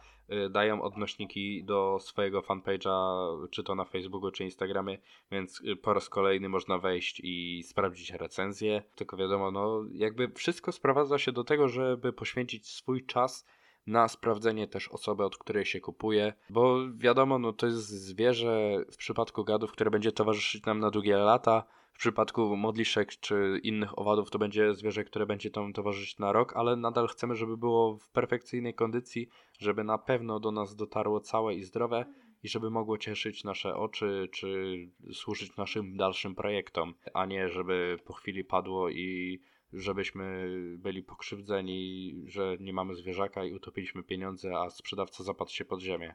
y, 0.47 0.51
dają 0.51 0.83
odnośniki 0.83 1.65
do 1.65 1.99
swojego 2.01 2.41
fanpage'a, 2.41 3.49
czy 3.51 3.63
to 3.63 3.75
na 3.75 3.85
Facebooku, 3.85 4.31
czy 4.31 4.45
Instagramie, 4.45 4.99
więc 5.31 5.61
y, 5.61 5.77
po 5.77 5.95
raz 5.95 6.09
kolejny 6.09 6.49
można 6.49 6.79
wejść 6.79 7.21
i 7.25 7.63
sprawdzić 7.63 8.11
recenzję. 8.11 8.83
Tylko 8.95 9.17
wiadomo, 9.17 9.51
no 9.51 9.85
jakby 9.93 10.29
wszystko 10.29 10.73
sprowadza 10.73 11.19
się 11.19 11.33
do 11.33 11.45
tego, 11.45 11.69
żeby 11.69 12.13
poświęcić 12.13 12.69
swój 12.69 13.07
czas 13.07 13.47
na 13.87 14.09
sprawdzenie 14.09 14.69
też 14.69 14.89
osoby, 14.89 15.25
od 15.25 15.37
której 15.37 15.65
się 15.65 15.81
kupuje, 15.81 16.33
bo 16.51 16.77
wiadomo, 16.95 17.39
no 17.39 17.53
to 17.53 17.67
jest 17.67 17.89
zwierzę 17.89 18.85
w 18.93 18.97
przypadku 18.97 19.45
gadów, 19.45 19.73
które 19.73 19.91
będzie 19.91 20.13
towarzyszyć 20.13 20.65
nam 20.65 20.81
na 20.81 20.91
długie 20.91 21.17
lata, 21.17 21.65
w 21.97 21.99
przypadku 21.99 22.57
modliszek 22.57 23.09
czy 23.21 23.61
innych 23.63 23.99
owadów 23.99 24.31
to 24.31 24.39
będzie 24.39 24.75
zwierzę, 24.75 25.05
które 25.05 25.27
będzie 25.27 25.51
tam 25.51 25.73
towarzyszyć 25.73 26.19
na 26.19 26.33
rok, 26.33 26.57
ale 26.57 26.77
nadal 26.77 27.09
chcemy, 27.09 27.35
żeby 27.35 27.57
było 27.57 27.99
w 27.99 28.11
perfekcyjnej 28.11 28.75
kondycji, 28.75 29.29
żeby 29.59 29.85
na 29.85 29.99
pewno 29.99 30.41
do 30.41 30.53
nas 30.53 30.77
dotarło 30.77 31.21
całe 31.21 31.55
i 31.55 31.65
zdrowe 31.65 32.05
i 32.43 32.49
żeby 32.49 32.71
mogło 32.71 32.99
cieszyć 32.99 33.45
nasze 33.45 33.77
oczy, 33.77 34.29
czy 34.33 34.77
służyć 35.13 35.57
naszym 35.57 35.97
dalszym 35.97 36.35
projektom, 36.35 36.95
a 37.15 37.27
nie 37.27 37.49
żeby 37.49 37.99
po 38.05 38.13
chwili 38.13 38.45
padło 38.45 38.91
i 38.91 39.41
żebyśmy 39.73 40.49
byli 40.79 41.03
pokrzywdzeni, 41.03 42.15
że 42.27 42.57
nie 42.61 42.73
mamy 42.73 42.95
zwierzaka 42.95 43.45
i 43.45 43.55
utopiliśmy 43.55 44.03
pieniądze, 44.03 44.59
a 44.59 44.71
sprzedawca 44.71 45.25
zapadł 45.25 45.51
się 45.51 45.65
pod 45.65 45.81
ziemię. 45.81 46.15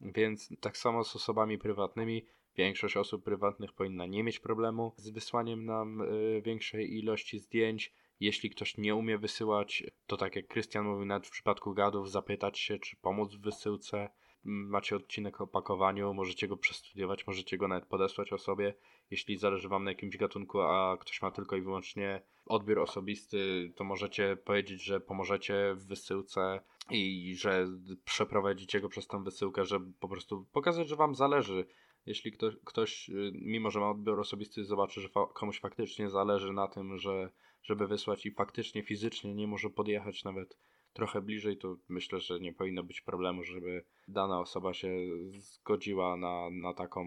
Więc 0.00 0.48
tak 0.60 0.76
samo 0.76 1.04
z 1.04 1.16
osobami 1.16 1.58
prywatnymi. 1.58 2.26
Większość 2.58 2.96
osób 2.96 3.24
prywatnych 3.24 3.72
powinna 3.72 4.06
nie 4.06 4.24
mieć 4.24 4.38
problemu 4.38 4.92
z 4.96 5.10
wysłaniem 5.10 5.64
nam 5.64 6.00
y, 6.00 6.42
większej 6.44 6.98
ilości 6.98 7.38
zdjęć. 7.38 7.92
Jeśli 8.20 8.50
ktoś 8.50 8.78
nie 8.78 8.94
umie 8.94 9.18
wysyłać, 9.18 9.84
to 10.06 10.16
tak 10.16 10.36
jak 10.36 10.46
Krystian 10.46 10.84
mówił, 10.84 11.04
nawet 11.04 11.26
w 11.26 11.30
przypadku 11.30 11.74
gadów, 11.74 12.10
zapytać 12.10 12.58
się, 12.58 12.78
czy 12.78 12.96
pomóc 12.96 13.34
w 13.34 13.40
wysyłce. 13.40 14.10
Macie 14.44 14.96
odcinek 14.96 15.40
o 15.40 15.46
pakowaniu, 15.46 16.14
możecie 16.14 16.48
go 16.48 16.56
przestudiować, 16.56 17.26
możecie 17.26 17.58
go 17.58 17.68
nawet 17.68 17.86
podesłać 17.86 18.32
osobie, 18.32 18.74
jeśli 19.10 19.36
zależy 19.36 19.68
Wam 19.68 19.84
na 19.84 19.90
jakimś 19.90 20.16
gatunku, 20.16 20.60
a 20.60 20.96
ktoś 21.00 21.22
ma 21.22 21.30
tylko 21.30 21.56
i 21.56 21.62
wyłącznie 21.62 22.22
odbiór 22.46 22.78
osobisty, 22.78 23.72
to 23.76 23.84
możecie 23.84 24.36
powiedzieć, 24.36 24.82
że 24.82 25.00
pomożecie 25.00 25.74
w 25.74 25.86
wysyłce 25.86 26.60
i 26.90 27.34
że 27.38 27.66
przeprowadzicie 28.04 28.80
go 28.80 28.88
przez 28.88 29.06
tą 29.06 29.24
wysyłkę, 29.24 29.64
żeby 29.64 29.92
po 30.00 30.08
prostu 30.08 30.46
pokazać, 30.52 30.88
że 30.88 30.96
Wam 30.96 31.14
zależy. 31.14 31.66
Jeśli 32.08 32.32
ktoś, 32.32 32.54
ktoś 32.64 33.10
mimo 33.32 33.70
że 33.70 33.80
ma 33.80 33.90
odbiór 33.90 34.20
osobisty, 34.20 34.64
zobaczy, 34.64 35.00
że 35.00 35.08
fa 35.08 35.26
komuś 35.34 35.60
faktycznie 35.60 36.10
zależy 36.10 36.52
na 36.52 36.68
tym, 36.68 36.98
że, 36.98 37.30
żeby 37.62 37.86
wysłać 37.86 38.26
i 38.26 38.30
faktycznie 38.30 38.82
fizycznie 38.82 39.34
nie 39.34 39.46
może 39.46 39.70
podjechać 39.70 40.24
nawet 40.24 40.58
trochę 40.92 41.22
bliżej, 41.22 41.58
to 41.58 41.76
myślę, 41.88 42.20
że 42.20 42.40
nie 42.40 42.52
powinno 42.52 42.82
być 42.82 43.00
problemu, 43.00 43.44
żeby 43.44 43.84
dana 44.08 44.40
osoba 44.40 44.74
się 44.74 44.90
zgodziła 45.30 46.16
na, 46.16 46.50
na 46.50 46.74
taką 46.74 47.06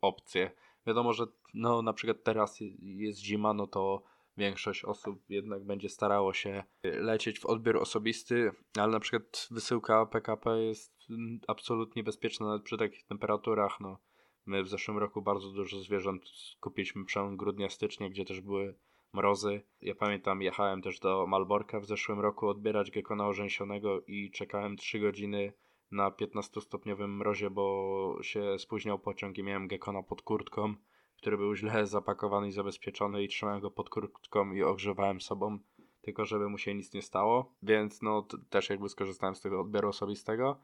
opcję. 0.00 0.50
Wiadomo, 0.86 1.12
że 1.12 1.24
no, 1.54 1.82
na 1.82 1.92
przykład 1.92 2.24
teraz 2.24 2.58
jest 2.80 3.18
zima, 3.18 3.54
no 3.54 3.66
to 3.66 4.02
większość 4.36 4.84
osób 4.84 5.22
jednak 5.28 5.64
będzie 5.64 5.88
starało 5.88 6.32
się 6.32 6.64
lecieć 6.82 7.40
w 7.40 7.46
odbiór 7.46 7.76
osobisty, 7.76 8.50
ale 8.78 8.92
na 8.92 9.00
przykład 9.00 9.48
wysyłka 9.50 10.06
PKP 10.06 10.62
jest 10.62 10.96
absolutnie 11.48 12.02
bezpieczna 12.02 12.46
nawet 12.46 12.62
przy 12.62 12.76
takich 12.76 13.06
temperaturach. 13.06 13.80
No, 13.80 13.98
my 14.46 14.62
w 14.62 14.68
zeszłym 14.68 14.98
roku 14.98 15.22
bardzo 15.22 15.50
dużo 15.50 15.80
zwierząt 15.80 16.22
kupiliśmy 16.60 17.04
przełom 17.04 17.36
grudnia, 17.36 17.70
stycznia, 17.70 18.08
gdzie 18.08 18.24
też 18.24 18.40
były 18.40 18.74
mrozy. 19.12 19.62
Ja 19.80 19.94
pamiętam, 19.94 20.42
jechałem 20.42 20.82
też 20.82 21.00
do 21.00 21.26
Malborka 21.26 21.80
w 21.80 21.86
zeszłym 21.86 22.20
roku 22.20 22.48
odbierać 22.48 22.90
gekona 22.90 23.26
orzęsionego 23.26 24.00
i 24.00 24.30
czekałem 24.30 24.76
3 24.76 25.00
godziny 25.00 25.52
na 25.90 26.10
15-stopniowym 26.10 27.08
mrozie, 27.08 27.50
bo 27.50 28.18
się 28.22 28.58
spóźniał 28.58 28.98
pociąg 28.98 29.38
i 29.38 29.42
miałem 29.42 29.68
gekona 29.68 30.02
pod 30.02 30.22
kurtką, 30.22 30.74
który 31.16 31.36
był 31.36 31.54
źle 31.54 31.86
zapakowany 31.86 32.48
i 32.48 32.52
zabezpieczony 32.52 33.22
i 33.22 33.28
trzymałem 33.28 33.60
go 33.60 33.70
pod 33.70 33.90
kurtką 33.90 34.52
i 34.52 34.62
ogrzewałem 34.62 35.20
sobą, 35.20 35.58
tylko 36.02 36.24
żeby 36.24 36.48
mu 36.48 36.58
się 36.58 36.74
nic 36.74 36.92
nie 36.92 37.02
stało, 37.02 37.54
więc 37.62 38.02
no 38.02 38.26
też 38.50 38.70
jakby 38.70 38.88
skorzystałem 38.88 39.34
z 39.34 39.40
tego 39.40 39.60
odbioru 39.60 39.88
osobistego. 39.88 40.60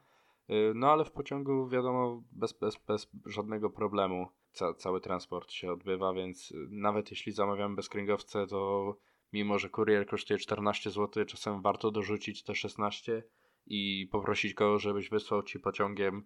Y, 0.49 0.73
no 0.75 0.91
ale 0.91 1.05
w 1.05 1.11
pociągu 1.11 1.67
wiadomo 1.67 2.23
bez, 2.31 2.53
bez, 2.53 2.77
bez 2.87 3.07
żadnego 3.25 3.69
problemu 3.69 4.27
ca 4.51 4.73
cały 4.73 5.01
transport 5.01 5.51
się 5.51 5.71
odbywa, 5.71 6.13
więc 6.13 6.51
y, 6.51 6.67
nawet 6.69 7.11
jeśli 7.11 7.31
zamawiamy 7.31 7.75
bezkręgowce, 7.75 8.47
to 8.47 8.95
mimo, 9.33 9.59
że 9.59 9.69
kurier 9.69 10.07
kosztuje 10.07 10.39
14 10.39 10.91
zł, 10.91 11.25
czasem 11.25 11.61
warto 11.61 11.91
dorzucić 11.91 12.43
te 12.43 12.55
16 12.55 13.23
i 13.65 14.09
poprosić 14.11 14.53
kogoś, 14.53 14.81
żebyś 14.81 15.09
wysłał 15.09 15.43
ci 15.43 15.59
pociągiem 15.59 16.25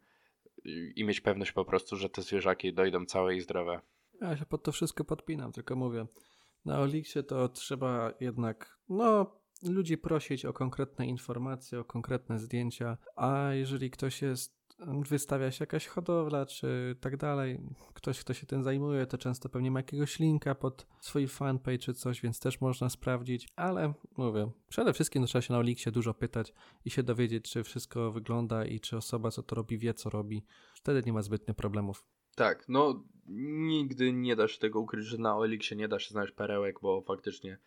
i 0.95 1.03
mieć 1.03 1.21
pewność 1.21 1.51
po 1.51 1.65
prostu, 1.65 1.95
że 1.95 2.09
te 2.09 2.21
zwierzaki 2.21 2.73
dojdą 2.73 3.05
całe 3.05 3.35
i 3.35 3.41
zdrowe. 3.41 3.81
Ja 4.21 4.37
się 4.37 4.45
pod 4.45 4.63
to 4.63 4.71
wszystko 4.71 5.03
podpinam, 5.03 5.51
tylko 5.51 5.75
mówię, 5.75 6.05
na 6.65 6.79
Oliksie 6.79 7.23
to 7.23 7.49
trzeba 7.49 8.13
jednak, 8.19 8.79
no, 8.89 9.39
ludzi 9.63 9.97
prosić 9.97 10.45
o 10.45 10.53
konkretne 10.53 11.07
informacje, 11.07 11.79
o 11.79 11.83
konkretne 11.83 12.39
zdjęcia, 12.39 12.97
a 13.15 13.49
jeżeli 13.53 13.91
ktoś 13.91 14.21
jest 14.21 14.57
wystawia 15.09 15.51
się 15.51 15.63
jakaś 15.63 15.87
hodowla, 15.87 16.45
czy 16.45 16.95
tak 16.99 17.17
dalej. 17.17 17.59
Ktoś, 17.93 18.19
kto 18.19 18.33
się 18.33 18.45
tym 18.45 18.63
zajmuje, 18.63 19.05
to 19.05 19.17
często 19.17 19.49
pewnie 19.49 19.71
ma 19.71 19.79
jakiegoś 19.79 20.19
linka 20.19 20.55
pod 20.55 20.87
swój 20.99 21.27
fanpage 21.27 21.77
czy 21.77 21.93
coś, 21.93 22.21
więc 22.21 22.39
też 22.39 22.61
można 22.61 22.89
sprawdzić. 22.89 23.47
Ale 23.55 23.93
mówię, 24.17 24.51
przede 24.69 24.93
wszystkim 24.93 25.25
trzeba 25.25 25.41
się 25.41 25.53
na 25.53 25.59
Oliksie 25.59 25.91
dużo 25.91 26.13
pytać 26.13 26.53
i 26.85 26.89
się 26.89 27.03
dowiedzieć, 27.03 27.51
czy 27.51 27.63
wszystko 27.63 28.11
wygląda 28.11 28.65
i 28.65 28.79
czy 28.79 28.97
osoba, 28.97 29.31
co 29.31 29.43
to 29.43 29.55
robi, 29.55 29.77
wie, 29.77 29.93
co 29.93 30.09
robi. 30.09 30.43
Wtedy 30.73 31.03
nie 31.05 31.13
ma 31.13 31.21
zbytnio 31.21 31.53
problemów. 31.53 32.05
Tak, 32.35 32.65
no 32.69 33.03
nigdy 33.67 34.13
nie 34.13 34.35
da 34.35 34.47
się 34.47 34.59
tego 34.59 34.79
ukryć, 34.79 35.05
że 35.05 35.17
na 35.17 35.37
Oliksie 35.37 35.75
nie 35.75 35.87
da 35.87 35.99
się 35.99 36.09
znaleźć 36.09 36.33
perełek, 36.33 36.79
bo 36.81 37.01
faktycznie 37.01 37.57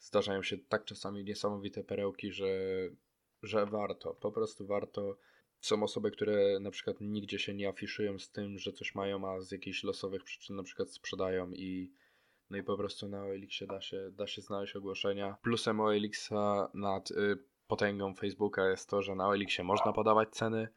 zdarzają 0.00 0.42
się 0.42 0.58
tak 0.58 0.84
czasami 0.84 1.24
niesamowite 1.24 1.84
perełki, 1.84 2.32
że, 2.32 2.48
że 3.42 3.66
warto, 3.66 4.14
po 4.14 4.32
prostu 4.32 4.66
warto 4.66 5.16
są 5.60 5.82
osoby, 5.82 6.10
które 6.10 6.60
na 6.60 6.70
przykład 6.70 6.96
nigdzie 7.00 7.38
się 7.38 7.54
nie 7.54 7.68
afiszują 7.68 8.18
z 8.18 8.30
tym, 8.30 8.58
że 8.58 8.72
coś 8.72 8.94
mają, 8.94 9.28
a 9.28 9.40
z 9.40 9.52
jakichś 9.52 9.84
losowych 9.84 10.24
przyczyn 10.24 10.56
na 10.56 10.62
przykład 10.62 10.90
sprzedają 10.90 11.50
i 11.50 11.92
no 12.50 12.56
i 12.58 12.62
po 12.62 12.76
prostu 12.76 13.08
na 13.08 13.24
OLX 13.24 13.66
da 13.68 13.80
się, 13.80 14.10
da 14.12 14.26
się 14.26 14.42
znaleźć 14.42 14.76
ogłoszenia. 14.76 15.36
Plusem 15.42 15.80
OLX 15.80 16.30
nad 16.74 17.10
y, 17.10 17.38
potęgą 17.66 18.14
Facebooka 18.14 18.70
jest 18.70 18.90
to, 18.90 19.02
że 19.02 19.14
na 19.14 19.28
OLX 19.28 19.58
można 19.58 19.92
podawać 19.92 20.28
ceny, 20.30 20.68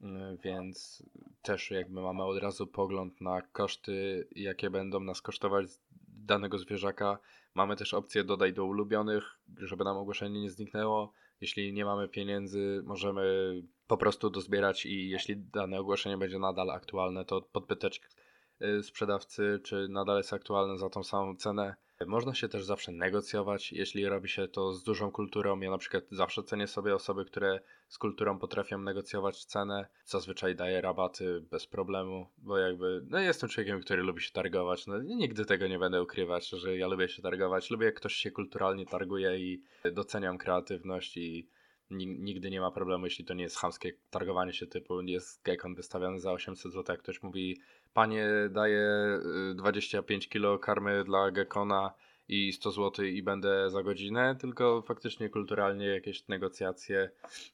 y, 0.00 0.06
więc 0.44 1.02
też 1.42 1.70
jakby 1.70 2.00
mamy 2.00 2.24
od 2.24 2.42
razu 2.42 2.66
pogląd 2.66 3.20
na 3.20 3.42
koszty, 3.42 4.28
jakie 4.36 4.70
będą 4.70 5.00
nas 5.00 5.22
kosztować 5.22 5.66
danego 6.08 6.58
zwierzaka. 6.58 7.18
Mamy 7.54 7.76
też 7.76 7.94
opcję 7.94 8.24
dodaj 8.24 8.52
do 8.52 8.64
ulubionych, 8.64 9.38
żeby 9.58 9.84
nam 9.84 9.96
ogłoszenie 9.96 10.40
nie 10.40 10.50
zniknęło. 10.50 11.12
Jeśli 11.40 11.72
nie 11.72 11.84
mamy 11.84 12.08
pieniędzy, 12.08 12.82
możemy 12.84 13.54
po 13.86 13.96
prostu 13.96 14.30
dozbierać 14.30 14.86
i 14.86 15.08
jeśli 15.08 15.36
dane 15.36 15.80
ogłoszenie 15.80 16.16
będzie 16.16 16.38
nadal 16.38 16.70
aktualne, 16.70 17.24
to 17.24 17.42
podpytać 17.42 18.00
sprzedawcy, 18.82 19.60
czy 19.64 19.88
nadal 19.88 20.16
jest 20.16 20.32
aktualne 20.32 20.78
za 20.78 20.90
tą 20.90 21.04
samą 21.04 21.36
cenę. 21.36 21.74
Można 22.06 22.34
się 22.34 22.48
też 22.48 22.64
zawsze 22.64 22.92
negocjować, 22.92 23.72
jeśli 23.72 24.06
robi 24.06 24.28
się 24.28 24.48
to 24.48 24.72
z 24.72 24.82
dużą 24.82 25.10
kulturą. 25.10 25.60
Ja 25.60 25.70
na 25.70 25.78
przykład 25.78 26.04
zawsze 26.10 26.42
cenię 26.42 26.66
sobie 26.66 26.94
osoby, 26.94 27.24
które 27.24 27.60
z 27.88 27.98
kulturą 27.98 28.38
potrafią 28.38 28.78
negocjować 28.78 29.44
cenę. 29.44 29.86
Zazwyczaj 30.04 30.56
daję 30.56 30.80
rabaty 30.80 31.40
bez 31.50 31.66
problemu, 31.66 32.26
bo 32.38 32.58
jakby, 32.58 33.04
no 33.10 33.18
jestem 33.18 33.48
człowiekiem, 33.48 33.80
który 33.80 34.02
lubi 34.02 34.22
się 34.22 34.32
targować. 34.32 34.86
No 34.86 35.02
nigdy 35.02 35.44
tego 35.44 35.68
nie 35.68 35.78
będę 35.78 36.02
ukrywać, 36.02 36.48
że 36.48 36.76
ja 36.76 36.86
lubię 36.86 37.08
się 37.08 37.22
targować. 37.22 37.70
Lubię 37.70 37.86
jak 37.86 37.94
ktoś 37.94 38.14
się 38.14 38.30
kulturalnie 38.30 38.86
targuje 38.86 39.38
i 39.38 39.62
doceniam 39.92 40.38
kreatywność 40.38 41.16
i 41.16 41.48
nigdy 41.90 42.50
nie 42.50 42.60
ma 42.60 42.70
problemu, 42.70 43.04
jeśli 43.04 43.24
to 43.24 43.34
nie 43.34 43.42
jest 43.42 43.56
chamskie 43.56 43.92
targowanie 44.10 44.52
się 44.52 44.66
typu 44.66 45.02
jest 45.02 45.42
gekon 45.42 45.74
wystawiony 45.74 46.20
za 46.20 46.32
800 46.32 46.72
zł, 46.72 46.84
jak 46.88 47.02
ktoś 47.02 47.22
mówi 47.22 47.60
panie 47.94 48.28
daję 48.50 48.88
25 49.54 50.24
y, 50.24 50.28
kilo 50.28 50.58
karmy 50.58 51.04
dla 51.04 51.30
gekona 51.30 51.94
i 52.28 52.52
100 52.52 52.70
zł 52.70 53.04
i 53.04 53.22
będę 53.22 53.70
za 53.70 53.82
godzinę, 53.82 54.36
tylko 54.40 54.82
faktycznie 54.82 55.28
kulturalnie 55.28 55.86
jakieś 55.86 56.28
negocjacje, 56.28 57.10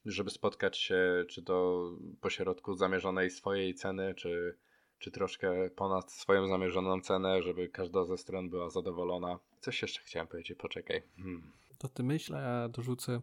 żeby 0.06 0.30
spotkać 0.30 0.78
się 0.78 1.24
czy 1.28 1.42
to 1.42 1.84
po 2.20 2.30
środku 2.30 2.74
zamierzonej 2.74 3.30
swojej 3.30 3.74
ceny, 3.74 4.14
czy, 4.14 4.56
czy 4.98 5.10
troszkę 5.10 5.70
ponad 5.70 6.12
swoją 6.12 6.48
zamierzoną 6.48 7.00
cenę, 7.00 7.42
żeby 7.42 7.68
każda 7.68 8.04
ze 8.04 8.18
stron 8.18 8.50
była 8.50 8.70
zadowolona. 8.70 9.38
Coś 9.60 9.82
jeszcze 9.82 10.00
chciałem 10.00 10.28
powiedzieć, 10.28 10.58
poczekaj. 10.58 11.02
Hmm. 11.16 11.52
To 11.78 11.88
ty 11.88 12.02
myśl, 12.02 12.34
a 12.34 12.40
ja 12.40 12.68
dorzucę 12.68 13.20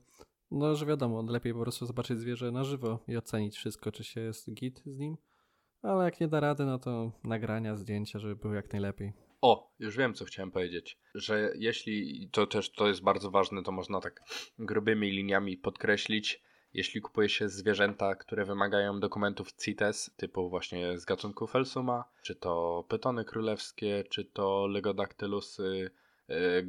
no, 0.51 0.75
że 0.75 0.85
wiadomo, 0.85 1.21
lepiej 1.21 1.53
po 1.53 1.59
prostu 1.59 1.85
zobaczyć 1.85 2.19
zwierzę 2.19 2.51
na 2.51 2.63
żywo 2.63 2.99
i 3.07 3.17
ocenić 3.17 3.55
wszystko, 3.55 3.91
czy 3.91 4.03
się 4.03 4.21
jest 4.21 4.53
git 4.53 4.81
z 4.85 4.97
nim. 4.97 5.17
Ale 5.87 6.05
jak 6.05 6.19
nie 6.19 6.27
da 6.27 6.39
rady, 6.39 6.65
no 6.65 6.79
to 6.79 7.11
nagrania, 7.23 7.75
zdjęcia, 7.75 8.19
żeby 8.19 8.35
było 8.35 8.53
jak 8.53 8.73
najlepiej. 8.73 9.13
O, 9.41 9.71
już 9.79 9.97
wiem, 9.97 10.13
co 10.13 10.25
chciałem 10.25 10.51
powiedzieć. 10.51 10.99
Że 11.15 11.51
jeśli, 11.55 12.29
to 12.31 12.47
też 12.47 12.71
to 12.71 12.87
jest 12.87 13.03
bardzo 13.03 13.31
ważne, 13.31 13.63
to 13.63 13.71
można 13.71 14.01
tak 14.01 14.23
grubymi 14.59 15.11
liniami 15.11 15.57
podkreślić. 15.57 16.41
Jeśli 16.73 17.01
kupuje 17.01 17.29
się 17.29 17.49
zwierzęta, 17.49 18.15
które 18.15 18.45
wymagają 18.45 18.99
dokumentów 18.99 19.51
CITES, 19.53 20.11
typu 20.17 20.49
właśnie 20.49 20.99
z 20.99 21.05
gatunku 21.05 21.47
Felsuma, 21.47 22.03
czy 22.21 22.35
to 22.35 22.85
pytony 22.89 23.25
królewskie, 23.25 24.03
czy 24.09 24.25
to 24.25 24.67
legodactylusy, 24.67 25.91
e, 26.27 26.63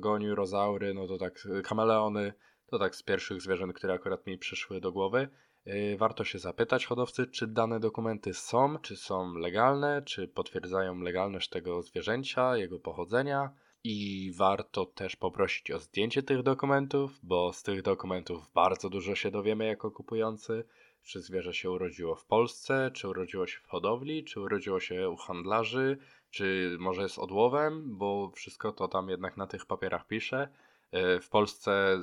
goniurozaury, 0.00 0.94
no 0.94 1.06
to 1.06 1.18
tak 1.18 1.48
kameleony, 1.64 2.32
to 2.66 2.78
tak 2.78 2.96
z 2.96 3.02
pierwszych 3.02 3.42
zwierząt, 3.42 3.72
które 3.72 3.94
akurat 3.94 4.26
mi 4.26 4.38
przyszły 4.38 4.80
do 4.80 4.92
głowy. 4.92 5.28
Yy, 5.68 5.96
warto 5.96 6.24
się 6.24 6.38
zapytać 6.38 6.86
hodowcy, 6.86 7.26
czy 7.26 7.46
dane 7.46 7.80
dokumenty 7.80 8.34
są, 8.34 8.78
czy 8.78 8.96
są 8.96 9.34
legalne, 9.34 10.02
czy 10.02 10.28
potwierdzają 10.28 11.00
legalność 11.00 11.48
tego 11.48 11.82
zwierzęcia, 11.82 12.56
jego 12.56 12.78
pochodzenia. 12.78 13.50
I 13.84 14.32
warto 14.36 14.86
też 14.86 15.16
poprosić 15.16 15.70
o 15.70 15.78
zdjęcie 15.78 16.22
tych 16.22 16.42
dokumentów, 16.42 17.18
bo 17.22 17.52
z 17.52 17.62
tych 17.62 17.82
dokumentów 17.82 18.50
bardzo 18.54 18.90
dużo 18.90 19.14
się 19.14 19.30
dowiemy 19.30 19.66
jako 19.66 19.90
kupujący. 19.90 20.64
Czy 21.02 21.20
zwierzę 21.20 21.54
się 21.54 21.70
urodziło 21.70 22.14
w 22.14 22.24
Polsce, 22.24 22.90
czy 22.94 23.08
urodziło 23.08 23.46
się 23.46 23.58
w 23.60 23.68
hodowli, 23.68 24.24
czy 24.24 24.40
urodziło 24.40 24.80
się 24.80 25.10
u 25.10 25.16
handlarzy, 25.16 25.98
czy 26.30 26.76
może 26.80 27.02
jest 27.02 27.18
odłowem, 27.18 27.98
bo 27.98 28.30
wszystko 28.34 28.72
to 28.72 28.88
tam 28.88 29.08
jednak 29.08 29.36
na 29.36 29.46
tych 29.46 29.66
papierach 29.66 30.06
pisze. 30.06 30.48
E, 30.92 31.20
w 31.20 31.28
Polsce 31.28 31.98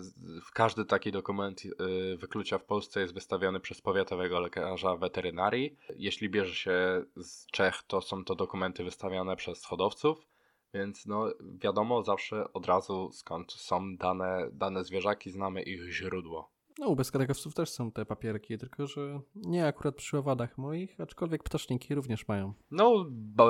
każdy 0.54 0.86
taki 0.86 1.12
dokument 1.12 1.62
e, 1.66 2.18
wyklucia 2.18 2.58
w 2.58 2.66
Polsce 2.66 3.02
jest 3.02 3.14
wystawiony 3.14 3.60
przez 3.60 3.82
powiatowego 3.82 4.40
lekarza 4.40 4.96
weterynarii. 4.96 5.78
Jeśli 5.96 6.30
bierze 6.30 6.56
się 6.56 7.06
z 7.16 7.46
Czech, 7.46 7.84
to 7.88 8.02
są 8.02 8.26
to 8.26 8.36
dokumenty 8.36 8.84
wystawiane 8.84 9.36
przez 9.36 9.66
hodowców, 9.66 10.28
więc 10.74 11.06
no 11.06 11.34
wiadomo 11.62 12.04
zawsze 12.04 12.54
od 12.54 12.66
razu 12.66 13.12
skąd 13.12 13.52
są 13.52 13.98
dane, 13.98 14.50
dane 14.52 14.84
zwierzaki, 14.84 15.32
znamy 15.32 15.62
ich 15.62 15.92
źródło. 15.92 16.55
No, 16.80 16.88
u 16.88 16.96
bezkadekowców 16.96 17.54
też 17.54 17.70
są 17.70 17.92
te 17.92 18.06
papierki, 18.06 18.58
tylko 18.58 18.88
że 18.88 19.20
nie 19.36 19.68
akurat 19.68 19.96
przy 19.96 20.18
owadach 20.18 20.58
moich, 20.58 21.02
aczkolwiek 21.02 21.44
ptaszniki 21.44 21.96
również 21.96 22.28
mają. 22.28 22.54
No, 22.72 23.06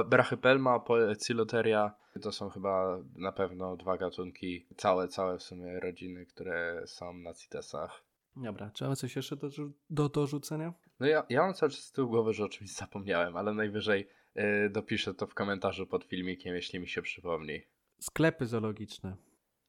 brachypelma, 0.05 0.80
poeciloteria 0.80 1.95
to 2.21 2.32
są 2.32 2.49
chyba 2.49 2.97
na 3.15 3.32
pewno 3.32 3.78
dwa 3.78 3.97
gatunki, 3.97 4.67
całe, 4.78 5.07
całe 5.07 5.38
w 5.38 5.43
sumie 5.43 5.80
rodziny, 5.80 6.26
które 6.26 6.84
są 6.86 7.13
na 7.13 7.34
CITESach. 7.34 8.03
Dobra, 8.36 8.71
czy 8.73 8.84
mamy 8.84 8.95
coś 8.95 9.15
jeszcze 9.15 9.36
do, 9.36 9.49
do 9.89 10.09
dorzucenia? 10.09 10.73
No 10.99 11.07
ja, 11.07 11.26
ja 11.30 11.41
mam 11.41 11.53
cały 11.53 11.71
czas 11.71 11.84
z 11.84 11.91
tyłu 11.91 12.09
głowy, 12.09 12.34
że 12.34 12.45
oczywiście 12.45 12.80
zapomniałem, 12.80 13.38
ale 13.38 13.53
najwyżej 13.53 14.07
yy, 14.36 14.69
dopiszę 14.69 15.13
to 15.13 15.28
w 15.28 15.34
komentarzu 15.34 15.88
pod 15.88 16.03
filmikiem, 16.03 16.55
jeśli 16.55 16.80
mi 16.80 16.88
się 16.88 17.01
przypomni. 17.01 17.61
Sklepy 17.99 18.45
zoologiczne. 18.45 19.15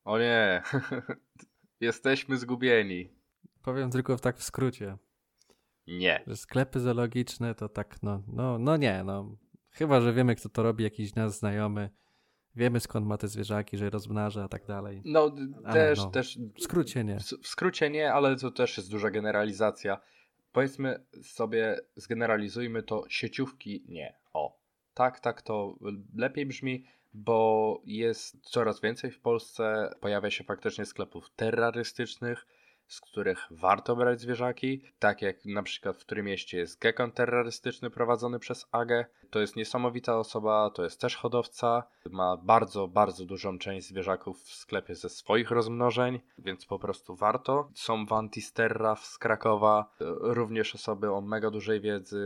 O 0.04 0.18
nie, 0.18 0.62
jesteśmy 1.80 2.36
zgubieni. 2.36 3.16
Powiem 3.66 3.90
tylko 3.90 4.16
tak 4.16 4.38
w 4.38 4.42
skrócie. 4.42 4.96
Nie. 5.86 6.22
Że 6.26 6.36
sklepy 6.36 6.80
zoologiczne 6.80 7.54
to 7.54 7.68
tak, 7.68 8.02
no, 8.02 8.22
no, 8.28 8.58
no 8.58 8.76
nie, 8.76 9.04
no. 9.04 9.36
Chyba, 9.70 10.00
że 10.00 10.12
wiemy, 10.12 10.34
kto 10.34 10.48
to 10.48 10.62
robi, 10.62 10.84
jakiś 10.84 11.14
nas 11.14 11.38
znajomy. 11.38 11.90
Wiemy 12.56 12.80
skąd 12.80 13.06
ma 13.06 13.18
te 13.18 13.28
zwierzaki, 13.28 13.76
że 13.76 13.84
je 13.84 13.90
rozmnaża, 13.90 14.44
a 14.44 14.48
tak 14.48 14.66
dalej. 14.66 15.02
No 15.04 15.36
ale 15.64 15.74
też, 15.74 15.98
no, 15.98 16.10
też. 16.10 16.38
W 16.58 16.62
skrócie 16.62 17.04
nie. 17.04 17.20
W, 17.20 17.22
w 17.22 17.46
skrócie 17.46 17.90
nie, 17.90 18.12
ale 18.12 18.36
to 18.36 18.50
też 18.50 18.76
jest 18.76 18.90
duża 18.90 19.10
generalizacja. 19.10 20.00
Powiedzmy 20.52 21.04
sobie, 21.22 21.80
zgeneralizujmy 21.96 22.82
to, 22.82 23.04
sieciówki 23.08 23.84
nie. 23.88 24.16
O. 24.32 24.58
Tak, 24.94 25.20
tak 25.20 25.42
to 25.42 25.78
lepiej 26.14 26.46
brzmi, 26.46 26.84
bo 27.14 27.82
jest 27.84 28.40
coraz 28.40 28.80
więcej 28.80 29.10
w 29.10 29.20
Polsce, 29.20 29.90
pojawia 30.00 30.30
się 30.30 30.44
faktycznie 30.44 30.84
sklepów 30.84 31.30
terrorystycznych, 31.36 32.46
z 32.89 33.01
których 33.01 33.47
warto 33.51 33.97
brać 33.97 34.20
zwierzaki, 34.20 34.82
tak 34.99 35.22
jak 35.22 35.45
na 35.45 35.62
przykład 35.62 35.97
w 35.97 36.01
którym 36.01 36.26
mieście 36.26 36.59
jest 36.59 36.80
gekon 36.80 37.12
terrorystyczny 37.12 37.91
prowadzony 37.91 38.39
przez 38.39 38.66
AGę. 38.72 39.05
To 39.30 39.41
jest 39.41 39.57
niesamowita 39.57 40.18
osoba, 40.18 40.70
to 40.70 40.84
jest 40.84 41.01
też 41.01 41.16
hodowca, 41.16 41.82
ma 42.11 42.37
bardzo, 42.37 42.89
bardzo 42.89 43.24
dużą 43.24 43.59
część 43.59 43.89
zwierzaków 43.89 44.43
w 44.43 44.55
sklepie 44.55 44.95
ze 44.95 45.09
swoich 45.09 45.51
rozmnożeń, 45.51 46.20
więc 46.39 46.66
po 46.66 46.78
prostu 46.78 47.16
warto. 47.16 47.70
Są 47.74 48.07
Wantisterra 48.07 48.97
z 48.97 49.18
Krakowa, 49.18 49.95
również 50.20 50.74
osoby 50.74 51.12
o 51.12 51.20
mega 51.20 51.51
dużej 51.51 51.80
wiedzy, 51.80 52.18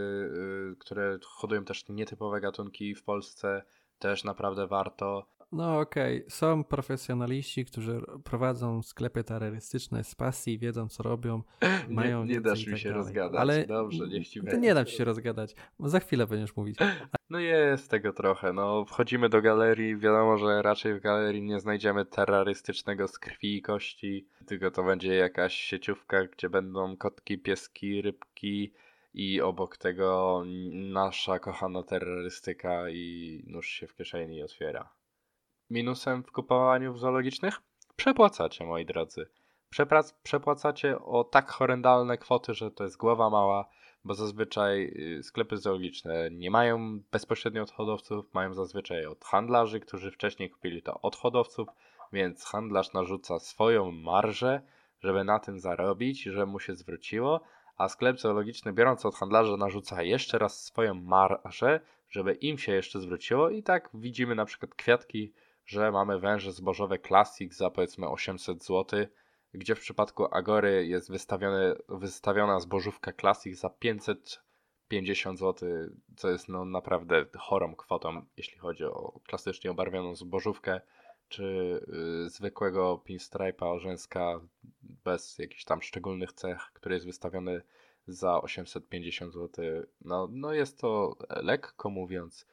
y, 0.73 0.77
które 0.79 1.19
hodują 1.25 1.65
też 1.65 1.89
nietypowe 1.89 2.41
gatunki 2.41 2.95
w 2.95 3.03
Polsce, 3.03 3.63
też 3.99 4.25
naprawdę 4.25 4.67
warto. 4.67 5.27
No 5.53 5.79
okej, 5.81 6.19
okay. 6.19 6.31
są 6.31 6.65
profesjonaliści, 6.65 7.65
którzy 7.65 8.01
prowadzą 8.25 8.83
sklepy 8.83 9.25
terrorystyczne 9.25 10.05
z 10.05 10.15
pasji, 10.15 10.59
wiedzą 10.59 10.89
co 10.89 11.03
robią, 11.03 11.43
mają... 11.89 12.25
Nie, 12.25 12.35
nie 12.35 12.41
dasz 12.41 12.67
mi 12.67 12.73
tak 12.73 12.81
się 12.81 12.89
dalej. 12.89 13.05
rozgadać, 13.05 13.41
ale 13.41 13.67
dobrze, 13.67 14.09
niech 14.09 14.29
ci 14.29 14.43
będzie. 14.43 14.61
Nie 14.61 14.75
dam 14.75 14.87
ci 14.87 14.97
się 14.97 15.05
rozgadać, 15.05 15.55
bo 15.79 15.89
za 15.89 16.01
chwilę 16.01 16.27
będziesz 16.27 16.57
mówić. 16.57 16.79
No 17.31 17.39
jest 17.39 17.91
tego 17.91 18.13
trochę, 18.13 18.53
no 18.53 18.85
wchodzimy 18.85 19.29
do 19.29 19.43
galerii, 19.43 19.97
wiadomo, 19.97 20.39
że 20.39 20.63
raczej 20.63 20.95
w 20.95 21.01
galerii 21.01 21.43
nie 21.43 21.61
znajdziemy 21.61 22.05
terrorystycznego 22.05 23.09
z 23.09 23.19
krwi 23.19 23.57
i 23.57 23.63
kości, 23.63 24.27
tylko 24.47 24.71
to 24.71 24.83
będzie 24.83 25.15
jakaś 25.15 25.55
sieciówka, 25.55 26.27
gdzie 26.27 26.51
będą 26.51 26.97
kotki, 26.97 27.39
pieski, 27.39 28.03
rybki, 28.03 28.73
i 29.15 29.41
obok 29.41 29.77
tego 29.77 30.43
nasza 30.73 31.39
kochana 31.39 31.83
terrorystyka 31.83 32.89
i 32.89 33.43
nóż 33.47 33.69
się 33.69 33.87
w 33.87 33.95
kieszeni 33.95 34.43
otwiera 34.43 35.00
minusem 35.71 36.23
w 36.23 36.33
kupowaniu 36.33 36.93
w 36.93 36.99
zoologicznych? 36.99 37.61
Przepłacacie, 37.97 38.65
moi 38.65 38.87
drodzy. 38.87 39.27
Przeprac 39.71 40.13
przepłacacie 40.13 40.99
o 40.99 41.25
tak 41.25 41.51
horrendalne 41.51 42.19
kwoty, 42.19 42.55
że 42.55 42.71
to 42.71 42.85
jest 42.85 42.97
głowa 42.97 43.31
mała, 43.31 43.69
bo 44.05 44.15
zazwyczaj 44.15 44.93
y, 45.19 45.23
sklepy 45.23 45.57
zoologiczne 45.57 46.31
nie 46.31 46.51
mają 46.51 47.01
bezpośrednio 47.13 47.63
od 47.63 47.71
hodowców, 47.71 48.35
mają 48.35 48.55
zazwyczaj 48.55 49.07
od 49.07 49.25
handlarzy, 49.25 49.81
którzy 49.81 50.11
wcześniej 50.11 50.51
kupili 50.51 50.83
to 50.83 51.01
od 51.01 51.17
hodowców, 51.17 51.69
więc 52.13 52.45
handlarz 52.45 52.93
narzuca 52.93 53.39
swoją 53.39 53.93
marżę, 53.93 54.63
żeby 55.01 55.25
na 55.25 55.39
tym 55.39 55.61
zarobić, 55.61 56.23
żeby 56.23 56.47
mu 56.47 56.61
się 56.61 56.75
zwróciło, 56.75 57.41
a 57.77 57.89
sklep 57.89 58.21
zoologiczny 58.21 58.73
biorąc 58.73 59.07
od 59.07 59.15
handlarza 59.15 59.57
narzuca 59.57 60.03
jeszcze 60.03 60.39
raz 60.39 60.65
swoją 60.65 60.95
marżę, 60.95 61.81
żeby 62.11 62.33
im 62.33 62.59
się 62.59 62.73
jeszcze 62.73 63.01
zwróciło 63.01 63.51
i 63.51 63.63
tak 63.63 63.91
widzimy 63.95 64.35
na 64.35 64.45
przykład 64.45 64.75
kwiatki 64.75 65.33
że 65.67 65.93
mamy 65.93 66.19
węże 66.19 66.53
zbożowe 66.53 66.99
Classic 66.99 67.57
za 67.57 67.71
powiedzmy 67.71 68.09
800 68.09 68.65
zł, 68.65 69.07
gdzie 69.55 69.75
w 69.75 69.81
przypadku 69.81 70.35
Agory 70.35 70.87
jest 70.87 71.11
wystawiona 71.89 72.61
zbożówka 72.61 73.13
Classic 73.21 73.61
za 73.61 73.71
550 73.71 75.39
zł, 75.39 75.69
co 76.17 76.31
jest 76.31 76.49
no 76.49 76.65
naprawdę 76.65 77.27
chorą 77.39 77.75
kwotą, 77.77 78.27
jeśli 78.37 78.59
chodzi 78.59 78.85
o 78.85 79.21
klasycznie 79.27 79.71
obarwioną 79.71 80.15
zbożówkę, 80.15 80.81
czy 81.29 81.81
yy, 82.23 82.31
zwykłego 82.31 83.03
pinstripe'a 83.09 83.75
orzęska 83.75 84.41
bez 84.83 85.39
jakichś 85.39 85.65
tam 85.65 85.83
szczególnych 85.83 86.33
cech, 86.33 86.71
który 86.73 86.95
jest 86.95 87.07
wystawiony 87.07 87.63
za 88.07 88.43
850 88.43 89.33
zł. 89.35 89.65
No, 90.01 90.29
no 90.33 90.53
jest 90.53 90.81
to 90.81 91.17
lekko 91.31 91.91
mówiąc 91.91 92.47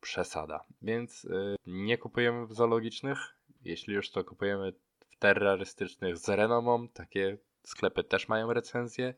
przesada. 0.00 0.64
Więc 0.82 1.24
y, 1.24 1.56
nie 1.66 1.98
kupujemy 1.98 2.46
w 2.46 2.54
zoologicznych. 2.54 3.18
Jeśli 3.64 3.94
już 3.94 4.10
to 4.10 4.24
kupujemy 4.24 4.72
w 5.08 5.16
terrorystycznych 5.16 6.18
z 6.18 6.28
renomą, 6.28 6.88
takie 6.88 7.38
sklepy 7.62 8.04
też 8.04 8.28
mają 8.28 8.52
recenzje, 8.52 9.14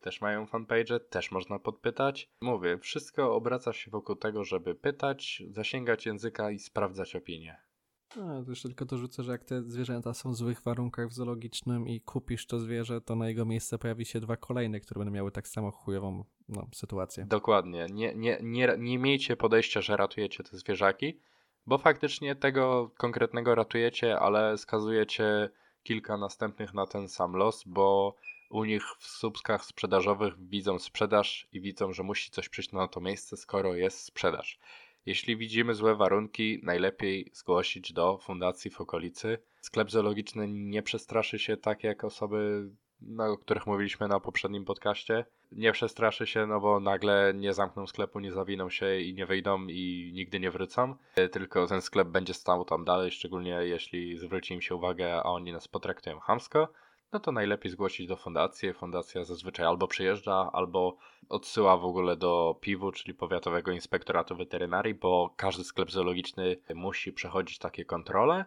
też 0.00 0.20
mają 0.20 0.46
fanpage, 0.46 1.00
też 1.00 1.30
można 1.30 1.58
podpytać. 1.58 2.30
Mówię, 2.40 2.78
wszystko 2.78 3.34
obraca 3.34 3.72
się 3.72 3.90
wokół 3.90 4.16
tego, 4.16 4.44
żeby 4.44 4.74
pytać, 4.74 5.42
zasięgać 5.50 6.06
języka 6.06 6.50
i 6.50 6.58
sprawdzać 6.58 7.16
opinie. 7.16 7.60
A, 8.10 8.44
to 8.44 8.50
jeszcze 8.50 8.68
tylko 8.68 8.84
dorzucę, 8.84 9.22
że 9.22 9.32
jak 9.32 9.44
te 9.44 9.62
zwierzęta 9.62 10.14
są 10.14 10.32
w 10.32 10.36
złych 10.36 10.62
warunkach 10.62 11.08
w 11.08 11.12
zoologicznym 11.12 11.88
i 11.88 12.00
kupisz 12.00 12.46
to 12.46 12.58
zwierzę, 12.58 13.00
to 13.00 13.16
na 13.16 13.28
jego 13.28 13.44
miejsce 13.44 13.78
pojawi 13.78 14.04
się 14.04 14.20
dwa 14.20 14.36
kolejne, 14.36 14.80
które 14.80 14.98
będą 14.98 15.14
miały 15.14 15.30
tak 15.30 15.48
samo 15.48 15.70
chujową 15.70 16.24
no, 16.48 16.66
sytuację. 16.74 17.26
Dokładnie. 17.28 17.86
Nie, 17.92 18.14
nie, 18.14 18.38
nie, 18.42 18.74
nie 18.78 18.98
miejcie 18.98 19.36
podejścia, 19.36 19.80
że 19.80 19.96
ratujecie 19.96 20.44
te 20.44 20.56
zwierzaki, 20.56 21.20
bo 21.66 21.78
faktycznie 21.78 22.36
tego 22.36 22.90
konkretnego 22.98 23.54
ratujecie, 23.54 24.18
ale 24.18 24.58
skazujecie 24.58 25.50
kilka 25.82 26.16
następnych 26.16 26.74
na 26.74 26.86
ten 26.86 27.08
sam 27.08 27.32
los, 27.32 27.64
bo 27.66 28.16
u 28.50 28.64
nich 28.64 28.82
w 28.98 29.06
subskach 29.06 29.64
sprzedażowych 29.64 30.48
widzą 30.48 30.78
sprzedaż 30.78 31.48
i 31.52 31.60
widzą, 31.60 31.92
że 31.92 32.02
musi 32.02 32.30
coś 32.30 32.48
przyjść 32.48 32.72
na 32.72 32.88
to 32.88 33.00
miejsce, 33.00 33.36
skoro 33.36 33.74
jest 33.74 34.04
sprzedaż. 34.04 34.58
Jeśli 35.06 35.36
widzimy 35.36 35.74
złe 35.74 35.94
warunki, 35.94 36.60
najlepiej 36.62 37.30
zgłosić 37.32 37.92
do 37.92 38.18
fundacji 38.18 38.70
w 38.70 38.80
okolicy. 38.80 39.38
Sklep 39.60 39.90
zoologiczny 39.90 40.48
nie 40.48 40.82
przestraszy 40.82 41.38
się 41.38 41.56
tak 41.56 41.84
jak 41.84 42.04
osoby, 42.04 42.70
no, 43.00 43.24
o 43.24 43.38
których 43.38 43.66
mówiliśmy 43.66 44.08
na 44.08 44.20
poprzednim 44.20 44.64
podcaście. 44.64 45.24
Nie 45.52 45.72
przestraszy 45.72 46.26
się, 46.26 46.46
no 46.46 46.60
bo 46.60 46.80
nagle 46.80 47.32
nie 47.36 47.54
zamkną 47.54 47.86
sklepu, 47.86 48.20
nie 48.20 48.32
zawiną 48.32 48.70
się 48.70 49.00
i 49.00 49.14
nie 49.14 49.26
wyjdą 49.26 49.66
i 49.66 50.10
nigdy 50.14 50.40
nie 50.40 50.50
wrócą. 50.50 50.94
Tylko 51.32 51.66
ten 51.66 51.82
sklep 51.82 52.08
będzie 52.08 52.34
stał 52.34 52.64
tam 52.64 52.84
dalej, 52.84 53.10
szczególnie 53.10 53.50
jeśli 53.50 54.18
zwróci 54.18 54.54
im 54.54 54.60
się 54.60 54.74
uwagę, 54.74 55.14
a 55.14 55.22
oni 55.22 55.52
nas 55.52 55.68
potraktują 55.68 56.20
hamsko 56.20 56.72
no 57.12 57.20
to 57.20 57.32
najlepiej 57.32 57.72
zgłosić 57.72 58.06
do 58.06 58.16
fundacji. 58.16 58.72
Fundacja 58.72 59.24
zazwyczaj 59.24 59.66
albo 59.66 59.88
przyjeżdża, 59.88 60.50
albo 60.52 60.96
odsyła 61.28 61.76
w 61.76 61.84
ogóle 61.84 62.16
do 62.16 62.58
PIW, 62.60 62.92
czyli 62.92 63.14
Powiatowego 63.14 63.72
Inspektoratu 63.72 64.36
Weterynarii, 64.36 64.94
bo 64.94 65.34
każdy 65.36 65.64
sklep 65.64 65.90
zoologiczny 65.90 66.56
musi 66.74 67.12
przechodzić 67.12 67.58
takie 67.58 67.84
kontrole. 67.84 68.44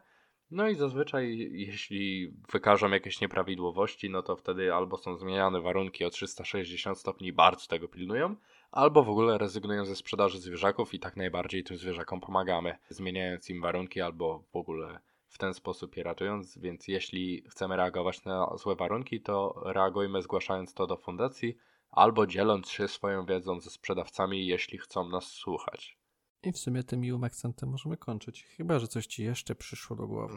No 0.52 0.68
i 0.68 0.76
zazwyczaj, 0.76 1.50
jeśli 1.52 2.34
wykażą 2.52 2.90
jakieś 2.90 3.22
nieprawidłowości, 3.22 4.10
no 4.10 4.22
to 4.22 4.36
wtedy 4.36 4.74
albo 4.74 4.98
są 4.98 5.18
zmieniane 5.18 5.62
warunki 5.62 6.06
o 6.06 6.10
360 6.10 6.98
stopni, 6.98 7.34
bardzo 7.34 7.68
tego 7.68 7.88
pilnują, 7.88 8.36
albo 8.72 9.04
w 9.04 9.10
ogóle 9.10 9.38
rezygnują 9.38 9.86
ze 9.86 9.96
sprzedaży 9.96 10.40
zwierzaków 10.40 10.94
i 10.94 11.00
tak 11.00 11.18
najbardziej 11.18 11.64
tym 11.64 11.78
zwierzakom 11.78 12.22
pomagamy, 12.22 12.78
zmieniając 12.90 13.50
im 13.50 13.62
warunki 13.62 14.02
albo 14.02 14.44
w 14.52 14.56
ogóle 14.56 15.00
w 15.34 15.38
ten 15.38 15.54
sposób 15.54 15.98
je 15.98 16.04
ratując, 16.04 16.58
więc 16.58 16.88
jeśli 16.88 17.44
chcemy 17.50 17.76
reagować 17.76 18.26
na 18.26 18.58
złe 18.58 18.76
warunki, 18.76 19.22
to 19.22 19.62
reagujmy 19.66 20.22
zgłaszając 20.22 20.74
to 20.74 20.88
do 20.88 20.98
fundacji 20.98 21.58
albo 21.92 22.28
dzieląc 22.28 22.70
się 22.70 22.88
swoją 22.88 23.26
wiedzą 23.26 23.60
ze 23.60 23.70
sprzedawcami, 23.70 24.48
jeśli 24.48 24.78
chcą 24.78 25.10
nas 25.10 25.26
słuchać. 25.26 25.98
I 26.44 26.52
w 26.52 26.58
sumie 26.58 26.84
tym 26.84 27.00
miłym 27.00 27.24
akcentem 27.24 27.70
możemy 27.70 27.98
kończyć. 27.98 28.44
Chyba, 28.44 28.80
że 28.80 28.88
coś 28.88 29.06
ci 29.06 29.24
jeszcze 29.24 29.56
przyszło 29.56 29.96
do 29.96 30.08
głowy. 30.08 30.36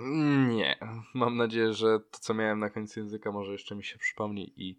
Nie. 0.48 0.78
Mam 1.14 1.36
nadzieję, 1.36 1.72
że 1.72 2.00
to, 2.00 2.18
co 2.18 2.34
miałem 2.34 2.58
na 2.58 2.70
końcu 2.70 3.00
języka, 3.00 3.32
może 3.32 3.52
jeszcze 3.52 3.74
mi 3.74 3.84
się 3.84 3.98
przypomni 3.98 4.52
i 4.56 4.78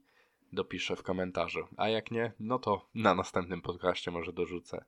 dopiszę 0.54 0.96
w 0.96 1.04
komentarzu. 1.04 1.68
A 1.78 1.90
jak 1.90 2.12
nie, 2.12 2.34
no 2.40 2.60
to 2.60 2.90
na 2.96 3.16
następnym 3.16 3.62
podcaście 3.62 4.12
może 4.12 4.34
dorzucę. 4.34 4.86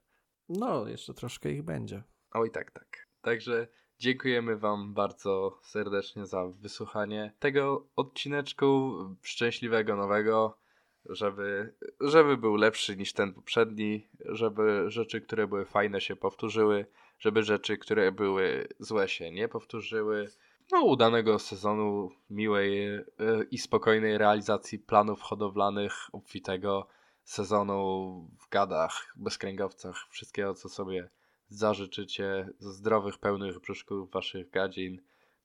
No, 0.50 0.88
jeszcze 0.88 1.14
troszkę 1.14 1.52
ich 1.52 1.64
będzie. 1.64 2.04
Oj, 2.32 2.52
tak, 2.52 2.72
tak. 2.72 3.08
Także 3.22 3.68
dziękujemy 4.00 4.58
Wam 4.58 4.93
bardzo 4.93 5.60
serdecznie 5.64 6.26
za 6.26 6.47
wysłuchanie 6.47 7.34
tego 7.39 7.88
odcineczku 7.95 8.97
szczęśliwego 9.22 9.95
nowego, 9.95 10.58
żeby, 11.06 11.74
żeby 12.00 12.38
był 12.38 12.56
lepszy 12.56 12.97
niż 12.97 13.14
ten 13.14 13.34
poprzedni, 13.34 14.08
żeby 14.20 14.86
rzeczy, 14.88 15.22
które 15.22 15.47
były 15.47 15.66
fajne 15.66 16.02
się 16.02 16.16
powtórzyły, 16.16 16.86
żeby 17.20 17.43
rzeczy, 17.43 17.78
które 17.78 18.12
były 18.12 18.68
złe 18.80 19.10
się 19.10 19.32
nie 19.32 19.47
powtórzyły. 19.47 20.30
No, 20.72 20.84
udanego 20.84 21.39
sezonu, 21.39 22.12
miłej 22.30 22.88
e, 22.88 23.04
i 23.52 23.58
spokojnej 23.58 24.18
realizacji 24.18 24.80
planów 24.80 25.22
hodowlanych, 25.22 25.93
obfitego 26.12 26.88
sezonu 27.24 28.28
w 28.39 28.50
gadach, 28.50 29.14
bezkręgowcach, 29.16 29.95
wszystkiego, 30.10 30.54
co 30.54 30.70
sobie 30.70 31.10
zażyczycie, 31.50 32.50
zdrowych, 32.60 33.18
pełnych 33.18 33.60
brzuszków 33.60 34.12
waszych 34.12 34.50
gadzin, 34.50 35.02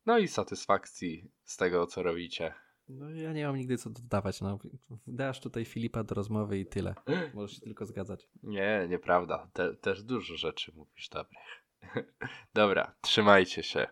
no 0.07 0.19
i 0.19 0.29
satysfakcji 0.29 1.31
z 1.45 1.57
tego, 1.57 1.87
co 1.87 2.03
robicie. 2.03 2.55
No 2.89 3.11
ja 3.11 3.33
nie 3.33 3.47
mam 3.47 3.57
nigdy 3.57 3.79
co 3.79 3.91
dodawać, 3.91 4.41
no. 4.41 4.59
Dasz 5.07 5.41
tutaj 5.41 5.65
Filipa 5.65 6.05
do 6.05 6.15
rozmowy 6.15 6.59
i 6.59 6.67
tyle. 6.67 6.95
Możesz 7.35 7.57
się 7.57 7.61
tylko 7.61 7.87
zgadzać. 7.87 8.29
Nie, 8.43 8.87
nieprawda. 8.89 9.51
Te, 9.53 9.75
też 9.75 10.03
dużo 10.03 10.37
rzeczy 10.37 10.73
mówisz 10.75 11.09
dobrych. 11.09 11.65
Dobra, 12.55 12.95
trzymajcie 13.01 13.63
się. 13.63 13.87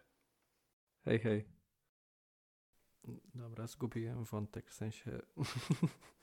Hej, 1.04 1.18
hej. 1.18 1.48
Dobra, 3.34 3.66
zgubiłem 3.66 4.24
wątek, 4.24 4.70
w 4.70 4.74
sensie... 4.74 5.22